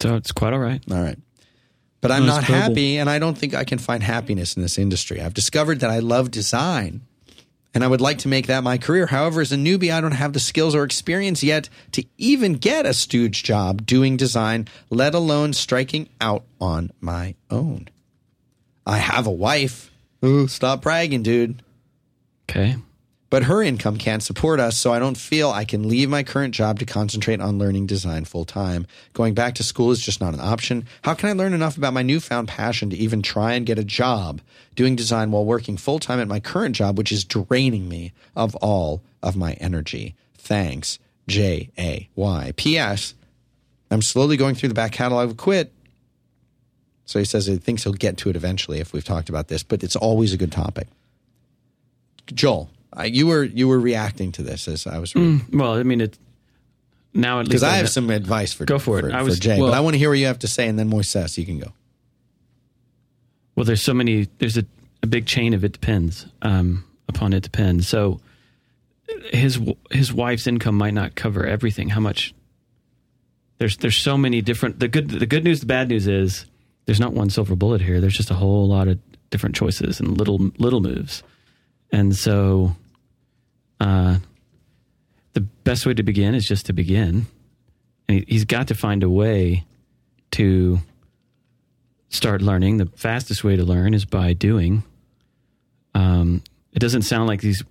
So 0.00 0.16
it's 0.16 0.32
quite 0.32 0.52
all 0.52 0.58
right. 0.58 0.82
All 0.90 1.02
right. 1.02 1.18
But 2.00 2.10
I'm 2.10 2.24
Nice 2.24 2.36
not 2.36 2.44
happy, 2.44 2.96
and 2.96 3.10
I 3.10 3.18
don't 3.18 3.36
think 3.36 3.54
I 3.54 3.64
can 3.64 3.78
find 3.78 4.02
happiness 4.02 4.56
in 4.56 4.62
this 4.62 4.78
industry. 4.78 5.20
I've 5.20 5.34
discovered 5.34 5.80
that 5.80 5.90
I 5.90 5.98
love 5.98 6.30
design, 6.30 7.02
and 7.74 7.84
I 7.84 7.86
would 7.86 8.00
like 8.00 8.18
to 8.18 8.28
make 8.28 8.46
that 8.46 8.64
my 8.64 8.78
career. 8.78 9.04
However, 9.06 9.42
as 9.42 9.52
a 9.52 9.56
newbie, 9.56 9.92
I 9.92 10.00
don't 10.00 10.12
have 10.12 10.32
the 10.32 10.40
skills 10.40 10.74
or 10.74 10.82
experience 10.82 11.42
yet 11.42 11.68
to 11.92 12.02
even 12.16 12.54
get 12.54 12.86
a 12.86 12.94
stooge 12.94 13.42
job 13.42 13.84
doing 13.84 14.16
design, 14.16 14.66
let 14.88 15.14
alone 15.14 15.52
striking 15.52 16.08
out 16.22 16.44
on 16.58 16.90
my 17.00 17.34
own. 17.50 17.88
I 18.86 18.96
have 18.96 19.26
a 19.26 19.30
wife. 19.30 19.90
Ooh, 20.24 20.48
stop 20.48 20.80
bragging, 20.80 21.22
dude. 21.22 21.62
Okay. 22.48 22.76
But 23.30 23.44
her 23.44 23.62
income 23.62 23.96
can't 23.96 24.24
support 24.24 24.58
us, 24.58 24.76
so 24.76 24.92
I 24.92 24.98
don't 24.98 25.16
feel 25.16 25.50
I 25.50 25.64
can 25.64 25.88
leave 25.88 26.10
my 26.10 26.24
current 26.24 26.52
job 26.52 26.80
to 26.80 26.84
concentrate 26.84 27.40
on 27.40 27.58
learning 27.58 27.86
design 27.86 28.24
full 28.24 28.44
time. 28.44 28.88
Going 29.12 29.34
back 29.34 29.54
to 29.54 29.62
school 29.62 29.92
is 29.92 30.00
just 30.00 30.20
not 30.20 30.34
an 30.34 30.40
option. 30.40 30.84
How 31.02 31.14
can 31.14 31.28
I 31.28 31.32
learn 31.32 31.54
enough 31.54 31.76
about 31.76 31.94
my 31.94 32.02
newfound 32.02 32.48
passion 32.48 32.90
to 32.90 32.96
even 32.96 33.22
try 33.22 33.52
and 33.52 33.64
get 33.64 33.78
a 33.78 33.84
job 33.84 34.40
doing 34.74 34.96
design 34.96 35.30
while 35.30 35.44
working 35.44 35.76
full 35.76 36.00
time 36.00 36.18
at 36.18 36.26
my 36.26 36.40
current 36.40 36.74
job, 36.74 36.98
which 36.98 37.12
is 37.12 37.24
draining 37.24 37.88
me 37.88 38.12
of 38.34 38.56
all 38.56 39.00
of 39.22 39.36
my 39.36 39.52
energy? 39.54 40.16
Thanks, 40.34 40.98
J 41.28 41.70
A 41.78 42.08
Y. 42.16 42.52
P.S. 42.56 43.14
I'm 43.92 44.02
slowly 44.02 44.36
going 44.36 44.56
through 44.56 44.70
the 44.70 44.74
back 44.74 44.90
catalog 44.90 45.30
of 45.30 45.36
Quit. 45.36 45.72
So 47.04 47.20
he 47.20 47.24
says 47.24 47.46
he 47.46 47.56
thinks 47.58 47.84
he'll 47.84 47.92
get 47.92 48.16
to 48.18 48.30
it 48.30 48.36
eventually 48.36 48.80
if 48.80 48.92
we've 48.92 49.04
talked 49.04 49.28
about 49.28 49.48
this, 49.48 49.62
but 49.62 49.84
it's 49.84 49.96
always 49.96 50.32
a 50.32 50.36
good 50.36 50.52
topic. 50.52 50.88
Joel, 52.26 52.70
uh, 52.98 53.02
you 53.04 53.26
were 53.26 53.44
you 53.44 53.68
were 53.68 53.78
reacting 53.78 54.32
to 54.32 54.42
this 54.42 54.66
as 54.68 54.86
I 54.86 54.98
was 54.98 55.14
reading 55.14 55.46
Well, 55.52 55.74
I 55.74 55.82
mean, 55.82 56.00
it 56.00 56.18
now 57.14 57.38
at 57.40 57.46
least 57.46 57.50
because 57.50 57.62
I 57.62 57.76
have 57.76 57.88
some 57.88 58.10
advice 58.10 58.52
for 58.52 58.64
Go 58.64 58.78
for 58.78 58.98
it. 58.98 59.02
for, 59.02 59.12
I 59.12 59.22
was- 59.22 59.38
Jay, 59.38 59.58
well- 59.58 59.70
but 59.70 59.76
I 59.76 59.80
want 59.80 59.94
to 59.94 59.98
hear 59.98 60.10
what 60.10 60.18
you 60.18 60.26
have 60.26 60.38
to 60.40 60.48
say, 60.48 60.68
and 60.68 60.78
then 60.78 60.90
Moises, 60.90 61.36
you 61.38 61.44
can 61.46 61.58
go. 61.58 61.72
Well, 63.56 63.64
there's 63.64 63.82
so 63.82 63.92
many. 63.94 64.28
There's 64.38 64.56
a, 64.56 64.64
a 65.02 65.06
big 65.06 65.26
chain 65.26 65.54
of 65.54 65.64
it 65.64 65.72
depends 65.72 66.26
um, 66.42 66.84
upon 67.08 67.32
it 67.32 67.42
depends. 67.42 67.88
So 67.88 68.20
his 69.32 69.60
his 69.90 70.12
wife's 70.12 70.46
income 70.46 70.76
might 70.76 70.94
not 70.94 71.14
cover 71.14 71.46
everything. 71.46 71.88
How 71.90 72.00
much? 72.00 72.34
There's 73.58 73.76
there's 73.76 73.98
so 73.98 74.16
many 74.16 74.40
different. 74.40 74.78
The 74.80 74.88
good 74.88 75.10
the 75.10 75.26
good 75.26 75.44
news. 75.44 75.60
The 75.60 75.66
bad 75.66 75.88
news 75.88 76.06
is 76.06 76.46
there's 76.86 77.00
not 77.00 77.12
one 77.12 77.28
silver 77.28 77.54
bullet 77.56 77.80
here. 77.82 78.00
There's 78.00 78.16
just 78.16 78.30
a 78.30 78.34
whole 78.34 78.66
lot 78.68 78.88
of 78.88 78.98
different 79.30 79.54
choices 79.56 80.00
and 80.00 80.16
little 80.16 80.38
little 80.58 80.80
moves. 80.80 81.22
And 81.92 82.14
so, 82.14 82.76
uh, 83.80 84.18
the 85.32 85.40
best 85.40 85.86
way 85.86 85.94
to 85.94 86.02
begin 86.02 86.34
is 86.34 86.46
just 86.46 86.66
to 86.66 86.72
begin. 86.72 87.26
And 88.08 88.18
he, 88.18 88.24
he's 88.28 88.44
got 88.44 88.68
to 88.68 88.74
find 88.74 89.02
a 89.02 89.10
way 89.10 89.64
to 90.32 90.80
start 92.08 92.42
learning. 92.42 92.76
The 92.76 92.86
fastest 92.96 93.44
way 93.44 93.56
to 93.56 93.64
learn 93.64 93.94
is 93.94 94.04
by 94.04 94.32
doing. 94.32 94.82
Um, 95.94 96.42
it 96.72 96.78
doesn't 96.78 97.02
sound 97.02 97.26
like 97.26 97.42
he's 97.42 97.62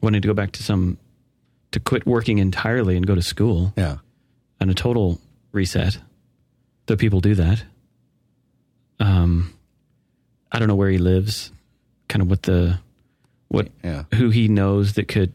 wanting 0.00 0.22
to 0.22 0.28
go 0.28 0.34
back 0.34 0.52
to 0.52 0.62
some 0.62 0.98
to 1.72 1.80
quit 1.80 2.06
working 2.06 2.38
entirely 2.38 2.96
and 2.96 3.06
go 3.06 3.14
to 3.14 3.22
school 3.22 3.72
Yeah, 3.76 3.98
and 4.60 4.70
a 4.70 4.74
total 4.74 5.20
reset. 5.52 5.98
Though 6.86 6.96
people 6.96 7.20
do 7.20 7.36
that. 7.36 7.62
Um, 8.98 9.54
I 10.50 10.58
don't 10.58 10.66
know 10.66 10.74
where 10.74 10.90
he 10.90 10.98
lives, 10.98 11.52
kind 12.08 12.22
of 12.22 12.28
what 12.28 12.42
the 12.42 12.80
what 13.50 13.68
yeah. 13.84 14.04
who 14.14 14.30
he 14.30 14.48
knows 14.48 14.94
that 14.94 15.06
could 15.06 15.32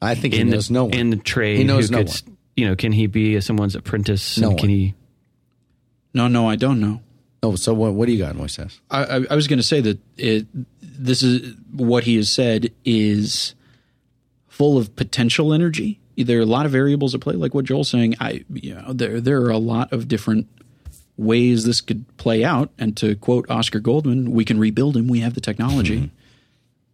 I 0.00 0.14
think 0.14 0.34
he 0.34 0.40
in 0.40 0.50
knows 0.50 0.68
the, 0.68 0.74
no 0.74 0.84
one. 0.86 0.94
in 0.94 1.10
the 1.10 1.16
trade. 1.16 1.58
He 1.58 1.64
knows 1.64 1.88
who 1.88 1.96
no 1.96 2.04
could, 2.04 2.22
You 2.56 2.66
know, 2.68 2.76
can 2.76 2.92
he 2.92 3.06
be 3.06 3.40
someone's 3.40 3.74
apprentice? 3.74 4.38
No 4.38 4.50
and 4.50 4.58
can 4.58 4.68
one. 4.68 4.76
he? 4.78 4.94
No, 6.12 6.28
no, 6.28 6.48
I 6.48 6.56
don't 6.56 6.80
know. 6.80 7.00
oh, 7.42 7.56
so 7.56 7.74
what? 7.74 7.94
What 7.94 8.06
do 8.06 8.12
you 8.12 8.18
got, 8.18 8.34
Moises? 8.36 8.78
I, 8.90 9.04
I, 9.04 9.26
I 9.30 9.34
was 9.34 9.48
going 9.48 9.58
to 9.58 9.64
say 9.64 9.80
that 9.80 9.98
it, 10.16 10.46
this 10.80 11.22
is 11.22 11.54
what 11.72 12.04
he 12.04 12.16
has 12.16 12.30
said 12.30 12.72
is 12.84 13.54
full 14.46 14.78
of 14.78 14.94
potential 14.94 15.52
energy. 15.52 16.00
There 16.16 16.38
are 16.38 16.42
a 16.42 16.46
lot 16.46 16.64
of 16.66 16.70
variables 16.72 17.14
at 17.14 17.20
play, 17.20 17.34
like 17.34 17.54
what 17.54 17.64
Joel's 17.64 17.88
saying. 17.90 18.14
I, 18.20 18.44
you 18.52 18.74
know, 18.74 18.92
there 18.92 19.20
there 19.20 19.42
are 19.42 19.50
a 19.50 19.58
lot 19.58 19.92
of 19.92 20.06
different 20.06 20.46
ways 21.16 21.64
this 21.64 21.80
could 21.80 22.04
play 22.16 22.44
out. 22.44 22.70
And 22.78 22.96
to 22.98 23.16
quote 23.16 23.50
Oscar 23.50 23.80
Goldman, 23.80 24.30
"We 24.30 24.44
can 24.44 24.60
rebuild 24.60 24.96
him. 24.96 25.08
We 25.08 25.20
have 25.20 25.34
the 25.34 25.40
technology." 25.40 25.96
Mm-hmm. 25.96 26.16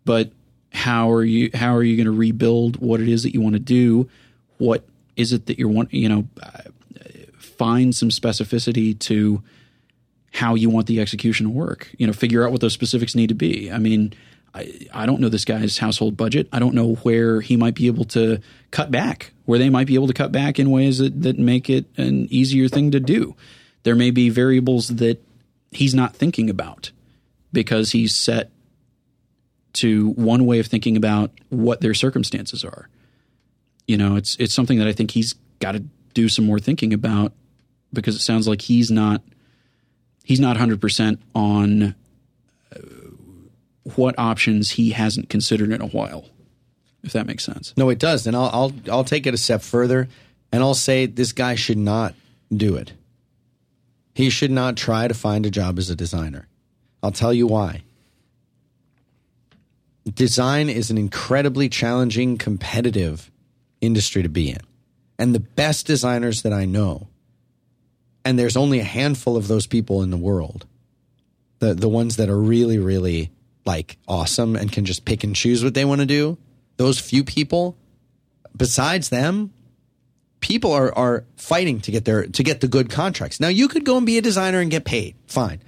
But 0.05 0.32
how 0.72 1.11
are 1.11 1.24
you? 1.24 1.51
How 1.55 1.74
are 1.74 1.82
you 1.82 1.96
going 1.96 2.07
to 2.07 2.18
rebuild 2.18 2.76
what 2.76 3.01
it 3.01 3.09
is 3.09 3.22
that 3.24 3.34
you 3.34 3.40
want 3.40 3.55
to 3.55 3.61
do? 3.61 4.09
What 4.59 4.86
is 5.16 5.32
it 5.32 5.46
that 5.46 5.59
you 5.59 5.68
want? 5.68 5.92
You 5.92 6.09
know, 6.09 6.28
find 7.38 7.94
some 7.94 8.09
specificity 8.09 8.98
to 9.01 9.42
how 10.32 10.55
you 10.55 10.70
want 10.70 10.86
the 10.86 11.01
execution 11.01 11.46
to 11.46 11.51
work. 11.51 11.90
You 11.98 12.07
know, 12.07 12.12
figure 12.12 12.44
out 12.44 12.53
what 12.53 12.61
those 12.61 12.72
specifics 12.72 13.14
need 13.14 13.28
to 13.28 13.34
be. 13.34 13.70
I 13.70 13.78
mean, 13.78 14.14
I, 14.55 14.88
I 14.92 15.07
don't 15.07 15.20
know 15.20 15.28
this 15.28 15.44
guy's 15.44 15.78
household 15.78 16.16
budget. 16.16 16.48
I 16.53 16.59
don't 16.59 16.74
know 16.74 16.94
where 16.94 17.40
he 17.40 17.57
might 17.57 17.74
be 17.74 17.86
able 17.86 18.05
to 18.07 18.38
cut 18.70 18.90
back, 18.90 19.32
where 19.44 19.59
they 19.59 19.70
might 19.70 19.86
be 19.86 19.94
able 19.94 20.07
to 20.07 20.14
cut 20.14 20.32
back 20.32 20.59
in 20.59 20.70
ways 20.70 20.98
that, 20.98 21.22
that 21.22 21.38
make 21.38 21.68
it 21.68 21.86
an 21.96 22.26
easier 22.30 22.68
thing 22.68 22.90
to 22.92 23.01
do. 23.01 23.36
There 23.82 23.94
may 23.94 24.11
be 24.11 24.28
variables 24.28 24.88
that 24.88 25.22
he's 25.70 25.94
not 25.94 26.14
thinking 26.14 26.51
about 26.51 26.90
because 27.53 27.92
he's 27.92 28.14
set 28.14 28.51
to 29.74 30.10
one 30.10 30.46
way 30.46 30.58
of 30.58 30.66
thinking 30.66 30.96
about 30.96 31.30
what 31.48 31.80
their 31.80 31.94
circumstances 31.94 32.64
are. 32.64 32.88
You 33.86 33.96
know, 33.96 34.16
it's 34.16 34.36
it's 34.36 34.54
something 34.54 34.78
that 34.78 34.86
I 34.88 34.92
think 34.92 35.12
he's 35.12 35.34
got 35.58 35.72
to 35.72 35.84
do 36.14 36.28
some 36.28 36.44
more 36.44 36.58
thinking 36.58 36.92
about 36.92 37.32
because 37.92 38.16
it 38.16 38.20
sounds 38.20 38.46
like 38.48 38.62
he's 38.62 38.90
not 38.90 39.22
he's 40.24 40.40
not 40.40 40.56
100% 40.56 41.18
on 41.34 41.94
uh, 42.74 42.78
what 43.94 44.16
options 44.18 44.72
he 44.72 44.90
hasn't 44.90 45.28
considered 45.28 45.72
in 45.72 45.80
a 45.80 45.86
while 45.86 46.26
if 47.02 47.12
that 47.12 47.26
makes 47.26 47.44
sense 47.44 47.74
No, 47.76 47.88
it 47.88 47.98
does, 47.98 48.26
and 48.26 48.36
I'll 48.36 48.50
I'll 48.52 48.72
I'll 48.90 49.04
take 49.04 49.26
it 49.26 49.34
a 49.34 49.38
step 49.38 49.62
further, 49.62 50.08
and 50.52 50.62
I'll 50.62 50.74
say 50.74 51.06
this 51.06 51.32
guy 51.32 51.54
should 51.54 51.78
not 51.78 52.14
do 52.54 52.76
it. 52.76 52.92
He 54.14 54.28
should 54.28 54.50
not 54.50 54.76
try 54.76 55.08
to 55.08 55.14
find 55.14 55.46
a 55.46 55.50
job 55.50 55.78
as 55.78 55.88
a 55.88 55.96
designer. 55.96 56.48
I'll 57.02 57.12
tell 57.12 57.32
you 57.32 57.46
why. 57.46 57.82
Design 60.05 60.68
is 60.68 60.90
an 60.90 60.98
incredibly 60.98 61.68
challenging, 61.68 62.38
competitive 62.38 63.30
industry 63.80 64.22
to 64.22 64.28
be 64.28 64.51
in. 64.51 64.61
And 65.18 65.34
the 65.34 65.40
best 65.40 65.86
designers 65.86 66.42
that 66.42 66.53
I 66.53 66.64
know, 66.64 67.09
and 68.24 68.38
there's 68.38 68.57
only 68.57 68.80
a 68.80 68.84
handful 68.84 69.36
of 69.36 69.48
those 69.48 69.66
people 69.66 70.03
in 70.03 70.11
the 70.11 70.16
world, 70.16 70.66
the, 71.59 71.74
the 71.74 71.88
ones 71.88 72.16
that 72.16 72.30
are 72.30 72.38
really, 72.38 72.78
really 72.78 73.30
like 73.66 73.98
awesome 74.09 74.57
and 74.57 74.72
can 74.72 74.84
just 74.84 75.05
pick 75.05 75.22
and 75.22 75.36
choose 75.36 75.62
what 75.62 75.74
they 75.74 75.84
want 75.84 76.01
to 76.01 76.07
do, 76.07 76.38
those 76.76 76.98
few 76.98 77.22
people, 77.22 77.76
besides 78.57 79.11
them, 79.11 79.53
people 80.40 80.72
are 80.72 80.92
are 80.96 81.24
fighting 81.36 81.80
to 81.80 81.90
get 81.90 82.05
their 82.07 82.26
to 82.26 82.42
get 82.42 82.61
the 82.61 82.68
good 82.68 82.90
contracts. 82.90 83.40
Now 83.40 83.48
you 83.48 83.68
could 83.68 83.84
go 83.84 83.96
and 83.96 84.07
be 84.07 84.18
a 84.18 84.22
designer 84.22 84.61
and 84.61 84.70
get 84.70 84.84
paid, 84.84 85.14
fine, 85.26 85.61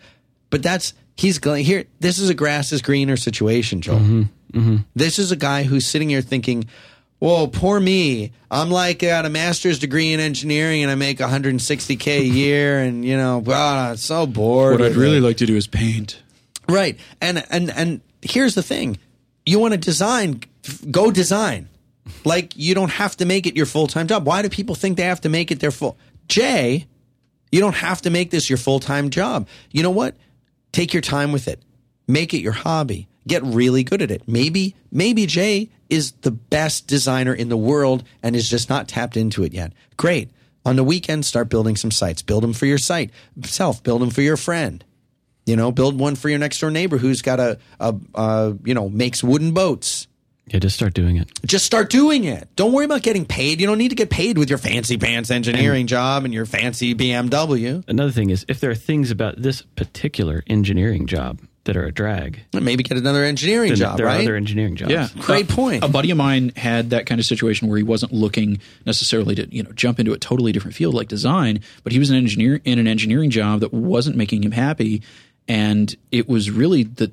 but 0.51 0.63
that's 0.63 0.95
he's 1.17 1.39
going 1.39 1.65
here. 1.65 1.85
This 2.01 2.19
is 2.19 2.29
a 2.29 2.35
grass 2.35 2.73
is 2.73 2.83
greener 2.83 3.17
situation, 3.17 3.81
Joel. 3.81 4.27
This 4.95 5.19
is 5.19 5.33
a 5.33 5.37
guy 5.37 5.63
who's 5.63 5.87
sitting 5.87 6.11
here 6.11 6.21
thinking, 6.23 6.67
"Whoa, 7.19 7.47
poor 7.47 7.81
me! 7.81 8.33
I'm 8.51 8.71
like 8.71 8.99
got 8.99 9.25
a 9.25 9.31
master's 9.31 9.79
degree 9.79 10.13
in 10.13 10.21
engineering 10.21 10.83
and 10.83 10.91
I 10.91 10.95
make 10.95 11.19
160k 11.19 12.21
a 12.21 12.25
year, 12.25 12.81
and 12.81 13.05
you 13.05 13.17
know, 13.17 13.43
ah, 13.49 13.91
I'm 13.91 13.97
so 13.97 14.27
bored." 14.27 14.81
with 14.81 14.97
it." 14.97 15.21
like 15.21 15.39
to 15.39 15.47
do 15.47 15.57
is 15.57 15.67
paint 15.67 16.23
Right. 16.69 16.99
And 17.21 17.45
and 17.51 17.71
and 17.71 18.01
here's 18.23 18.55
the 18.55 18.63
thing. 18.63 18.99
you 19.45 19.59
want 19.59 19.73
to 19.73 19.79
design, 19.79 20.41
go 20.91 21.11
design. 21.11 21.69
Like 22.25 22.57
you 22.57 22.75
don't 22.75 22.91
have 22.91 23.17
to 23.19 23.25
make 23.25 23.47
it 23.47 23.57
your 23.57 23.67
full 23.67 23.87
time 23.87 24.07
job. 24.07 24.27
Why 24.27 24.43
do 24.43 24.49
people 24.49 24.75
think 24.75 24.97
they 24.97 25.05
have 25.05 25.21
to 25.23 25.29
make 25.29 25.51
it 25.51 25.61
their 25.61 25.71
full? 25.71 25.97
Jay, 26.29 26.87
you 27.51 27.61
don't 27.61 27.75
have 27.75 28.03
to 28.03 28.11
make 28.11 28.31
this 28.31 28.49
your 28.49 28.59
full 28.59 28.81
time 28.81 29.11
job. 29.11 29.49
You 29.71 29.83
know 29.83 29.91
what? 29.91 30.17
Take 30.73 30.93
your 30.93 31.03
time 31.03 31.33
with 31.33 31.49
it. 31.49 31.63
Make 32.09 32.35
it 32.35 32.41
your 32.41 32.53
hobby. 32.53 33.09
Get 33.27 33.43
really 33.45 33.85
good 33.85 34.03
at 34.03 34.11
it. 34.11 34.23
Maybe, 34.27 34.75
maybe 34.91 35.27
Jay 35.27 35.71
is 35.89 36.13
the 36.23 36.31
best 36.31 36.87
designer 36.87 37.35
in 37.35 37.49
the 37.49 37.57
world 37.57 38.03
and 38.23 38.35
is 38.35 38.49
just 38.49 38.69
not 38.69 38.89
tapped 38.89 39.17
into 39.17 39.45
it 39.45 39.53
yet. 39.53 39.73
Great. 39.97 40.31
On 40.65 40.77
the 40.77 40.85
weekend, 40.85 41.25
start 41.25 41.49
building 41.49 41.77
some 41.77 41.91
sites. 41.91 42.23
Build 42.23 42.43
them 42.43 42.53
for 42.53 42.67
your 42.67 42.79
site 42.79 43.11
self. 43.45 43.83
Build 43.83 44.01
them 44.01 44.11
for 44.11 44.23
your 44.23 44.37
friend. 44.37 44.85
You 45.45 45.57
know, 45.57 45.73
build 45.73 45.99
one 45.99 46.15
for 46.15 46.29
your 46.29 46.39
next 46.39 46.61
door 46.61 46.71
neighbor 46.71 46.99
who's 46.99 47.21
got 47.21 47.41
a, 47.41 47.59
a, 47.81 48.57
you 48.65 48.75
know, 48.75 48.89
makes 48.89 49.25
wooden 49.25 49.53
boats. 49.53 50.07
Yeah, 50.53 50.59
just 50.59 50.77
start 50.77 50.93
doing 50.95 51.17
it. 51.17 51.31
Just 51.47 51.65
start 51.65 51.89
doing 51.91 52.25
it. 52.25 52.47
Don't 52.57 52.73
worry 52.73 52.85
about 52.85 53.03
getting 53.03 53.25
paid. 53.25 53.61
You 53.61 53.67
don't 53.67 53.79
need 53.79 53.89
to 53.89 53.95
get 53.95 54.11
paid 54.11 54.37
with 54.37 54.49
your 54.51 54.59
fancy 54.59 54.99
pants 54.99 55.31
engineering 55.31 55.87
job 55.87 56.25
and 56.25 56.35
your 56.35 56.45
fancy 56.47 56.95
BMW. 56.95 57.83
Another 57.89 58.13
thing 58.13 58.31
is 58.31 58.45
if 58.49 58.61
there 58.61 58.71
are 58.71 58.75
things 58.75 59.11
about 59.11 59.41
this 59.41 59.63
particular 59.63 60.45
engineering 60.47 61.07
job 61.07 61.41
that 61.65 61.77
are 61.77 61.85
a 61.85 61.93
drag, 61.93 62.41
Maybe 62.53 62.83
get 62.83 62.99
another 62.99 63.23
engineering 63.25 63.69
then 63.71 63.79
job, 63.79 63.97
there 63.97 64.07
right? 64.07 64.19
are 64.19 64.23
other 64.25 64.37
engineering 64.37 64.75
jobs. 64.77 64.91
Yeah, 64.91 65.09
Great 65.21 65.51
Uh, 65.51 65.55
point. 65.55 65.85
A 65.85 65.89
buddy 65.89 66.11
of 66.11 66.17
mine 66.19 66.53
had 66.57 66.91
that 66.91 67.07
kind 67.07 67.21
of 67.21 67.25
situation 67.27 67.69
where 67.69 67.77
he 67.79 67.85
wasn't 67.85 68.13
looking 68.13 68.59
necessarily 68.85 69.35
to 69.37 69.47
you 69.55 69.63
know 69.63 69.71
jump 69.73 70.01
into 70.01 70.13
a 70.13 70.19
totally 70.19 70.51
different 70.53 70.75
field 70.75 70.93
like 70.95 71.07
design, 71.09 71.61
but 71.85 71.93
he 71.93 71.99
was 72.01 72.11
an 72.11 72.17
engineer 72.17 72.61
in 72.65 72.79
an 72.81 72.89
engineering 72.89 73.31
job 73.31 73.61
that 73.61 73.73
wasn't 73.73 74.17
making 74.17 74.43
him 74.43 74.51
happy, 74.53 75.03
and 75.47 75.95
it 76.11 76.29
was 76.29 76.51
really 76.51 76.83
the 76.83 77.13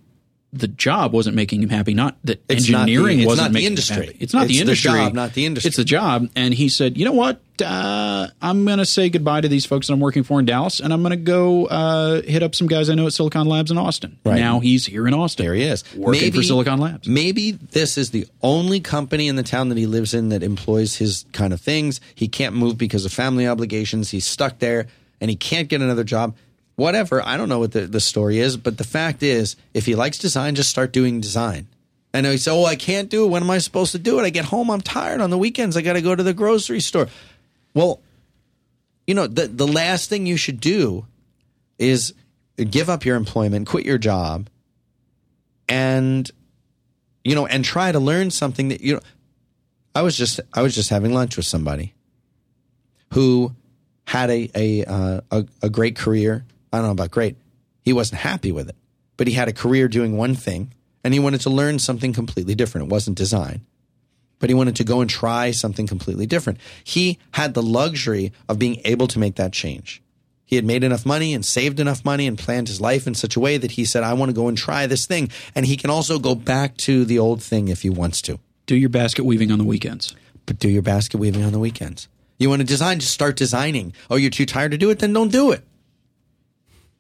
the 0.51 0.67
job 0.67 1.13
wasn't 1.13 1.35
making 1.35 1.61
him 1.61 1.69
happy. 1.69 1.93
Not 1.93 2.17
that 2.23 2.43
It's 2.49 2.67
not 2.69 2.85
the- 2.87 2.91
engineering 2.93 3.19
it's 3.19 3.27
wasn't 3.27 3.45
not 3.45 3.49
the 3.49 3.53
making 3.53 3.65
him 3.67 3.71
industry. 3.73 4.05
happy. 4.07 4.17
It's 4.19 4.33
not 4.33 4.43
It's 4.43 4.47
the 4.49 4.55
the 4.55 4.61
industry. 4.61 4.91
job, 4.91 5.13
not 5.13 5.33
the 5.33 5.45
industry. 5.45 5.67
It's 5.67 5.77
the 5.77 5.83
job. 5.83 6.29
And 6.35 6.53
he 6.53 6.69
said, 6.69 6.97
you 6.97 7.05
know 7.05 7.11
what? 7.11 7.39
Uh, 7.63 8.27
I'm 8.41 8.65
going 8.65 8.77
to 8.79 8.85
say 8.85 9.09
goodbye 9.09 9.41
to 9.41 9.47
these 9.47 9.65
folks 9.65 9.87
that 9.87 9.93
I'm 9.93 9.99
working 9.99 10.23
for 10.23 10.39
in 10.39 10.45
Dallas, 10.45 10.79
and 10.79 10.91
I'm 10.93 11.01
going 11.01 11.11
to 11.11 11.17
go 11.17 11.65
uh, 11.65 12.21
hit 12.21 12.41
up 12.41 12.55
some 12.55 12.67
guys 12.67 12.89
I 12.89 12.95
know 12.95 13.05
at 13.05 13.13
Silicon 13.13 13.47
Labs 13.47 13.69
in 13.69 13.77
Austin. 13.77 14.17
Right. 14.25 14.39
Now 14.39 14.59
he's 14.59 14.85
here 14.85 15.07
in 15.07 15.13
Austin. 15.13 15.45
There 15.45 15.53
he 15.53 15.63
is. 15.63 15.83
working 15.95 16.31
for 16.31 16.41
Silicon 16.41 16.79
Labs. 16.79 17.07
Maybe 17.07 17.51
this 17.51 17.97
is 17.97 18.11
the 18.11 18.25
only 18.41 18.79
company 18.79 19.27
in 19.27 19.35
the 19.35 19.43
town 19.43 19.69
that 19.69 19.77
he 19.77 19.85
lives 19.87 20.13
in 20.13 20.29
that 20.29 20.41
employs 20.41 20.95
his 20.95 21.25
kind 21.33 21.51
of 21.53 21.59
things. 21.61 21.99
He 22.15 22.27
can't 22.27 22.55
move 22.55 22.77
because 22.77 23.05
of 23.05 23.11
family 23.13 23.45
obligations. 23.45 24.09
He's 24.09 24.25
stuck 24.25 24.59
there 24.59 24.87
and 25.21 25.29
he 25.29 25.35
can't 25.35 25.67
get 25.67 25.81
another 25.81 26.03
job. 26.05 26.35
Whatever. 26.79 27.21
I 27.25 27.35
don't 27.35 27.49
know 27.49 27.59
what 27.59 27.73
the, 27.73 27.81
the 27.81 27.99
story 27.99 28.39
is, 28.39 28.55
but 28.55 28.77
the 28.77 28.85
fact 28.85 29.21
is, 29.21 29.57
if 29.73 29.85
he 29.85 29.95
likes 29.95 30.17
design, 30.17 30.55
just 30.55 30.69
start 30.69 30.93
doing 30.93 31.19
design. 31.19 31.67
And 32.13 32.25
he 32.25 32.37
said, 32.37 32.53
Oh, 32.53 32.63
I 32.63 32.77
can't 32.77 33.09
do 33.09 33.25
it. 33.25 33.27
When 33.27 33.43
am 33.43 33.49
I 33.49 33.57
supposed 33.57 33.91
to 33.91 33.99
do 33.99 34.17
it? 34.17 34.23
I 34.23 34.29
get 34.29 34.45
home, 34.45 34.71
I'm 34.71 34.79
tired. 34.79 35.19
On 35.19 35.29
the 35.29 35.37
weekends, 35.37 35.75
I 35.75 35.81
got 35.81 35.93
to 35.93 36.01
go 36.01 36.15
to 36.15 36.23
the 36.23 36.33
grocery 36.33 36.79
store. 36.79 37.07
Well, 37.73 38.01
you 39.05 39.13
know, 39.13 39.27
the, 39.27 39.47
the 39.47 39.67
last 39.67 40.09
thing 40.09 40.25
you 40.25 40.37
should 40.37 40.61
do 40.61 41.05
is 41.77 42.13
give 42.55 42.89
up 42.89 43.03
your 43.03 43.17
employment, 43.17 43.67
quit 43.67 43.85
your 43.85 43.97
job, 43.97 44.49
and 45.67 46.31
you 47.25 47.35
know, 47.35 47.45
and 47.45 47.65
try 47.65 47.91
to 47.91 47.99
learn 47.99 48.31
something 48.31 48.69
that 48.69 48.79
you 48.79 48.93
know. 48.93 49.01
I 49.93 50.01
was 50.01 50.15
just 50.15 50.39
I 50.53 50.61
was 50.61 50.73
just 50.75 50.89
having 50.89 51.13
lunch 51.13 51.35
with 51.35 51.45
somebody 51.45 51.93
who 53.13 53.53
had 54.05 54.29
a 54.29 54.49
a 54.55 54.85
uh, 54.85 55.21
a, 55.29 55.45
a 55.61 55.69
great 55.69 55.97
career. 55.97 56.45
I 56.71 56.77
don't 56.77 56.87
know 56.87 56.91
about 56.91 57.11
great. 57.11 57.37
He 57.83 57.93
wasn't 57.93 58.21
happy 58.21 58.51
with 58.51 58.69
it, 58.69 58.75
but 59.17 59.27
he 59.27 59.33
had 59.33 59.47
a 59.47 59.53
career 59.53 59.87
doing 59.87 60.17
one 60.17 60.35
thing, 60.35 60.73
and 61.03 61.13
he 61.13 61.19
wanted 61.19 61.41
to 61.41 61.49
learn 61.49 61.79
something 61.79 62.13
completely 62.13 62.55
different. 62.55 62.87
It 62.87 62.91
wasn't 62.91 63.17
design, 63.17 63.65
but 64.39 64.49
he 64.49 64.53
wanted 64.53 64.75
to 64.77 64.83
go 64.83 65.01
and 65.01 65.09
try 65.09 65.51
something 65.51 65.87
completely 65.87 66.25
different. 66.25 66.59
He 66.83 67.19
had 67.31 67.53
the 67.53 67.63
luxury 67.63 68.33
of 68.47 68.59
being 68.59 68.81
able 68.85 69.07
to 69.07 69.19
make 69.19 69.35
that 69.35 69.53
change. 69.53 70.01
He 70.45 70.55
had 70.55 70.65
made 70.65 70.83
enough 70.83 71.05
money 71.05 71.35
and 71.35 71.45
saved 71.45 71.79
enough 71.79 72.03
money 72.03 72.25
and 72.25 72.35
planned 72.35 72.69
his 72.69 72.81
life 72.81 73.05
in 73.05 73.13
such 73.13 73.35
a 73.35 73.39
way 73.39 73.57
that 73.57 73.71
he 73.71 73.85
said, 73.85 74.03
I 74.03 74.13
want 74.13 74.29
to 74.29 74.33
go 74.33 74.47
and 74.47 74.57
try 74.57 74.87
this 74.87 75.05
thing. 75.05 75.29
And 75.53 75.63
he 75.63 75.77
can 75.77 75.91
also 75.91 76.17
go 76.17 76.33
back 76.33 76.75
to 76.77 77.05
the 77.05 77.19
old 77.19 77.43
thing 77.43 77.67
if 77.67 77.83
he 77.83 77.89
wants 77.91 78.19
to. 78.23 78.39
Do 78.65 78.75
your 78.75 78.89
basket 78.89 79.25
weaving 79.25 79.51
on 79.51 79.59
the 79.59 79.63
weekends. 79.63 80.15
But 80.47 80.57
do 80.57 80.67
your 80.67 80.81
basket 80.81 81.19
weaving 81.19 81.43
on 81.43 81.51
the 81.51 81.59
weekends. 81.59 82.07
You 82.39 82.49
want 82.49 82.61
to 82.61 82.65
design, 82.67 82.99
just 82.99 83.13
start 83.13 83.35
designing. 83.35 83.93
Oh, 84.09 84.15
you're 84.15 84.31
too 84.31 84.47
tired 84.47 84.71
to 84.71 84.77
do 84.79 84.89
it? 84.89 84.97
Then 84.97 85.13
don't 85.13 85.31
do 85.31 85.51
it. 85.51 85.63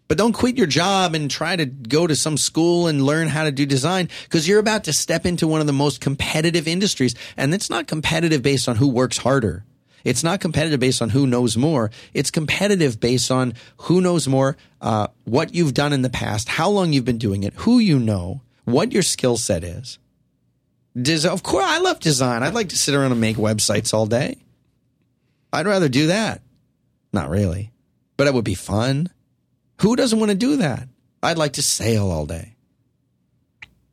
But 0.09 0.17
don't 0.17 0.33
quit 0.33 0.57
your 0.57 0.67
job 0.67 1.13
and 1.13 1.29
try 1.29 1.55
to 1.55 1.67
go 1.67 2.07
to 2.07 2.15
some 2.15 2.35
school 2.35 2.87
and 2.87 3.05
learn 3.05 3.27
how 3.27 3.43
to 3.43 3.51
do 3.51 3.65
design 3.67 4.09
because 4.23 4.47
you're 4.47 4.59
about 4.59 4.85
to 4.85 4.93
step 4.93 5.23
into 5.23 5.47
one 5.47 5.61
of 5.61 5.67
the 5.67 5.71
most 5.71 6.01
competitive 6.01 6.67
industries. 6.67 7.13
And 7.37 7.53
it's 7.53 7.69
not 7.69 7.85
competitive 7.85 8.41
based 8.41 8.67
on 8.67 8.77
who 8.77 8.87
works 8.87 9.19
harder. 9.19 9.63
It's 10.03 10.23
not 10.23 10.39
competitive 10.39 10.79
based 10.79 11.03
on 11.03 11.09
who 11.09 11.27
knows 11.27 11.57
more. 11.57 11.91
It's 12.15 12.31
competitive 12.31 12.99
based 12.99 13.29
on 13.29 13.53
who 13.81 14.01
knows 14.01 14.27
more, 14.27 14.57
uh, 14.81 15.07
what 15.25 15.53
you've 15.53 15.75
done 15.75 15.93
in 15.93 16.01
the 16.01 16.09
past, 16.09 16.49
how 16.49 16.69
long 16.69 16.91
you've 16.91 17.05
been 17.05 17.19
doing 17.19 17.43
it, 17.43 17.53
who 17.57 17.77
you 17.77 17.99
know, 17.99 18.41
what 18.65 18.91
your 18.91 19.03
skill 19.03 19.37
set 19.37 19.63
is. 19.63 19.99
Des- 20.99 21.27
of 21.27 21.43
course, 21.43 21.65
I 21.67 21.77
love 21.79 21.99
design. 21.99 22.41
I'd 22.41 22.55
like 22.55 22.69
to 22.69 22.77
sit 22.77 22.95
around 22.95 23.11
and 23.11 23.21
make 23.21 23.37
websites 23.37 23.93
all 23.93 24.07
day. 24.07 24.37
I'd 25.53 25.67
rather 25.67 25.87
do 25.87 26.07
that. 26.07 26.41
Not 27.13 27.29
really, 27.29 27.71
but 28.17 28.25
it 28.25 28.33
would 28.33 28.45
be 28.45 28.55
fun. 28.55 29.09
Who 29.81 29.95
doesn't 29.95 30.19
want 30.19 30.29
to 30.29 30.37
do 30.37 30.57
that? 30.57 30.87
I'd 31.21 31.37
like 31.37 31.53
to 31.53 31.61
sail 31.61 32.11
all 32.11 32.25
day. 32.25 32.55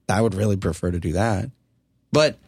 I 0.08 0.20
would 0.20 0.34
really 0.34 0.56
prefer 0.56 0.90
to 0.90 1.00
do 1.00 1.12
that. 1.12 1.50
But 2.12 2.38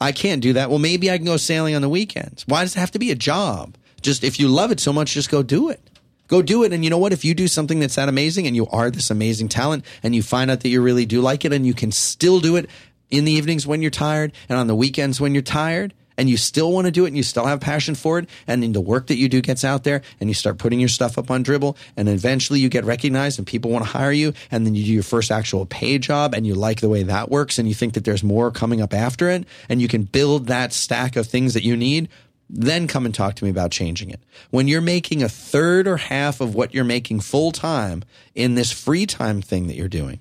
I 0.00 0.12
can't 0.12 0.42
do 0.42 0.52
that. 0.52 0.70
Well, 0.70 0.78
maybe 0.78 1.10
I 1.10 1.16
can 1.16 1.26
go 1.26 1.36
sailing 1.36 1.74
on 1.74 1.82
the 1.82 1.88
weekends. 1.88 2.44
Why 2.46 2.62
does 2.62 2.76
it 2.76 2.80
have 2.80 2.92
to 2.92 2.98
be 2.98 3.10
a 3.10 3.16
job? 3.16 3.76
Just 4.00 4.22
if 4.22 4.38
you 4.38 4.48
love 4.48 4.70
it 4.70 4.78
so 4.78 4.92
much, 4.92 5.14
just 5.14 5.30
go 5.30 5.42
do 5.42 5.70
it. 5.70 5.80
Go 6.28 6.42
do 6.42 6.62
it. 6.62 6.72
And 6.72 6.84
you 6.84 6.90
know 6.90 6.98
what? 6.98 7.12
If 7.12 7.24
you 7.24 7.34
do 7.34 7.48
something 7.48 7.80
that's 7.80 7.96
that 7.96 8.08
amazing 8.08 8.46
and 8.46 8.54
you 8.54 8.66
are 8.68 8.90
this 8.90 9.10
amazing 9.10 9.48
talent 9.48 9.84
and 10.02 10.14
you 10.14 10.22
find 10.22 10.50
out 10.50 10.60
that 10.60 10.68
you 10.68 10.82
really 10.82 11.06
do 11.06 11.20
like 11.20 11.44
it 11.44 11.52
and 11.52 11.66
you 11.66 11.74
can 11.74 11.90
still 11.90 12.38
do 12.38 12.56
it 12.56 12.68
in 13.10 13.24
the 13.24 13.32
evenings 13.32 13.66
when 13.66 13.82
you're 13.82 13.90
tired 13.90 14.32
and 14.48 14.58
on 14.58 14.66
the 14.66 14.74
weekends 14.74 15.20
when 15.20 15.34
you're 15.34 15.42
tired 15.42 15.94
and 16.18 16.28
you 16.28 16.36
still 16.36 16.72
want 16.72 16.86
to 16.86 16.90
do 16.90 17.04
it 17.04 17.08
and 17.08 17.16
you 17.16 17.22
still 17.22 17.46
have 17.46 17.60
passion 17.60 17.94
for 17.94 18.18
it 18.18 18.28
and 18.46 18.62
then 18.62 18.72
the 18.72 18.80
work 18.80 19.06
that 19.06 19.16
you 19.16 19.28
do 19.28 19.40
gets 19.40 19.64
out 19.64 19.84
there 19.84 20.02
and 20.20 20.28
you 20.28 20.34
start 20.34 20.58
putting 20.58 20.80
your 20.80 20.88
stuff 20.88 21.16
up 21.16 21.30
on 21.30 21.42
Dribbble 21.42 21.76
and 21.96 22.08
eventually 22.08 22.60
you 22.60 22.68
get 22.68 22.84
recognized 22.84 23.38
and 23.38 23.46
people 23.46 23.70
want 23.70 23.84
to 23.84 23.90
hire 23.90 24.12
you 24.12 24.34
and 24.50 24.66
then 24.66 24.74
you 24.74 24.84
do 24.84 24.92
your 24.92 25.02
first 25.02 25.30
actual 25.30 25.64
pay 25.64 25.98
job 25.98 26.34
and 26.34 26.46
you 26.46 26.54
like 26.54 26.80
the 26.80 26.88
way 26.88 27.04
that 27.04 27.30
works 27.30 27.58
and 27.58 27.68
you 27.68 27.74
think 27.74 27.94
that 27.94 28.04
there's 28.04 28.22
more 28.22 28.50
coming 28.50 28.82
up 28.82 28.92
after 28.92 29.30
it 29.30 29.46
and 29.68 29.80
you 29.80 29.88
can 29.88 30.02
build 30.02 30.48
that 30.48 30.72
stack 30.72 31.16
of 31.16 31.26
things 31.26 31.54
that 31.54 31.62
you 31.62 31.76
need 31.76 32.08
then 32.50 32.86
come 32.88 33.04
and 33.04 33.14
talk 33.14 33.34
to 33.34 33.44
me 33.44 33.50
about 33.50 33.70
changing 33.70 34.10
it. 34.10 34.20
When 34.50 34.68
you're 34.68 34.80
making 34.80 35.22
a 35.22 35.28
third 35.28 35.86
or 35.86 35.98
half 35.98 36.40
of 36.40 36.54
what 36.54 36.72
you're 36.72 36.84
making 36.84 37.20
full 37.20 37.52
time 37.52 38.04
in 38.34 38.54
this 38.54 38.72
free 38.72 39.04
time 39.06 39.42
thing 39.42 39.66
that 39.66 39.76
you're 39.76 39.88
doing, 39.88 40.20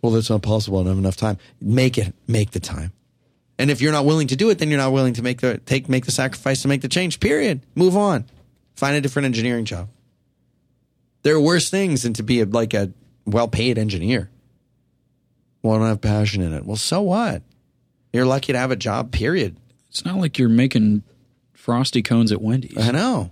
well, 0.00 0.12
that's 0.12 0.30
not 0.30 0.42
possible. 0.42 0.78
I 0.78 0.82
don't 0.82 0.92
have 0.92 0.98
enough 0.98 1.16
time. 1.16 1.38
Make 1.60 1.98
it, 1.98 2.14
make 2.26 2.52
the 2.52 2.60
time. 2.60 2.92
And 3.58 3.70
if 3.70 3.80
you're 3.80 3.92
not 3.92 4.04
willing 4.04 4.28
to 4.28 4.36
do 4.36 4.50
it, 4.50 4.58
then 4.58 4.70
you're 4.70 4.78
not 4.78 4.92
willing 4.92 5.14
to 5.14 5.22
make 5.22 5.40
the 5.40 5.58
take 5.58 5.88
make 5.88 6.04
the 6.04 6.12
sacrifice 6.12 6.62
to 6.62 6.68
make 6.68 6.82
the 6.82 6.88
change. 6.88 7.20
Period. 7.20 7.64
Move 7.74 7.96
on. 7.96 8.24
Find 8.74 8.96
a 8.96 9.00
different 9.00 9.26
engineering 9.26 9.64
job. 9.64 9.88
There 11.22 11.36
are 11.36 11.40
worse 11.40 11.70
things 11.70 12.02
than 12.02 12.14
to 12.14 12.22
be 12.22 12.40
a, 12.40 12.46
like 12.46 12.74
a 12.74 12.92
well 13.24 13.48
paid 13.48 13.78
engineer. 13.78 14.30
Well, 15.62 15.76
I 15.76 15.78
don't 15.78 15.88
have 15.88 16.00
passion 16.00 16.42
in 16.42 16.52
it. 16.52 16.64
Well, 16.64 16.76
so 16.76 17.02
what? 17.02 17.42
You're 18.12 18.26
lucky 18.26 18.52
to 18.52 18.58
have 18.58 18.70
a 18.70 18.76
job. 18.76 19.12
Period. 19.12 19.56
It's 19.88 20.04
not 20.04 20.16
like 20.16 20.38
you're 20.38 20.48
making 20.48 21.02
frosty 21.52 22.02
cones 22.02 22.32
at 22.32 22.42
Wendy's. 22.42 22.76
I 22.76 22.90
know. 22.90 23.30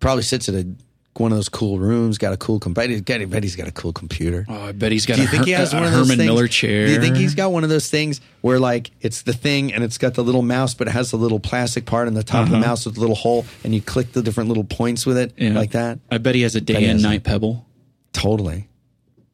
Probably 0.00 0.24
sits 0.24 0.48
at 0.48 0.54
a 0.54 0.66
one 1.14 1.30
of 1.32 1.36
those 1.38 1.48
cool 1.48 1.78
rooms. 1.78 2.16
Got 2.18 2.32
a 2.32 2.36
cool 2.36 2.58
computer. 2.58 2.94
I 2.94 3.24
bet 3.26 3.42
he's 3.42 3.54
got 3.56 3.68
a 3.68 3.72
cool 3.72 3.92
computer. 3.92 4.46
Oh, 4.48 4.66
I 4.68 4.72
bet 4.72 4.92
he's 4.92 5.04
got 5.06 5.16
Do 5.16 5.22
you 5.22 5.28
a, 5.28 5.30
think 5.30 5.44
he 5.44 5.50
has 5.52 5.72
a 5.72 5.76
one 5.76 5.84
of 5.84 5.90
those 5.92 6.06
Herman 6.08 6.18
things? 6.18 6.26
Miller 6.26 6.48
chair. 6.48 6.86
Do 6.86 6.92
you 6.92 7.00
think 7.00 7.16
he's 7.16 7.34
got 7.34 7.52
one 7.52 7.64
of 7.64 7.70
those 7.70 7.88
things 7.90 8.20
where 8.40 8.58
like 8.58 8.90
it's 9.00 9.22
the 9.22 9.32
thing 9.32 9.72
and 9.74 9.84
it's 9.84 9.98
got 9.98 10.14
the 10.14 10.24
little 10.24 10.42
mouse, 10.42 10.74
but 10.74 10.88
it 10.88 10.92
has 10.92 11.10
the 11.10 11.16
little 11.18 11.38
plastic 11.40 11.84
part 11.84 12.08
in 12.08 12.14
the 12.14 12.22
top 12.22 12.46
of 12.46 12.50
the 12.50 12.58
mouse 12.58 12.86
with 12.86 12.94
the 12.94 13.00
little 13.00 13.14
hole, 13.16 13.44
and 13.62 13.74
you 13.74 13.82
click 13.82 14.12
the 14.12 14.22
different 14.22 14.48
little 14.48 14.64
points 14.64 15.04
with 15.04 15.18
it 15.18 15.32
Uh-huh. 15.32 15.44
Yeah. 15.44 15.54
like 15.58 15.70
that? 15.72 15.98
I 16.10 16.18
bet 16.18 16.34
he 16.34 16.42
has 16.42 16.54
a 16.56 16.60
day 16.60 16.74
he 16.80 16.84
and 16.86 16.92
has 16.94 17.02
night 17.02 17.24
pebble. 17.24 17.66
Totally. 18.12 18.68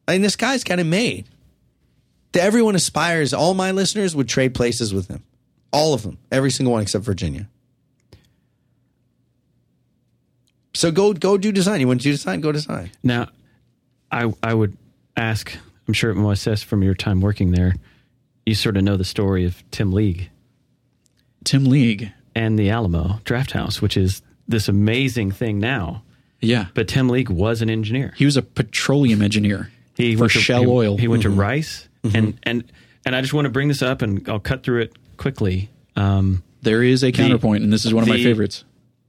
I 0.07 0.13
mean, 0.13 0.21
this 0.21 0.35
guy's 0.35 0.63
got 0.63 0.79
it 0.79 0.83
made. 0.85 1.25
To 2.33 2.41
everyone 2.41 2.75
aspires. 2.75 3.33
All 3.33 3.53
my 3.53 3.71
listeners 3.71 4.15
would 4.15 4.27
trade 4.27 4.53
places 4.53 4.93
with 4.93 5.07
him. 5.07 5.23
All 5.71 5.93
of 5.93 6.03
them. 6.03 6.17
Every 6.31 6.51
single 6.51 6.73
one 6.73 6.81
except 6.81 7.03
Virginia. 7.05 7.49
So 10.73 10.91
go 10.91 11.13
go 11.13 11.37
do 11.37 11.51
design. 11.51 11.79
You 11.81 11.87
want 11.87 12.01
to 12.01 12.03
do 12.05 12.11
design? 12.11 12.41
Go 12.41 12.51
design. 12.51 12.91
Now, 13.03 13.29
I 14.11 14.31
I 14.43 14.53
would 14.53 14.77
ask. 15.17 15.55
I'm 15.87 15.93
sure 15.93 16.13
Moises, 16.13 16.63
from 16.63 16.83
your 16.83 16.93
time 16.93 17.19
working 17.21 17.51
there, 17.51 17.73
you 18.45 18.53
sort 18.53 18.77
of 18.77 18.83
know 18.83 18.95
the 18.95 19.03
story 19.05 19.45
of 19.45 19.63
Tim 19.71 19.91
League 19.91 20.29
Tim 21.43 21.65
League. 21.65 22.11
and 22.35 22.59
the 22.59 22.69
Alamo 22.69 23.19
Drafthouse, 23.25 23.81
which 23.81 23.97
is 23.97 24.21
this 24.47 24.67
amazing 24.67 25.31
thing 25.31 25.59
now. 25.59 26.03
Yeah. 26.41 26.67
But 26.73 26.87
Tim 26.87 27.09
League 27.09 27.29
was 27.29 27.61
an 27.61 27.69
engineer. 27.69 28.13
He 28.15 28.25
was 28.25 28.37
a 28.37 28.41
petroleum 28.41 29.21
engineer 29.21 29.71
He 29.95 30.15
for 30.15 30.29
to, 30.29 30.39
Shell 30.39 30.61
he- 30.61 30.67
Oil. 30.67 30.97
He 30.97 31.07
went 31.07 31.23
to 31.23 31.29
Rice, 31.29 31.87
and 32.03 32.37
and 32.43 32.63
and 33.05 33.15
I 33.15 33.21
just 33.21 33.33
want 33.33 33.45
to 33.45 33.49
bring 33.51 33.67
this 33.67 33.81
up, 33.81 34.01
and 34.03 34.27
I'll 34.29 34.39
cut 34.39 34.63
through 34.63 34.81
it 34.83 34.93
quickly. 35.17 35.69
Um, 35.95 36.43
There 36.61 36.83
is 36.83 37.03
a 37.03 37.11
counterpoint, 37.11 37.63
and 37.63 37.73
this 37.73 37.85
is 37.85 37.93
one 37.93 38.03
of 38.03 38.09
my 38.09 38.21
favorites. 38.21 38.63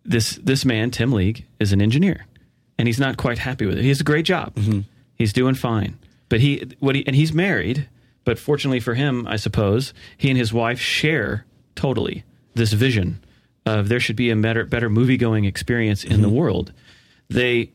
This 0.05 0.37
this 0.43 0.65
man 0.65 0.91
Tim 0.91 1.13
League 1.13 1.47
is 1.59 1.73
an 1.73 1.81
engineer, 1.81 2.27
and 2.79 2.89
he's 2.89 3.01
not 3.01 3.17
quite 3.17 3.39
happy 3.39 3.67
with 3.67 3.79
it. 3.79 3.83
He 3.83 3.89
has 3.89 4.01
a 4.01 4.05
great 4.05 4.25
job. 4.25 4.55
Mm-hmm. 4.55 4.81
He's 5.15 5.33
doing 5.33 5.55
fine, 5.55 5.99
but 6.29 6.41
he 6.41 6.73
what 6.79 6.95
he 6.95 7.07
and 7.07 7.15
he's 7.15 7.33
married. 7.33 7.89
But 8.25 8.39
fortunately 8.39 8.81
for 8.81 8.95
him, 8.95 9.27
I 9.27 9.37
suppose 9.37 9.95
he 10.17 10.29
and 10.29 10.39
his 10.39 10.53
wife 10.53 10.79
share 10.79 11.47
totally 11.75 12.25
this 12.55 12.73
vision 12.73 13.21
of 13.67 13.89
there 13.89 14.01
should 14.01 14.17
be 14.17 14.31
a 14.31 14.37
better 14.37 14.65
better 14.65 14.91
movie 14.91 15.17
going 15.17 15.45
experience 15.45 16.05
in 16.05 16.23
the 16.23 16.29
mm-hmm. 16.29 16.37
world. 16.37 16.73
They 17.29 17.71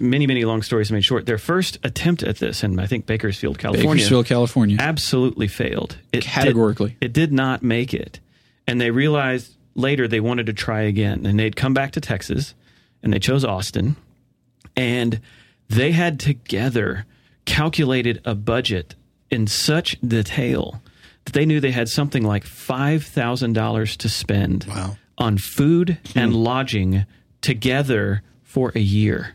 many 0.00 0.26
many 0.26 0.44
long 0.44 0.62
stories 0.62 0.90
made 0.90 1.04
short. 1.04 1.26
Their 1.26 1.38
first 1.38 1.78
attempt 1.82 2.22
at 2.22 2.38
this, 2.38 2.62
and 2.62 2.80
I 2.80 2.86
think 2.86 3.06
Bakersfield, 3.06 3.58
California, 3.58 3.94
Bakersfield, 3.94 4.26
California. 4.26 4.76
absolutely 4.80 5.48
failed. 5.48 5.98
It 6.12 6.20
did- 6.20 6.24
Categorically. 6.24 6.96
it 7.00 7.12
did 7.12 7.32
not 7.32 7.62
make 7.62 7.94
it. 7.94 8.20
And 8.66 8.80
they 8.80 8.90
realized 8.90 9.54
later 9.78 10.06
they 10.06 10.20
wanted 10.20 10.46
to 10.46 10.52
try 10.52 10.82
again. 10.82 11.24
And 11.24 11.38
they'd 11.38 11.56
come 11.56 11.72
back 11.72 11.92
to 11.92 12.00
Texas 12.00 12.54
and 13.02 13.12
they 13.12 13.18
chose 13.18 13.44
Austin. 13.44 13.96
And 14.76 15.20
they 15.68 15.92
had 15.92 16.20
together 16.20 17.06
calculated 17.44 18.20
a 18.24 18.34
budget 18.34 18.94
in 19.30 19.46
such 19.46 19.98
detail 20.00 20.82
that 21.24 21.34
they 21.34 21.46
knew 21.46 21.60
they 21.60 21.70
had 21.70 21.88
something 21.88 22.22
like 22.22 22.44
$5,000 22.44 23.96
to 23.96 24.08
spend 24.08 24.64
Wow. 24.68 24.96
on 25.16 25.38
food 25.38 25.98
hmm. 26.12 26.18
and 26.18 26.34
lodging 26.34 27.06
together 27.40 28.22
for 28.42 28.72
a 28.74 28.80
year. 28.80 29.34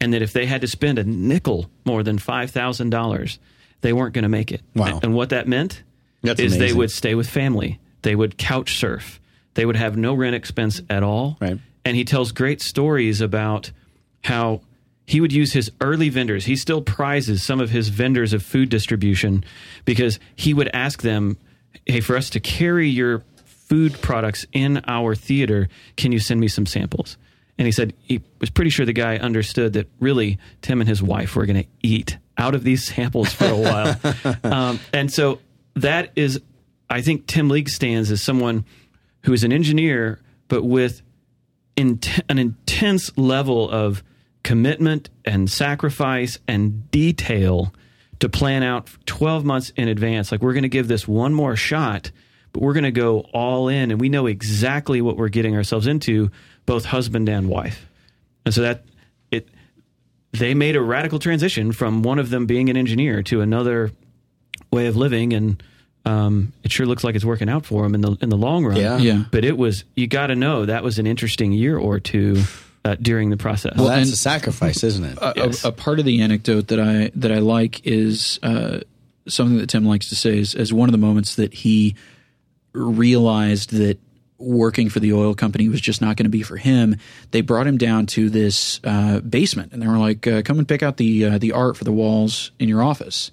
And 0.00 0.12
that 0.12 0.22
if 0.22 0.32
they 0.32 0.46
had 0.46 0.60
to 0.62 0.66
spend 0.66 0.98
a 0.98 1.04
nickel 1.04 1.70
more 1.84 2.02
than 2.02 2.18
$5,000, 2.18 3.38
they 3.82 3.92
weren't 3.92 4.14
going 4.14 4.22
to 4.24 4.28
make 4.28 4.50
it. 4.50 4.62
Wow. 4.74 4.98
And 5.02 5.14
what 5.14 5.30
that 5.30 5.46
meant 5.46 5.82
That's 6.22 6.40
is 6.40 6.58
they 6.58 6.72
would 6.72 6.90
stay 6.90 7.14
with 7.14 7.28
family. 7.28 7.78
They 8.02 8.16
would 8.16 8.36
couch 8.36 8.78
surf. 8.78 9.20
They 9.54 9.66
would 9.66 9.76
have 9.76 9.96
no 9.96 10.14
rent 10.14 10.34
expense 10.34 10.80
at 10.88 11.02
all. 11.02 11.36
Right. 11.40 11.58
And 11.84 11.96
he 11.96 12.04
tells 12.04 12.32
great 12.32 12.62
stories 12.62 13.20
about 13.20 13.72
how 14.24 14.62
he 15.06 15.20
would 15.20 15.32
use 15.32 15.52
his 15.52 15.70
early 15.80 16.08
vendors. 16.08 16.44
He 16.44 16.56
still 16.56 16.80
prizes 16.80 17.42
some 17.42 17.60
of 17.60 17.70
his 17.70 17.88
vendors 17.88 18.32
of 18.32 18.42
food 18.42 18.68
distribution 18.68 19.44
because 19.84 20.18
he 20.36 20.54
would 20.54 20.70
ask 20.72 21.02
them, 21.02 21.36
"Hey, 21.86 22.00
for 22.00 22.16
us 22.16 22.30
to 22.30 22.40
carry 22.40 22.88
your 22.88 23.24
food 23.44 24.00
products 24.00 24.46
in 24.52 24.80
our 24.86 25.14
theater, 25.14 25.68
can 25.96 26.12
you 26.12 26.18
send 26.18 26.40
me 26.40 26.48
some 26.48 26.66
samples?" 26.66 27.16
And 27.58 27.66
he 27.66 27.72
said 27.72 27.94
he 28.02 28.22
was 28.40 28.50
pretty 28.50 28.70
sure 28.70 28.86
the 28.86 28.92
guy 28.92 29.16
understood 29.16 29.74
that 29.74 29.88
really 30.00 30.38
Tim 30.62 30.80
and 30.80 30.88
his 30.88 31.02
wife 31.02 31.36
were 31.36 31.46
going 31.46 31.62
to 31.62 31.68
eat 31.82 32.16
out 32.38 32.54
of 32.54 32.64
these 32.64 32.84
samples 32.94 33.32
for 33.32 33.46
a 33.46 33.56
while. 33.56 34.00
um, 34.44 34.80
and 34.92 35.12
so 35.12 35.40
that 35.74 36.12
is, 36.16 36.40
I 36.88 37.02
think 37.02 37.26
Tim 37.26 37.48
League 37.48 37.68
stands 37.68 38.10
as 38.10 38.22
someone 38.22 38.64
who 39.24 39.32
is 39.32 39.44
an 39.44 39.52
engineer, 39.52 40.20
but 40.48 40.64
with 40.64 41.02
int- 41.76 42.20
an 42.28 42.38
intense 42.38 43.16
level 43.16 43.70
of 43.70 44.02
commitment 44.42 45.08
and 45.24 45.50
sacrifice 45.50 46.38
and 46.48 46.90
detail 46.90 47.72
to 48.18 48.28
plan 48.28 48.62
out 48.62 48.88
12 49.06 49.44
months 49.44 49.70
in 49.76 49.88
advance. 49.88 50.30
Like, 50.30 50.42
we're 50.42 50.52
going 50.52 50.62
to 50.62 50.68
give 50.68 50.88
this 50.88 51.06
one 51.08 51.34
more 51.34 51.56
shot, 51.56 52.10
but 52.52 52.62
we're 52.62 52.72
going 52.72 52.84
to 52.84 52.90
go 52.92 53.20
all 53.32 53.68
in, 53.68 53.90
and 53.90 54.00
we 54.00 54.08
know 54.08 54.26
exactly 54.26 55.00
what 55.00 55.16
we're 55.16 55.28
getting 55.28 55.56
ourselves 55.56 55.86
into, 55.86 56.30
both 56.66 56.84
husband 56.84 57.28
and 57.28 57.48
wife. 57.48 57.88
And 58.44 58.54
so 58.54 58.62
that 58.62 58.84
it, 59.30 59.48
they 60.32 60.54
made 60.54 60.76
a 60.76 60.80
radical 60.80 61.18
transition 61.18 61.72
from 61.72 62.02
one 62.02 62.18
of 62.18 62.30
them 62.30 62.46
being 62.46 62.68
an 62.68 62.76
engineer 62.76 63.22
to 63.24 63.40
another 63.40 63.90
way 64.70 64.86
of 64.86 64.96
living, 64.96 65.32
and 65.32 65.62
um, 66.04 66.52
it 66.64 66.72
sure 66.72 66.86
looks 66.86 67.04
like 67.04 67.14
it's 67.14 67.24
working 67.24 67.48
out 67.48 67.64
for 67.64 67.84
him 67.84 67.94
in 67.94 68.00
the 68.00 68.16
in 68.20 68.28
the 68.28 68.36
long 68.36 68.64
run. 68.64 68.76
Yeah. 68.76 68.98
Yeah. 68.98 69.24
But 69.30 69.44
it 69.44 69.56
was 69.56 69.84
you 69.94 70.06
got 70.06 70.28
to 70.28 70.34
know 70.34 70.66
that 70.66 70.82
was 70.82 70.98
an 70.98 71.06
interesting 71.06 71.52
year 71.52 71.78
or 71.78 72.00
two 72.00 72.42
uh, 72.84 72.96
during 73.00 73.30
the 73.30 73.36
process. 73.36 73.74
Well, 73.76 73.86
that's 73.88 74.06
and- 74.08 74.12
a 74.14 74.16
sacrifice, 74.16 74.82
isn't 74.82 75.04
it? 75.04 75.18
a, 75.22 75.32
Yes. 75.36 75.64
a, 75.64 75.68
a 75.68 75.72
part 75.72 75.98
of 76.00 76.04
the 76.04 76.22
anecdote 76.22 76.68
that 76.68 76.80
I 76.80 77.10
that 77.14 77.30
I 77.30 77.38
like 77.38 77.86
is 77.86 78.40
uh, 78.42 78.80
something 79.28 79.58
that 79.58 79.68
Tim 79.68 79.84
likes 79.84 80.08
to 80.08 80.16
say 80.16 80.38
is 80.38 80.54
as 80.56 80.72
one 80.72 80.88
of 80.88 80.92
the 80.92 80.98
moments 80.98 81.36
that 81.36 81.54
he 81.54 81.94
realized 82.72 83.70
that 83.72 83.98
working 84.38 84.88
for 84.88 84.98
the 84.98 85.12
oil 85.12 85.34
company 85.34 85.68
was 85.68 85.80
just 85.80 86.00
not 86.00 86.16
going 86.16 86.24
to 86.24 86.30
be 86.30 86.42
for 86.42 86.56
him. 86.56 86.96
They 87.30 87.42
brought 87.42 87.66
him 87.66 87.78
down 87.78 88.06
to 88.06 88.28
this 88.28 88.80
uh, 88.82 89.20
basement, 89.20 89.72
and 89.72 89.80
they 89.80 89.86
were 89.86 89.98
like, 89.98 90.26
uh, 90.26 90.42
"Come 90.42 90.58
and 90.58 90.66
pick 90.66 90.82
out 90.82 90.96
the 90.96 91.24
uh, 91.26 91.38
the 91.38 91.52
art 91.52 91.76
for 91.76 91.84
the 91.84 91.92
walls 91.92 92.50
in 92.58 92.68
your 92.68 92.82
office." 92.82 93.30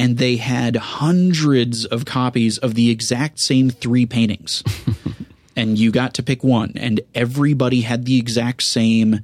And 0.00 0.18
they 0.18 0.36
had 0.36 0.76
hundreds 0.76 1.84
of 1.84 2.04
copies 2.04 2.58
of 2.58 2.74
the 2.74 2.90
exact 2.90 3.38
same 3.38 3.70
three 3.70 4.06
paintings. 4.06 4.62
and 5.56 5.78
you 5.78 5.90
got 5.90 6.14
to 6.14 6.22
pick 6.22 6.42
one, 6.42 6.72
and 6.76 7.00
everybody 7.14 7.82
had 7.82 8.04
the 8.06 8.18
exact 8.18 8.62
same, 8.62 9.20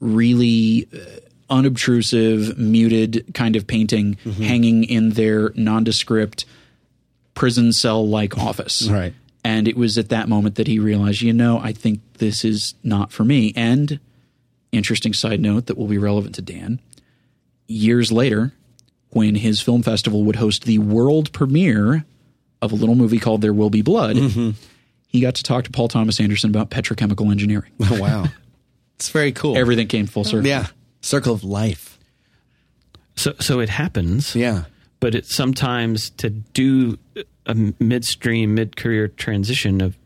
really 0.00 0.88
uh, 0.92 0.98
unobtrusive, 1.50 2.58
muted 2.58 3.24
kind 3.34 3.56
of 3.56 3.66
painting 3.66 4.18
hanging 4.38 4.84
in 4.84 5.10
their 5.10 5.50
nondescript 5.54 6.44
prison 7.34 7.72
cell 7.72 8.06
like 8.06 8.36
office. 8.36 8.88
Right. 8.88 9.14
And 9.44 9.68
it 9.68 9.76
was 9.76 9.96
at 9.96 10.08
that 10.10 10.28
moment 10.28 10.56
that 10.56 10.66
he 10.66 10.78
realized, 10.78 11.22
you 11.22 11.32
know, 11.32 11.58
I 11.58 11.72
think 11.72 12.00
this 12.14 12.44
is 12.44 12.74
not 12.82 13.12
for 13.12 13.24
me. 13.24 13.52
And 13.56 14.00
interesting 14.72 15.14
side 15.14 15.40
note 15.40 15.66
that 15.66 15.78
will 15.78 15.86
be 15.86 15.98
relevant 15.98 16.34
to 16.34 16.42
Dan. 16.42 16.80
Years 17.66 18.10
later, 18.12 18.52
when 19.10 19.34
his 19.36 19.60
film 19.60 19.82
festival 19.82 20.24
would 20.24 20.36
host 20.36 20.64
the 20.64 20.78
world 20.78 21.32
premiere 21.32 22.04
of 22.60 22.72
a 22.72 22.74
little 22.74 22.94
movie 22.94 23.18
called 23.18 23.40
There 23.40 23.52
Will 23.54 23.70
Be 23.70 23.82
Blood, 23.82 24.16
he 25.06 25.20
got 25.20 25.34
to 25.36 25.42
talk 25.42 25.64
to 25.64 25.70
Paul 25.70 25.88
Thomas 25.88 26.20
Anderson 26.20 26.50
about 26.50 26.70
petrochemical 26.70 27.30
engineering. 27.30 27.70
Oh, 27.80 28.00
wow. 28.00 28.24
It's 28.96 29.10
very 29.10 29.30
cool. 29.30 29.56
Everything 29.56 29.86
came 29.86 30.06
full 30.06 30.24
circle. 30.24 30.44
yeah. 30.44 30.66
Circle 31.02 31.32
of 31.32 31.44
life. 31.44 32.00
so 33.14 33.32
so 33.38 33.60
it 33.60 33.68
happens. 33.68 34.34
Yeah. 34.34 34.64
But 34.98 35.14
it 35.14 35.24
sometimes 35.24 36.10
to 36.16 36.30
do 36.30 36.98
a 37.46 37.54
midstream 37.78 38.56
mid 38.56 38.74
career 38.76 39.06
transition 39.06 39.80
of 39.80 39.96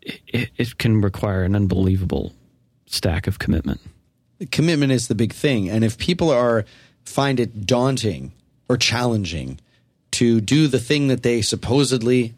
it, 0.00 0.48
it 0.56 0.78
can 0.78 1.02
require 1.02 1.42
an 1.44 1.54
unbelievable 1.54 2.32
stack 2.86 3.26
of 3.26 3.38
commitment. 3.38 3.82
commitment 4.52 4.90
is 4.90 5.08
the 5.08 5.14
big 5.14 5.34
thing 5.34 5.68
and 5.68 5.84
if 5.84 5.98
people 5.98 6.30
are 6.30 6.64
find 7.08 7.40
it 7.40 7.66
daunting 7.66 8.32
or 8.68 8.76
challenging 8.76 9.58
to 10.12 10.40
do 10.40 10.66
the 10.68 10.78
thing 10.78 11.08
that 11.08 11.22
they 11.22 11.42
supposedly 11.42 12.34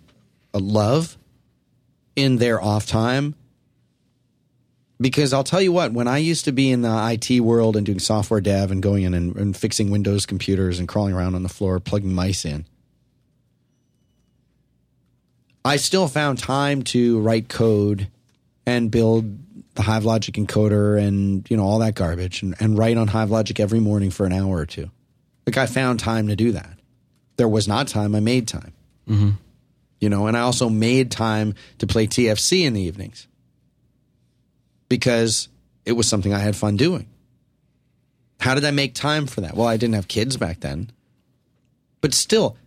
uh, 0.55 0.59
love 0.59 1.16
in 2.16 2.37
their 2.37 2.62
off 2.62 2.87
time. 2.87 3.35
Because 5.01 5.33
I'll 5.33 5.45
tell 5.45 5.62
you 5.62 5.73
what, 5.73 5.93
when 5.93 6.07
I 6.09 6.18
used 6.18 6.45
to 6.45 6.53
be 6.53 6.71
in 6.71 6.83
the 6.83 7.18
IT 7.31 7.41
world 7.41 7.77
and 7.77 7.87
doing 7.87 7.99
software 7.99 8.41
dev 8.41 8.71
and 8.71 8.83
going 8.83 9.05
in 9.05 9.14
and, 9.14 9.35
and 9.35 9.57
fixing 9.57 9.91
Windows 9.91 10.27
computers 10.27 10.79
and 10.79 10.87
crawling 10.87 11.14
around 11.14 11.35
on 11.35 11.43
the 11.43 11.49
floor, 11.49 11.81
plugging 11.81 12.12
mice 12.12 12.45
in, 12.45 12.66
I 15.64 15.77
still 15.77 16.07
found 16.07 16.39
time 16.39 16.83
to 16.85 17.18
write 17.21 17.49
code 17.49 18.09
and 18.66 18.91
build 18.91 19.49
the 19.81 19.87
Hivelogic 19.87 20.45
encoder 20.45 21.03
and 21.03 21.49
you 21.51 21.57
know 21.57 21.64
all 21.64 21.78
that 21.78 21.95
garbage 21.95 22.43
and, 22.43 22.55
and 22.61 22.76
write 22.76 22.99
on 22.99 23.09
Hivelogic 23.09 23.59
every 23.59 23.81
morning 23.81 24.11
for 24.11 24.26
an 24.26 24.33
hour 24.33 24.59
or 24.59 24.66
two. 24.66 24.91
Like 25.47 25.57
I 25.57 25.64
found 25.64 25.99
time 25.99 26.28
to 26.28 26.37
do 26.37 26.53
that. 26.53 26.78
There 27.37 27.49
was 27.49 27.66
not 27.66 27.89
time. 27.89 28.14
I 28.14 28.20
made 28.20 28.47
time. 28.47 28.74
Mm-hmm. 29.09 29.31
You 29.99 30.09
know, 30.11 30.26
and 30.26 30.37
I 30.37 30.41
also 30.41 30.68
made 30.68 31.11
time 31.11 31.55
to 31.78 31.87
play 31.87 32.07
TFC 32.07 32.64
in 32.64 32.74
the 32.74 32.83
evenings 32.83 33.26
because 34.91 35.49
it 35.87 35.93
was 35.93 36.07
something 36.07 36.35
I 36.35 36.39
had 36.41 36.57
fun 36.57 36.76
doing. 36.76 37.07
How 38.41 38.55
did 38.55 38.64
I 38.66 38.70
make 38.70 38.95
time 38.95 39.26
for 39.26 39.41
that? 39.41 39.55
Well, 39.55 39.66
I 39.66 39.78
didn't 39.78 39.95
have 39.95 40.09
kids 40.09 40.37
back 40.37 40.61
then, 40.61 40.91
but 42.03 42.12
still, 42.12 42.59